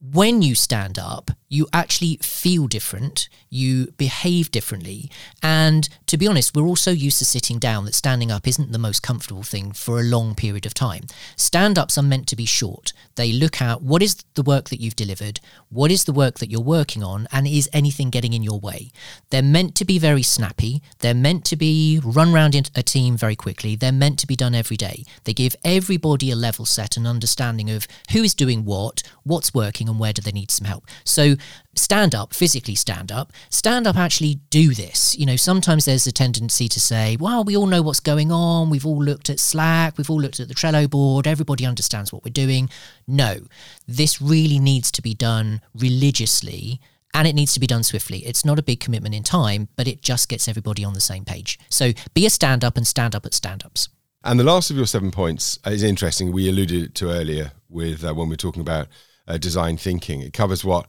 when 0.00 0.42
you 0.42 0.54
stand 0.54 0.98
up, 0.98 1.30
you 1.50 1.66
actually 1.72 2.16
feel 2.22 2.68
different, 2.68 3.28
you 3.50 3.92
behave 3.98 4.52
differently. 4.52 5.10
And 5.42 5.88
to 6.06 6.16
be 6.16 6.28
honest, 6.28 6.56
we're 6.56 6.62
also 6.62 6.92
used 6.92 7.18
to 7.18 7.24
sitting 7.24 7.58
down, 7.58 7.84
that 7.84 7.94
standing 7.94 8.30
up 8.30 8.46
isn't 8.46 8.70
the 8.70 8.78
most 8.78 9.02
comfortable 9.02 9.42
thing 9.42 9.72
for 9.72 9.98
a 9.98 10.04
long 10.04 10.36
period 10.36 10.64
of 10.64 10.74
time. 10.74 11.06
Stand 11.34 11.76
ups 11.76 11.98
are 11.98 12.02
meant 12.02 12.28
to 12.28 12.36
be 12.36 12.44
short. 12.44 12.92
They 13.16 13.32
look 13.32 13.60
at 13.60 13.82
what 13.82 14.00
is 14.00 14.24
the 14.34 14.44
work 14.44 14.68
that 14.70 14.80
you've 14.80 14.94
delivered, 14.94 15.40
what 15.68 15.90
is 15.90 16.04
the 16.04 16.12
work 16.12 16.38
that 16.38 16.50
you're 16.50 16.60
working 16.60 17.02
on, 17.02 17.26
and 17.32 17.48
is 17.48 17.68
anything 17.72 18.10
getting 18.10 18.32
in 18.32 18.44
your 18.44 18.60
way? 18.60 18.92
They're 19.30 19.42
meant 19.42 19.74
to 19.76 19.84
be 19.84 19.98
very 19.98 20.22
snappy, 20.22 20.82
they're 21.00 21.14
meant 21.14 21.44
to 21.46 21.56
be 21.56 22.00
run 22.04 22.32
around 22.32 22.70
a 22.76 22.82
team 22.82 23.16
very 23.16 23.36
quickly, 23.36 23.74
they're 23.74 23.90
meant 23.90 24.20
to 24.20 24.26
be 24.28 24.36
done 24.36 24.54
every 24.54 24.76
day. 24.76 25.04
They 25.24 25.34
give 25.34 25.56
everybody 25.64 26.30
a 26.30 26.36
level 26.36 26.64
set 26.64 26.96
and 26.96 27.08
understanding 27.08 27.70
of 27.70 27.88
who 28.12 28.22
is 28.22 28.34
doing 28.34 28.64
what, 28.64 29.02
what's 29.24 29.52
working, 29.52 29.88
and 29.88 29.98
where 29.98 30.12
do 30.12 30.22
they 30.22 30.30
need 30.30 30.52
some 30.52 30.66
help. 30.66 30.86
So 31.04 31.34
stand 31.74 32.14
up, 32.14 32.34
physically 32.34 32.74
stand 32.74 33.10
up, 33.12 33.32
stand 33.48 33.86
up 33.86 33.96
actually 33.96 34.40
do 34.50 34.74
this. 34.74 35.16
You 35.18 35.26
know, 35.26 35.36
sometimes 35.36 35.84
there's 35.84 36.06
a 36.06 36.12
tendency 36.12 36.68
to 36.68 36.80
say, 36.80 37.16
well, 37.18 37.44
we 37.44 37.56
all 37.56 37.66
know 37.66 37.82
what's 37.82 38.00
going 38.00 38.32
on. 38.32 38.70
We've 38.70 38.86
all 38.86 39.02
looked 39.02 39.30
at 39.30 39.40
Slack. 39.40 39.98
We've 39.98 40.10
all 40.10 40.20
looked 40.20 40.40
at 40.40 40.48
the 40.48 40.54
Trello 40.54 40.88
board. 40.88 41.26
Everybody 41.26 41.66
understands 41.66 42.12
what 42.12 42.24
we're 42.24 42.32
doing. 42.32 42.68
No, 43.06 43.40
this 43.86 44.20
really 44.20 44.58
needs 44.58 44.90
to 44.92 45.02
be 45.02 45.14
done 45.14 45.60
religiously 45.74 46.80
and 47.14 47.26
it 47.26 47.34
needs 47.34 47.52
to 47.54 47.60
be 47.60 47.66
done 47.66 47.82
swiftly. 47.82 48.18
It's 48.18 48.44
not 48.44 48.58
a 48.58 48.62
big 48.62 48.80
commitment 48.80 49.14
in 49.14 49.22
time, 49.22 49.68
but 49.76 49.88
it 49.88 50.02
just 50.02 50.28
gets 50.28 50.48
everybody 50.48 50.84
on 50.84 50.94
the 50.94 51.00
same 51.00 51.24
page. 51.24 51.58
So 51.68 51.92
be 52.14 52.26
a 52.26 52.30
stand 52.30 52.64
up 52.64 52.76
and 52.76 52.86
stand 52.86 53.14
up 53.14 53.26
at 53.26 53.34
stand 53.34 53.64
ups. 53.64 53.88
And 54.22 54.38
the 54.38 54.44
last 54.44 54.70
of 54.70 54.76
your 54.76 54.86
seven 54.86 55.10
points 55.10 55.58
is 55.66 55.82
interesting. 55.82 56.30
We 56.30 56.48
alluded 56.48 56.94
to 56.96 57.10
earlier 57.10 57.52
with 57.68 58.04
uh, 58.04 58.14
when 58.14 58.28
we 58.28 58.34
are 58.34 58.38
talking 58.38 58.60
about 58.60 58.88
uh, 59.26 59.38
design 59.38 59.76
thinking. 59.76 60.20
It 60.20 60.32
covers 60.32 60.64
what 60.64 60.86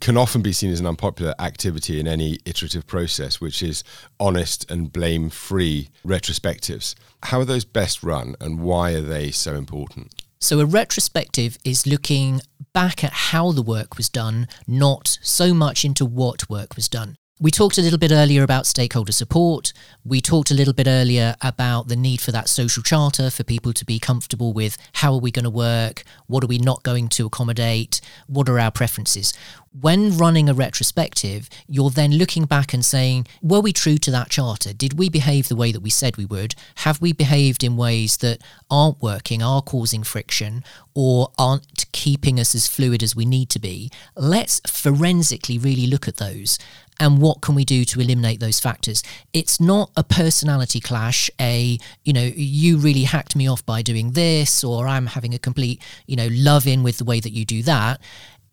can 0.00 0.16
often 0.16 0.42
be 0.42 0.52
seen 0.52 0.70
as 0.70 0.80
an 0.80 0.86
unpopular 0.86 1.34
activity 1.38 2.00
in 2.00 2.08
any 2.08 2.38
iterative 2.44 2.86
process, 2.86 3.40
which 3.40 3.62
is 3.62 3.84
honest 4.18 4.70
and 4.70 4.92
blame 4.92 5.30
free 5.30 5.90
retrospectives. 6.04 6.94
How 7.24 7.40
are 7.40 7.44
those 7.44 7.64
best 7.64 8.02
run 8.02 8.34
and 8.40 8.60
why 8.60 8.92
are 8.92 9.00
they 9.00 9.30
so 9.30 9.54
important? 9.54 10.22
So, 10.40 10.58
a 10.58 10.66
retrospective 10.66 11.56
is 11.64 11.86
looking 11.86 12.40
back 12.72 13.04
at 13.04 13.12
how 13.12 13.52
the 13.52 13.62
work 13.62 13.96
was 13.96 14.08
done, 14.08 14.48
not 14.66 15.18
so 15.22 15.54
much 15.54 15.84
into 15.84 16.04
what 16.04 16.50
work 16.50 16.74
was 16.74 16.88
done. 16.88 17.16
We 17.42 17.50
talked 17.50 17.76
a 17.76 17.82
little 17.82 17.98
bit 17.98 18.12
earlier 18.12 18.44
about 18.44 18.68
stakeholder 18.68 19.10
support. 19.10 19.72
We 20.04 20.20
talked 20.20 20.52
a 20.52 20.54
little 20.54 20.72
bit 20.72 20.86
earlier 20.86 21.34
about 21.42 21.88
the 21.88 21.96
need 21.96 22.20
for 22.20 22.30
that 22.30 22.48
social 22.48 22.84
charter 22.84 23.30
for 23.30 23.42
people 23.42 23.72
to 23.72 23.84
be 23.84 23.98
comfortable 23.98 24.52
with 24.52 24.78
how 24.92 25.14
are 25.14 25.18
we 25.18 25.32
going 25.32 25.42
to 25.42 25.50
work? 25.50 26.04
What 26.28 26.44
are 26.44 26.46
we 26.46 26.58
not 26.58 26.84
going 26.84 27.08
to 27.08 27.26
accommodate? 27.26 28.00
What 28.28 28.48
are 28.48 28.60
our 28.60 28.70
preferences? 28.70 29.34
When 29.80 30.16
running 30.18 30.48
a 30.48 30.54
retrospective, 30.54 31.48
you're 31.66 31.90
then 31.90 32.12
looking 32.12 32.44
back 32.44 32.74
and 32.74 32.84
saying, 32.84 33.26
were 33.40 33.60
we 33.60 33.72
true 33.72 33.96
to 33.96 34.10
that 34.10 34.28
charter? 34.28 34.72
Did 34.72 34.98
we 34.98 35.08
behave 35.08 35.48
the 35.48 35.56
way 35.56 35.72
that 35.72 35.80
we 35.80 35.90
said 35.90 36.16
we 36.16 36.26
would? 36.26 36.54
Have 36.76 37.00
we 37.00 37.12
behaved 37.12 37.64
in 37.64 37.76
ways 37.76 38.18
that 38.18 38.42
aren't 38.70 39.02
working, 39.02 39.42
are 39.42 39.62
causing 39.62 40.02
friction, 40.02 40.62
or 40.94 41.32
aren't 41.38 41.90
keeping 41.92 42.38
us 42.38 42.54
as 42.54 42.68
fluid 42.68 43.02
as 43.02 43.16
we 43.16 43.24
need 43.24 43.48
to 43.48 43.58
be? 43.58 43.90
Let's 44.14 44.60
forensically 44.66 45.56
really 45.56 45.86
look 45.86 46.06
at 46.06 46.18
those 46.18 46.58
and 47.00 47.20
what 47.20 47.40
can 47.40 47.54
we 47.54 47.64
do 47.64 47.84
to 47.84 48.00
eliminate 48.00 48.40
those 48.40 48.60
factors 48.60 49.02
it's 49.32 49.60
not 49.60 49.90
a 49.96 50.04
personality 50.04 50.80
clash 50.80 51.30
a 51.40 51.78
you 52.04 52.12
know 52.12 52.30
you 52.34 52.78
really 52.78 53.04
hacked 53.04 53.36
me 53.36 53.48
off 53.48 53.64
by 53.64 53.82
doing 53.82 54.12
this 54.12 54.62
or 54.64 54.86
i'm 54.86 55.06
having 55.06 55.34
a 55.34 55.38
complete 55.38 55.80
you 56.06 56.16
know 56.16 56.28
love 56.30 56.66
in 56.66 56.82
with 56.82 56.98
the 56.98 57.04
way 57.04 57.20
that 57.20 57.32
you 57.32 57.44
do 57.44 57.62
that 57.62 58.00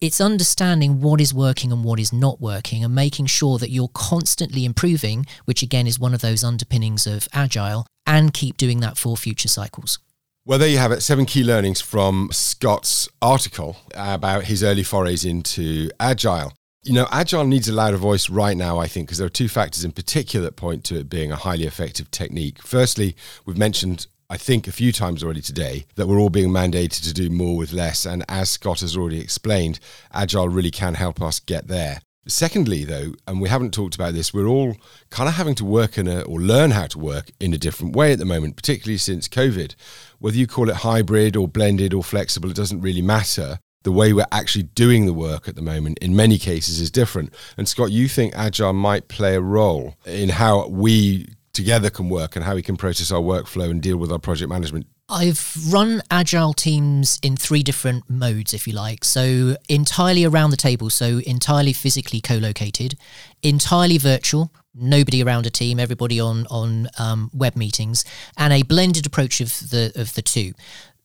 it's 0.02 0.21
understanding 0.21 1.02
what 1.02 1.19
is 1.19 1.34
working 1.34 1.73
and 1.73 1.84
what 1.84 1.99
is 1.99 2.13
not 2.13 2.39
working 2.39 2.84
and 2.84 2.95
making 2.95 3.25
sure 3.25 3.58
that 3.58 3.69
you're 3.69 3.89
constantly 3.93 4.65
improving 4.65 5.25
which 5.45 5.62
again 5.62 5.88
is 5.88 5.99
one 5.99 6.13
of 6.13 6.21
those 6.21 6.43
underpinnings 6.43 7.06
of 7.06 7.28
agile 7.34 7.86
and 8.06 8.34
keep 8.34 8.58
doing 8.58 8.80
that 8.80 8.97
for 8.97 9.17
future 9.17 9.49
cycles 9.49 9.99
well, 10.45 10.58
there 10.58 10.67
you 10.67 10.80
have 10.80 10.91
it. 10.91 11.02
Seven 11.02 11.28
key 11.28 11.43
learnings 11.43 11.80
from 11.80 12.30
Scott's 12.32 13.08
article 13.21 13.78
about 13.93 14.45
his 14.45 14.63
early 14.63 14.82
forays 14.82 15.23
into 15.23 15.91
Agile. 15.99 16.54
You 16.89 16.95
know, 16.95 17.08
Agile 17.12 17.45
needs 17.45 17.69
a 17.69 17.71
louder 17.71 17.97
voice 17.97 18.32
right 18.32 18.58
now, 18.58 18.80
I 18.80 18.88
think, 18.88 19.06
because 19.06 19.19
there 19.19 19.28
are 19.28 19.30
two 19.30 19.47
factors 19.47 19.84
in 19.84 19.91
particular 19.91 20.45
that 20.45 20.56
point 20.56 20.84
to 20.86 20.97
it 20.97 21.08
being 21.08 21.32
a 21.32 21.36
highly 21.36 21.65
effective 21.65 22.10
technique. 22.10 22.63
Firstly, 22.63 23.15
we've 23.45 23.60
mentioned, 23.60 24.08
I 24.28 24.38
think, 24.38 24.67
a 24.67 24.71
few 24.71 24.91
times 24.91 25.23
already 25.23 25.41
today 25.41 25.86
that 25.97 26.08
we're 26.08 26.17
all 26.17 26.32
being 26.32 26.49
mandated 26.49 27.04
to 27.04 27.13
do 27.13 27.30
more 27.30 27.56
with 27.56 27.73
less. 27.73 28.08
And 28.08 28.25
as 28.28 28.49
Scott 28.49 28.80
has 28.80 28.97
already 28.97 29.21
explained, 29.21 29.80
Agile 30.12 30.49
really 30.49 30.71
can 30.71 30.95
help 30.95 31.21
us 31.21 31.39
get 31.39 31.67
there. 31.67 32.02
Secondly, 32.28 32.86
though, 32.86 33.13
and 33.28 33.39
we 33.39 33.49
haven't 33.49 33.71
talked 33.71 33.93
about 33.93 34.15
this, 34.15 34.34
we're 34.34 34.47
all 34.47 34.75
kind 35.12 35.30
of 35.30 35.36
having 35.36 35.54
to 35.56 35.65
work 35.65 35.95
in 35.95 36.08
a, 36.08 36.21
or 36.21 36.41
learn 36.41 36.71
how 36.71 36.88
to 36.88 36.97
work 36.97 37.30
in 37.39 37.54
a 37.54 37.60
different 37.60 37.95
way 37.95 38.13
at 38.13 38.17
the 38.17 38.25
moment, 38.25 38.56
particularly 38.56 38.97
since 38.97 39.28
COVID. 39.28 39.75
Whether 40.17 40.38
you 40.38 40.47
call 40.47 40.71
it 40.71 40.78
hybrid 40.78 41.36
or 41.36 41.47
blended 41.47 41.93
or 41.93 42.04
flexible, 42.04 42.49
it 42.49 42.56
doesn't 42.56 42.82
really 42.82 43.04
matter 43.04 43.60
the 43.84 43.92
way 43.92 44.13
we're 44.13 44.26
actually 44.32 44.63
doing 44.63 45.06
the 45.06 45.13
work 45.13 45.48
at 45.48 45.56
the 45.56 45.62
moment 45.62 45.98
in 46.00 46.15
many 46.15 46.38
cases 46.38 46.80
is 46.80 46.92
different. 46.92 47.34
And 47.58 47.68
Scott, 47.68 47.92
you 47.92 48.08
think 48.08 48.34
Agile 48.36 48.74
might 48.74 49.08
play 49.08 49.36
a 49.36 49.42
role 49.42 49.96
in 50.06 50.30
how 50.30 50.68
we 50.68 51.34
together 51.54 51.89
can 51.89 52.10
work 52.10 52.36
and 52.36 52.46
how 52.46 52.56
we 52.56 52.62
can 52.62 52.78
process 52.78 53.12
our 53.12 53.22
workflow 53.22 53.70
and 53.70 53.82
deal 53.82 53.98
with 53.98 54.12
our 54.12 54.20
project 54.20 54.50
management 54.50 54.86
I've 55.10 55.56
run 55.72 56.04
agile 56.12 56.54
teams 56.54 57.20
in 57.24 57.36
three 57.36 57.63
different 57.63 58.08
modes, 58.10 58.54
if 58.54 58.68
you 58.68 58.74
like. 58.74 59.04
So, 59.04 59.58
entirely 59.68 60.24
around 60.24 60.52
the 60.52 60.58
table, 60.58 60.92
so 60.92 61.20
entirely 61.26 61.74
physically 61.74 62.22
co 62.22 62.36
located, 62.36 62.96
entirely 63.42 63.98
virtual, 63.98 64.54
nobody 64.76 65.24
around 65.24 65.48
a 65.48 65.50
team, 65.50 65.80
everybody 65.80 66.20
on, 66.20 66.46
on 66.52 66.88
um, 67.00 67.32
web 67.34 67.56
meetings, 67.56 68.06
and 68.38 68.54
a 68.54 68.62
blended 68.62 69.08
approach 69.08 69.42
of 69.42 69.72
the, 69.72 69.92
of 69.96 70.13
the 70.13 70.22
two. 70.22 70.54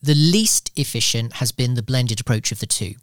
The 0.05 0.15
least 0.15 0.71
efficient 0.77 1.35
has 1.35 1.51
been 1.51 1.77
the 1.77 1.83
blended 1.83 2.21
approach 2.21 2.53
of 2.53 2.61
the 2.61 2.67
two. 2.67 2.97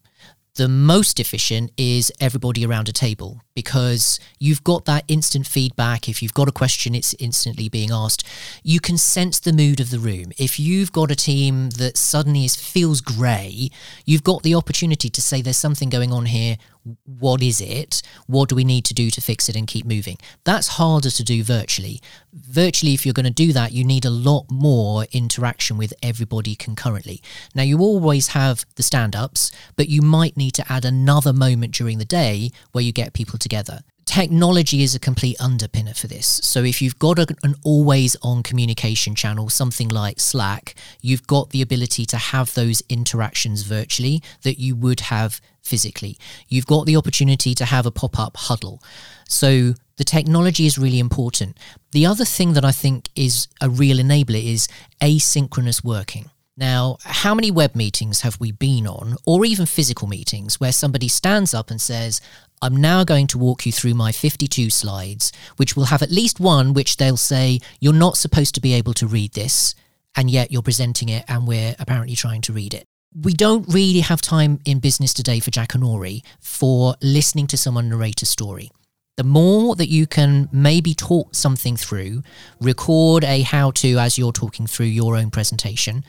The 0.53 0.67
most 0.67 1.19
efficient 1.19 1.71
is 1.75 2.11
everybody 2.19 2.63
around 2.63 2.89
a 2.89 2.91
table 2.91 3.41
because 3.55 4.19
you've 4.37 4.63
got 4.63 4.85
that 4.85 5.05
instant 5.07 5.47
feedback. 5.47 6.07
If 6.07 6.21
you've 6.21 6.35
got 6.35 6.47
a 6.47 6.51
question, 6.51 6.93
it's 6.93 7.15
instantly 7.15 7.69
being 7.69 7.89
asked. 7.89 8.23
You 8.61 8.79
can 8.79 8.97
sense 8.97 9.39
the 9.39 9.51
mood 9.51 9.79
of 9.79 9.89
the 9.89 9.97
room. 9.97 10.31
If 10.37 10.59
you've 10.59 10.91
got 10.91 11.09
a 11.09 11.15
team 11.15 11.71
that 11.71 11.97
suddenly 11.97 12.45
is, 12.45 12.55
feels 12.55 13.01
grey, 13.01 13.71
you've 14.05 14.23
got 14.23 14.43
the 14.43 14.53
opportunity 14.53 15.09
to 15.09 15.21
say, 15.23 15.41
There's 15.41 15.57
something 15.57 15.89
going 15.89 16.13
on 16.13 16.27
here 16.27 16.57
what 17.05 17.41
is 17.41 17.61
it? 17.61 18.01
What 18.27 18.49
do 18.49 18.55
we 18.55 18.63
need 18.63 18.85
to 18.85 18.93
do 18.93 19.09
to 19.09 19.21
fix 19.21 19.49
it 19.49 19.55
and 19.55 19.67
keep 19.67 19.85
moving? 19.85 20.17
That's 20.43 20.69
harder 20.69 21.09
to 21.09 21.23
do 21.23 21.43
virtually. 21.43 22.01
Virtually, 22.33 22.93
if 22.93 23.05
you're 23.05 23.13
going 23.13 23.25
to 23.25 23.31
do 23.31 23.53
that, 23.53 23.71
you 23.71 23.83
need 23.83 24.05
a 24.05 24.09
lot 24.09 24.45
more 24.49 25.05
interaction 25.11 25.77
with 25.77 25.93
everybody 26.01 26.55
concurrently. 26.55 27.21
Now, 27.53 27.63
you 27.63 27.79
always 27.79 28.29
have 28.29 28.65
the 28.75 28.83
stand 28.83 29.15
ups, 29.15 29.51
but 29.75 29.89
you 29.89 30.01
might 30.01 30.37
need 30.37 30.53
to 30.55 30.71
add 30.71 30.85
another 30.85 31.33
moment 31.33 31.73
during 31.73 31.97
the 31.97 32.05
day 32.05 32.51
where 32.71 32.83
you 32.83 32.91
get 32.91 33.13
people 33.13 33.37
together 33.37 33.81
technology 34.11 34.83
is 34.83 34.93
a 34.93 34.99
complete 34.99 35.37
underpinner 35.37 35.97
for 35.97 36.07
this. 36.07 36.41
So 36.43 36.65
if 36.65 36.81
you've 36.81 36.99
got 36.99 37.17
a, 37.17 37.27
an 37.43 37.55
always 37.63 38.17
on 38.21 38.43
communication 38.43 39.15
channel, 39.15 39.47
something 39.47 39.87
like 39.87 40.19
Slack, 40.19 40.75
you've 40.99 41.25
got 41.27 41.51
the 41.51 41.61
ability 41.61 42.05
to 42.07 42.17
have 42.17 42.53
those 42.53 42.83
interactions 42.89 43.63
virtually 43.63 44.21
that 44.43 44.59
you 44.59 44.75
would 44.75 44.99
have 44.99 45.39
physically. 45.61 46.17
You've 46.47 46.65
got 46.65 46.85
the 46.85 46.97
opportunity 46.97 47.53
to 47.55 47.65
have 47.65 47.85
a 47.85 47.91
pop 47.91 48.19
up 48.19 48.37
huddle. 48.37 48.81
So 49.27 49.75
the 49.97 50.03
technology 50.03 50.65
is 50.65 50.77
really 50.77 50.99
important. 50.99 51.57
The 51.91 52.05
other 52.05 52.25
thing 52.25 52.53
that 52.53 52.65
I 52.65 52.71
think 52.71 53.09
is 53.15 53.47
a 53.61 53.69
real 53.69 53.97
enabler 53.97 54.43
is 54.43 54.67
asynchronous 55.01 55.83
working. 55.83 56.29
Now, 56.57 56.97
how 57.03 57.33
many 57.33 57.49
web 57.49 57.75
meetings 57.75 58.21
have 58.21 58.39
we 58.39 58.51
been 58.51 58.85
on, 58.85 59.15
or 59.25 59.45
even 59.45 59.65
physical 59.65 60.07
meetings, 60.07 60.59
where 60.59 60.71
somebody 60.71 61.07
stands 61.07 61.53
up 61.53 61.71
and 61.71 61.79
says, 61.79 62.19
I'm 62.61 62.75
now 62.75 63.03
going 63.03 63.27
to 63.27 63.39
walk 63.39 63.65
you 63.65 63.71
through 63.71 63.95
my 63.95 64.11
52 64.11 64.69
slides, 64.69 65.31
which 65.57 65.75
will 65.75 65.85
have 65.85 66.03
at 66.03 66.11
least 66.11 66.39
one 66.39 66.73
which 66.73 66.97
they'll 66.97 67.17
say, 67.17 67.59
You're 67.79 67.93
not 67.93 68.17
supposed 68.17 68.53
to 68.55 68.61
be 68.61 68.73
able 68.73 68.93
to 68.95 69.07
read 69.07 69.33
this, 69.33 69.73
and 70.15 70.29
yet 70.29 70.51
you're 70.51 70.61
presenting 70.61 71.09
it, 71.09 71.25
and 71.27 71.47
we're 71.47 71.75
apparently 71.79 72.15
trying 72.15 72.41
to 72.41 72.53
read 72.53 72.73
it. 72.73 72.85
We 73.13 73.33
don't 73.33 73.67
really 73.67 73.99
have 73.99 74.21
time 74.21 74.59
in 74.63 74.79
business 74.79 75.13
today 75.13 75.41
for 75.41 75.51
Jackanory 75.51 76.23
for 76.39 76.95
listening 77.01 77.45
to 77.47 77.57
someone 77.57 77.89
narrate 77.89 78.21
a 78.21 78.25
story. 78.25 78.71
The 79.17 79.25
more 79.25 79.75
that 79.75 79.89
you 79.89 80.07
can 80.07 80.47
maybe 80.53 80.93
talk 80.93 81.35
something 81.35 81.75
through, 81.75 82.23
record 82.61 83.25
a 83.25 83.41
how 83.41 83.71
to 83.71 83.97
as 83.97 84.17
you're 84.17 84.31
talking 84.31 84.65
through 84.65 84.85
your 84.85 85.17
own 85.17 85.29
presentation, 85.29 86.05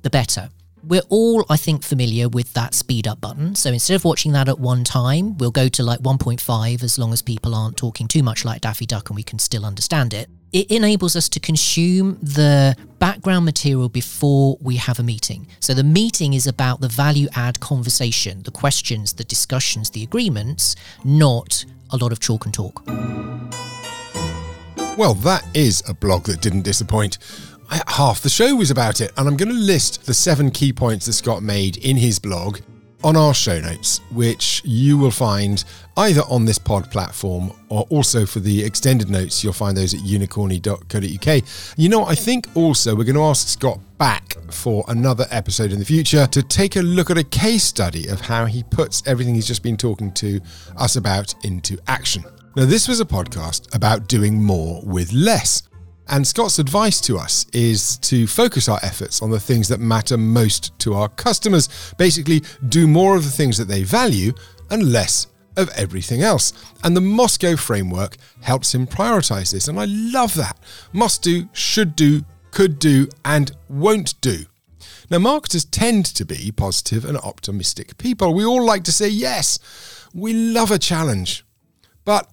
the 0.00 0.08
better 0.08 0.48
we're 0.86 1.02
all, 1.08 1.44
I 1.50 1.56
think, 1.56 1.82
familiar 1.82 2.28
with 2.28 2.52
that 2.54 2.74
speed 2.74 3.08
up 3.08 3.20
button. 3.20 3.54
So 3.54 3.70
instead 3.70 3.94
of 3.94 4.04
watching 4.04 4.32
that 4.32 4.48
at 4.48 4.58
one 4.58 4.84
time, 4.84 5.36
we'll 5.38 5.50
go 5.50 5.68
to 5.68 5.82
like 5.82 6.00
1.5 6.00 6.82
as 6.82 6.98
long 6.98 7.12
as 7.12 7.22
people 7.22 7.54
aren't 7.54 7.76
talking 7.76 8.06
too 8.06 8.22
much 8.22 8.44
like 8.44 8.60
Daffy 8.60 8.86
Duck 8.86 9.10
and 9.10 9.16
we 9.16 9.22
can 9.22 9.38
still 9.38 9.64
understand 9.64 10.14
it. 10.14 10.30
It 10.52 10.70
enables 10.70 11.16
us 11.16 11.28
to 11.30 11.40
consume 11.40 12.18
the 12.22 12.76
background 12.98 13.44
material 13.44 13.88
before 13.88 14.56
we 14.60 14.76
have 14.76 14.98
a 14.98 15.02
meeting. 15.02 15.48
So 15.60 15.74
the 15.74 15.84
meeting 15.84 16.34
is 16.34 16.46
about 16.46 16.80
the 16.80 16.88
value 16.88 17.28
add 17.34 17.58
conversation, 17.60 18.42
the 18.44 18.52
questions, 18.52 19.14
the 19.14 19.24
discussions, 19.24 19.90
the 19.90 20.04
agreements, 20.04 20.76
not 21.04 21.64
a 21.90 21.96
lot 21.96 22.12
of 22.12 22.20
chalk 22.20 22.44
and 22.44 22.54
talk. 22.54 22.82
Well, 24.96 25.14
that 25.14 25.44
is 25.52 25.82
a 25.86 25.92
blog 25.92 26.24
that 26.24 26.40
didn't 26.40 26.62
disappoint 26.62 27.18
half 27.86 28.20
the 28.20 28.28
show 28.28 28.54
was 28.54 28.70
about 28.70 29.00
it. 29.00 29.12
And 29.16 29.28
I'm 29.28 29.36
going 29.36 29.48
to 29.48 29.54
list 29.54 30.06
the 30.06 30.14
seven 30.14 30.50
key 30.50 30.72
points 30.72 31.06
that 31.06 31.12
Scott 31.14 31.42
made 31.42 31.76
in 31.78 31.96
his 31.96 32.18
blog 32.18 32.60
on 33.04 33.16
our 33.16 33.34
show 33.34 33.60
notes, 33.60 34.00
which 34.10 34.62
you 34.64 34.98
will 34.98 35.10
find 35.10 35.64
either 35.96 36.22
on 36.22 36.44
this 36.44 36.58
pod 36.58 36.90
platform 36.90 37.52
or 37.68 37.86
also 37.90 38.26
for 38.26 38.40
the 38.40 38.64
extended 38.64 39.08
notes, 39.08 39.44
you'll 39.44 39.52
find 39.52 39.76
those 39.76 39.94
at 39.94 40.00
unicorny.co.uk. 40.00 41.44
You 41.76 41.88
know, 41.88 42.04
I 42.04 42.14
think 42.14 42.48
also 42.54 42.96
we're 42.96 43.04
going 43.04 43.16
to 43.16 43.22
ask 43.22 43.48
Scott 43.48 43.78
back 43.98 44.36
for 44.50 44.84
another 44.88 45.26
episode 45.30 45.72
in 45.72 45.78
the 45.78 45.84
future 45.84 46.26
to 46.26 46.42
take 46.42 46.76
a 46.76 46.82
look 46.82 47.10
at 47.10 47.18
a 47.18 47.24
case 47.24 47.64
study 47.64 48.08
of 48.08 48.20
how 48.20 48.46
he 48.46 48.62
puts 48.64 49.02
everything 49.06 49.34
he's 49.34 49.46
just 49.46 49.62
been 49.62 49.76
talking 49.76 50.12
to 50.14 50.40
us 50.76 50.96
about 50.96 51.34
into 51.44 51.78
action. 51.86 52.24
Now, 52.56 52.64
this 52.64 52.88
was 52.88 53.00
a 53.00 53.04
podcast 53.04 53.74
about 53.74 54.08
doing 54.08 54.42
more 54.42 54.82
with 54.82 55.12
less. 55.12 55.62
And 56.08 56.26
Scott's 56.26 56.58
advice 56.58 57.00
to 57.02 57.18
us 57.18 57.46
is 57.52 57.96
to 57.98 58.26
focus 58.26 58.68
our 58.68 58.78
efforts 58.82 59.22
on 59.22 59.30
the 59.30 59.40
things 59.40 59.68
that 59.68 59.80
matter 59.80 60.16
most 60.16 60.78
to 60.80 60.94
our 60.94 61.08
customers. 61.08 61.68
Basically, 61.98 62.42
do 62.68 62.86
more 62.86 63.16
of 63.16 63.24
the 63.24 63.30
things 63.30 63.58
that 63.58 63.66
they 63.66 63.82
value 63.82 64.32
and 64.70 64.92
less 64.92 65.26
of 65.56 65.68
everything 65.70 66.22
else. 66.22 66.52
And 66.84 66.96
the 66.96 67.00
MoSCoW 67.00 67.58
framework 67.58 68.16
helps 68.42 68.74
him 68.74 68.86
prioritize 68.86 69.52
this. 69.52 69.68
And 69.68 69.80
I 69.80 69.86
love 69.86 70.34
that. 70.34 70.58
Must 70.92 71.22
do, 71.22 71.48
should 71.52 71.96
do, 71.96 72.24
could 72.52 72.78
do, 72.78 73.08
and 73.24 73.52
won't 73.68 74.20
do. 74.20 74.44
Now, 75.10 75.18
marketers 75.18 75.64
tend 75.64 76.04
to 76.06 76.24
be 76.24 76.52
positive 76.52 77.04
and 77.04 77.16
optimistic 77.18 77.96
people. 77.98 78.34
We 78.34 78.44
all 78.44 78.64
like 78.64 78.84
to 78.84 78.92
say 78.92 79.08
yes. 79.08 79.58
We 80.12 80.32
love 80.32 80.70
a 80.70 80.78
challenge. 80.78 81.44
But 82.04 82.28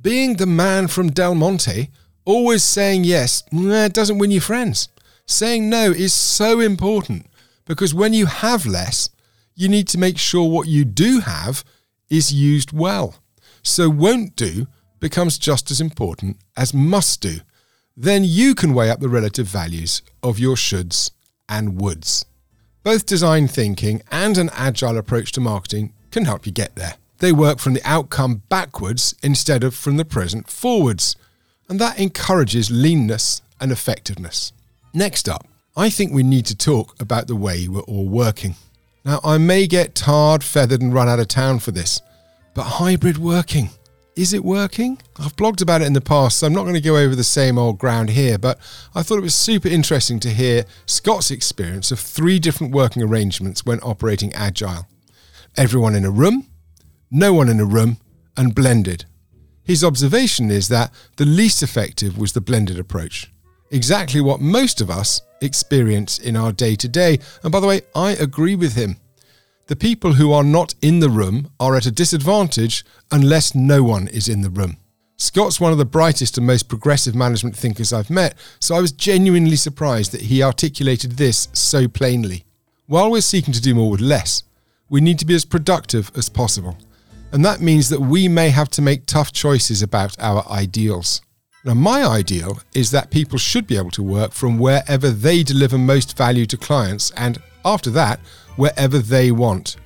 being 0.00 0.36
the 0.36 0.46
man 0.46 0.88
from 0.88 1.10
Del 1.10 1.34
Monte, 1.34 1.90
Always 2.26 2.64
saying 2.64 3.04
yes 3.04 3.42
doesn't 3.52 4.18
win 4.18 4.32
you 4.32 4.40
friends. 4.40 4.88
Saying 5.26 5.70
no 5.70 5.92
is 5.92 6.12
so 6.12 6.58
important 6.58 7.26
because 7.64 7.94
when 7.94 8.12
you 8.12 8.26
have 8.26 8.66
less, 8.66 9.10
you 9.54 9.68
need 9.68 9.86
to 9.88 9.98
make 9.98 10.18
sure 10.18 10.50
what 10.50 10.66
you 10.66 10.84
do 10.84 11.20
have 11.20 11.64
is 12.10 12.34
used 12.34 12.72
well. 12.72 13.14
So 13.62 13.88
won't 13.88 14.34
do 14.34 14.66
becomes 14.98 15.38
just 15.38 15.70
as 15.70 15.80
important 15.80 16.38
as 16.56 16.74
must 16.74 17.20
do. 17.20 17.38
Then 17.96 18.24
you 18.24 18.56
can 18.56 18.74
weigh 18.74 18.90
up 18.90 18.98
the 18.98 19.08
relative 19.08 19.46
values 19.46 20.02
of 20.20 20.40
your 20.40 20.56
shoulds 20.56 21.12
and 21.48 21.80
woulds. 21.80 22.24
Both 22.82 23.06
design 23.06 23.46
thinking 23.46 24.02
and 24.10 24.36
an 24.36 24.50
agile 24.52 24.98
approach 24.98 25.30
to 25.32 25.40
marketing 25.40 25.92
can 26.10 26.24
help 26.24 26.44
you 26.44 26.50
get 26.50 26.74
there. 26.74 26.94
They 27.18 27.30
work 27.30 27.60
from 27.60 27.74
the 27.74 27.88
outcome 27.88 28.42
backwards 28.48 29.14
instead 29.22 29.62
of 29.62 29.76
from 29.76 29.96
the 29.96 30.04
present 30.04 30.50
forwards 30.50 31.14
and 31.68 31.78
that 31.80 31.98
encourages 31.98 32.70
leanness 32.70 33.42
and 33.60 33.72
effectiveness. 33.72 34.52
Next 34.94 35.28
up, 35.28 35.46
I 35.76 35.90
think 35.90 36.12
we 36.12 36.22
need 36.22 36.46
to 36.46 36.56
talk 36.56 37.00
about 37.00 37.26
the 37.26 37.36
way 37.36 37.68
we're 37.68 37.80
all 37.80 38.08
working. 38.08 38.54
Now, 39.04 39.20
I 39.22 39.38
may 39.38 39.66
get 39.66 39.94
tarred, 39.94 40.42
feathered, 40.42 40.82
and 40.82 40.92
run 40.92 41.08
out 41.08 41.20
of 41.20 41.28
town 41.28 41.58
for 41.60 41.70
this, 41.70 42.00
but 42.54 42.64
hybrid 42.64 43.18
working, 43.18 43.70
is 44.16 44.32
it 44.32 44.42
working? 44.42 44.98
I've 45.18 45.36
blogged 45.36 45.60
about 45.60 45.82
it 45.82 45.86
in 45.86 45.92
the 45.92 46.00
past, 46.00 46.38
so 46.38 46.46
I'm 46.46 46.54
not 46.54 46.62
going 46.62 46.74
to 46.74 46.80
go 46.80 46.96
over 46.96 47.14
the 47.14 47.22
same 47.22 47.58
old 47.58 47.78
ground 47.78 48.10
here, 48.10 48.38
but 48.38 48.58
I 48.94 49.02
thought 49.02 49.18
it 49.18 49.22
was 49.22 49.34
super 49.34 49.68
interesting 49.68 50.18
to 50.20 50.30
hear 50.30 50.64
Scott's 50.86 51.30
experience 51.30 51.92
of 51.92 52.00
three 52.00 52.38
different 52.38 52.72
working 52.74 53.02
arrangements 53.02 53.66
when 53.66 53.78
operating 53.80 54.32
agile 54.32 54.88
everyone 55.56 55.94
in 55.94 56.04
a 56.04 56.10
room, 56.10 56.46
no 57.10 57.32
one 57.32 57.48
in 57.48 57.60
a 57.60 57.64
room, 57.64 57.98
and 58.36 58.54
blended. 58.54 59.04
His 59.66 59.82
observation 59.82 60.50
is 60.50 60.68
that 60.68 60.92
the 61.16 61.26
least 61.26 61.62
effective 61.62 62.16
was 62.16 62.32
the 62.32 62.40
blended 62.40 62.78
approach. 62.78 63.32
Exactly 63.72 64.20
what 64.20 64.40
most 64.40 64.80
of 64.80 64.88
us 64.88 65.20
experience 65.40 66.18
in 66.18 66.36
our 66.36 66.52
day 66.52 66.76
to 66.76 66.88
day. 66.88 67.18
And 67.42 67.50
by 67.50 67.58
the 67.58 67.66
way, 67.66 67.80
I 67.94 68.12
agree 68.12 68.54
with 68.54 68.76
him. 68.76 68.96
The 69.66 69.74
people 69.74 70.12
who 70.12 70.32
are 70.32 70.44
not 70.44 70.76
in 70.80 71.00
the 71.00 71.10
room 71.10 71.50
are 71.58 71.74
at 71.74 71.86
a 71.86 71.90
disadvantage 71.90 72.84
unless 73.10 73.56
no 73.56 73.82
one 73.82 74.06
is 74.06 74.28
in 74.28 74.42
the 74.42 74.50
room. 74.50 74.76
Scott's 75.16 75.60
one 75.60 75.72
of 75.72 75.78
the 75.78 75.84
brightest 75.84 76.38
and 76.38 76.46
most 76.46 76.68
progressive 76.68 77.16
management 77.16 77.56
thinkers 77.56 77.92
I've 77.92 78.10
met, 78.10 78.36
so 78.60 78.76
I 78.76 78.80
was 78.80 78.92
genuinely 78.92 79.56
surprised 79.56 80.12
that 80.12 80.20
he 80.20 80.42
articulated 80.42 81.12
this 81.12 81.48
so 81.52 81.88
plainly. 81.88 82.44
While 82.86 83.10
we're 83.10 83.22
seeking 83.22 83.54
to 83.54 83.60
do 83.60 83.74
more 83.74 83.90
with 83.90 84.00
less, 84.00 84.44
we 84.88 85.00
need 85.00 85.18
to 85.18 85.26
be 85.26 85.34
as 85.34 85.44
productive 85.44 86.12
as 86.14 86.28
possible. 86.28 86.76
And 87.32 87.44
that 87.44 87.60
means 87.60 87.88
that 87.88 88.00
we 88.00 88.28
may 88.28 88.50
have 88.50 88.70
to 88.70 88.82
make 88.82 89.06
tough 89.06 89.32
choices 89.32 89.82
about 89.82 90.16
our 90.20 90.46
ideals. 90.50 91.22
Now, 91.64 91.74
my 91.74 92.04
ideal 92.04 92.60
is 92.74 92.92
that 92.92 93.10
people 93.10 93.38
should 93.38 93.66
be 93.66 93.76
able 93.76 93.90
to 93.90 94.02
work 94.02 94.32
from 94.32 94.58
wherever 94.58 95.10
they 95.10 95.42
deliver 95.42 95.76
most 95.76 96.16
value 96.16 96.46
to 96.46 96.56
clients 96.56 97.10
and, 97.16 97.38
after 97.64 97.90
that, 97.90 98.20
wherever 98.54 98.98
they 98.98 99.32
want. 99.32 99.76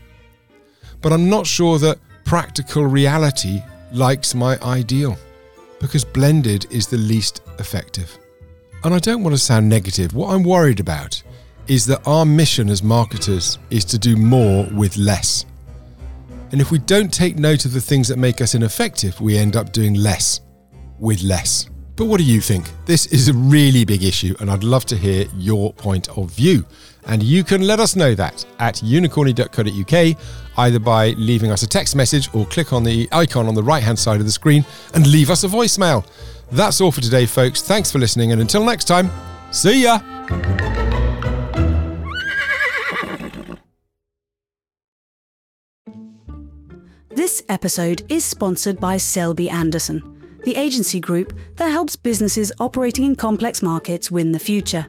But 1.01 1.13
I'm 1.13 1.31
not 1.31 1.47
sure 1.47 1.79
that 1.79 1.99
practical 2.25 2.85
reality 2.85 3.63
likes 3.93 4.35
my 4.35 4.59
ideal 4.61 5.17
because 5.81 6.05
blended 6.05 6.67
is 6.71 6.87
the 6.87 6.99
least 6.99 7.41
effective. 7.59 8.19
And 8.85 8.95
I 8.95 8.99
don't 8.99 9.23
want 9.23 9.35
to 9.35 9.39
sound 9.39 9.69
negative. 9.69 10.15
What 10.15 10.35
I'm 10.35 10.43
worried 10.43 10.81
about 10.81 11.23
is 11.67 11.87
that 11.87 12.07
our 12.07 12.27
mission 12.27 12.69
as 12.69 12.83
marketers 12.83 13.59
is 13.71 13.85
to 13.87 13.99
do 13.99 14.17
more 14.17 14.67
with 14.73 14.97
less. 14.97 15.47
And 16.53 16.61
if 16.61 16.71
we 16.71 16.79
don't 16.79 17.13
take 17.13 17.39
note 17.39 17.65
of 17.65 17.73
the 17.73 17.81
things 17.81 18.09
that 18.09 18.19
make 18.19 18.41
us 18.41 18.55
ineffective, 18.55 19.21
we 19.21 19.37
end 19.37 19.57
up 19.57 19.73
doing 19.73 19.95
less 19.95 20.41
with 20.99 21.23
less. 21.23 21.71
But 21.97 22.07
what 22.07 22.19
do 22.19 22.25
you 22.25 22.41
think? 22.41 22.71
This 22.87 23.07
is 23.07 23.29
a 23.29 23.35
really 23.35 23.85
big 23.85 24.03
issue, 24.03 24.35
and 24.41 24.51
I'd 24.51 24.65
love 24.65 24.87
to 24.87 24.97
hear 24.97 25.27
your 25.37 25.73
point 25.75 26.09
of 26.17 26.31
view. 26.31 26.65
And 27.07 27.23
you 27.23 27.45
can 27.45 27.67
let 27.67 27.79
us 27.79 27.95
know 27.95 28.15
that 28.15 28.45
at 28.59 28.77
unicorny.co.uk, 28.77 30.17
either 30.57 30.79
by 30.79 31.11
leaving 31.11 31.51
us 31.51 31.63
a 31.63 31.67
text 31.67 31.95
message 31.95 32.29
or 32.35 32.47
click 32.47 32.73
on 32.73 32.85
the 32.85 33.09
icon 33.13 33.47
on 33.47 33.55
the 33.55 33.63
right 33.63 33.83
hand 33.83 33.99
side 33.99 34.19
of 34.21 34.27
the 34.27 34.33
screen 34.33 34.65
and 34.95 35.07
leave 35.07 35.31
us 35.31 35.45
a 35.45 35.49
voicemail. 35.49 36.07
That's 36.51 36.81
all 36.81 36.91
for 36.91 37.01
today, 37.01 37.27
folks. 37.27 37.63
Thanks 37.63 37.93
for 37.93 37.99
listening, 37.99 38.33
and 38.33 38.41
until 38.41 38.65
next 38.65 38.85
time, 38.85 39.11
see 39.51 39.83
ya! 39.83 40.80
This 47.21 47.43
episode 47.51 48.03
is 48.09 48.25
sponsored 48.25 48.81
by 48.81 48.97
Selbey 48.97 49.51
Anderson, 49.51 50.01
the 50.45 50.57
agency 50.57 51.01
group 51.01 51.39
that 51.57 51.69
helps 51.71 51.95
businesses 51.95 52.51
operating 52.59 53.05
in 53.05 53.15
complex 53.15 53.61
markets 53.61 54.11
win 54.11 54.33
the 54.33 54.39
future. 54.39 54.87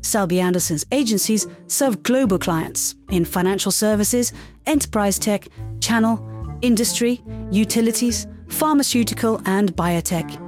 Selbey 0.00 0.40
Anderson's 0.40 0.86
agencies 0.92 1.46
serve 1.66 2.02
global 2.02 2.38
clients 2.38 2.94
in 3.10 3.26
financial 3.26 3.70
services, 3.70 4.32
enterprise 4.64 5.18
tech, 5.18 5.46
channel, 5.78 6.26
industry, 6.62 7.20
utilities, 7.50 8.26
pharmaceutical, 8.48 9.42
and 9.44 9.76
biotech. 9.76 10.38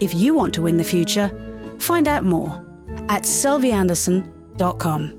If 0.00 0.14
you 0.14 0.32
want 0.32 0.54
to 0.54 0.62
win 0.62 0.78
the 0.78 0.82
future, 0.82 1.30
find 1.78 2.08
out 2.08 2.24
more 2.24 2.64
at 3.10 3.24
selbeyanderson.com. 3.24 5.17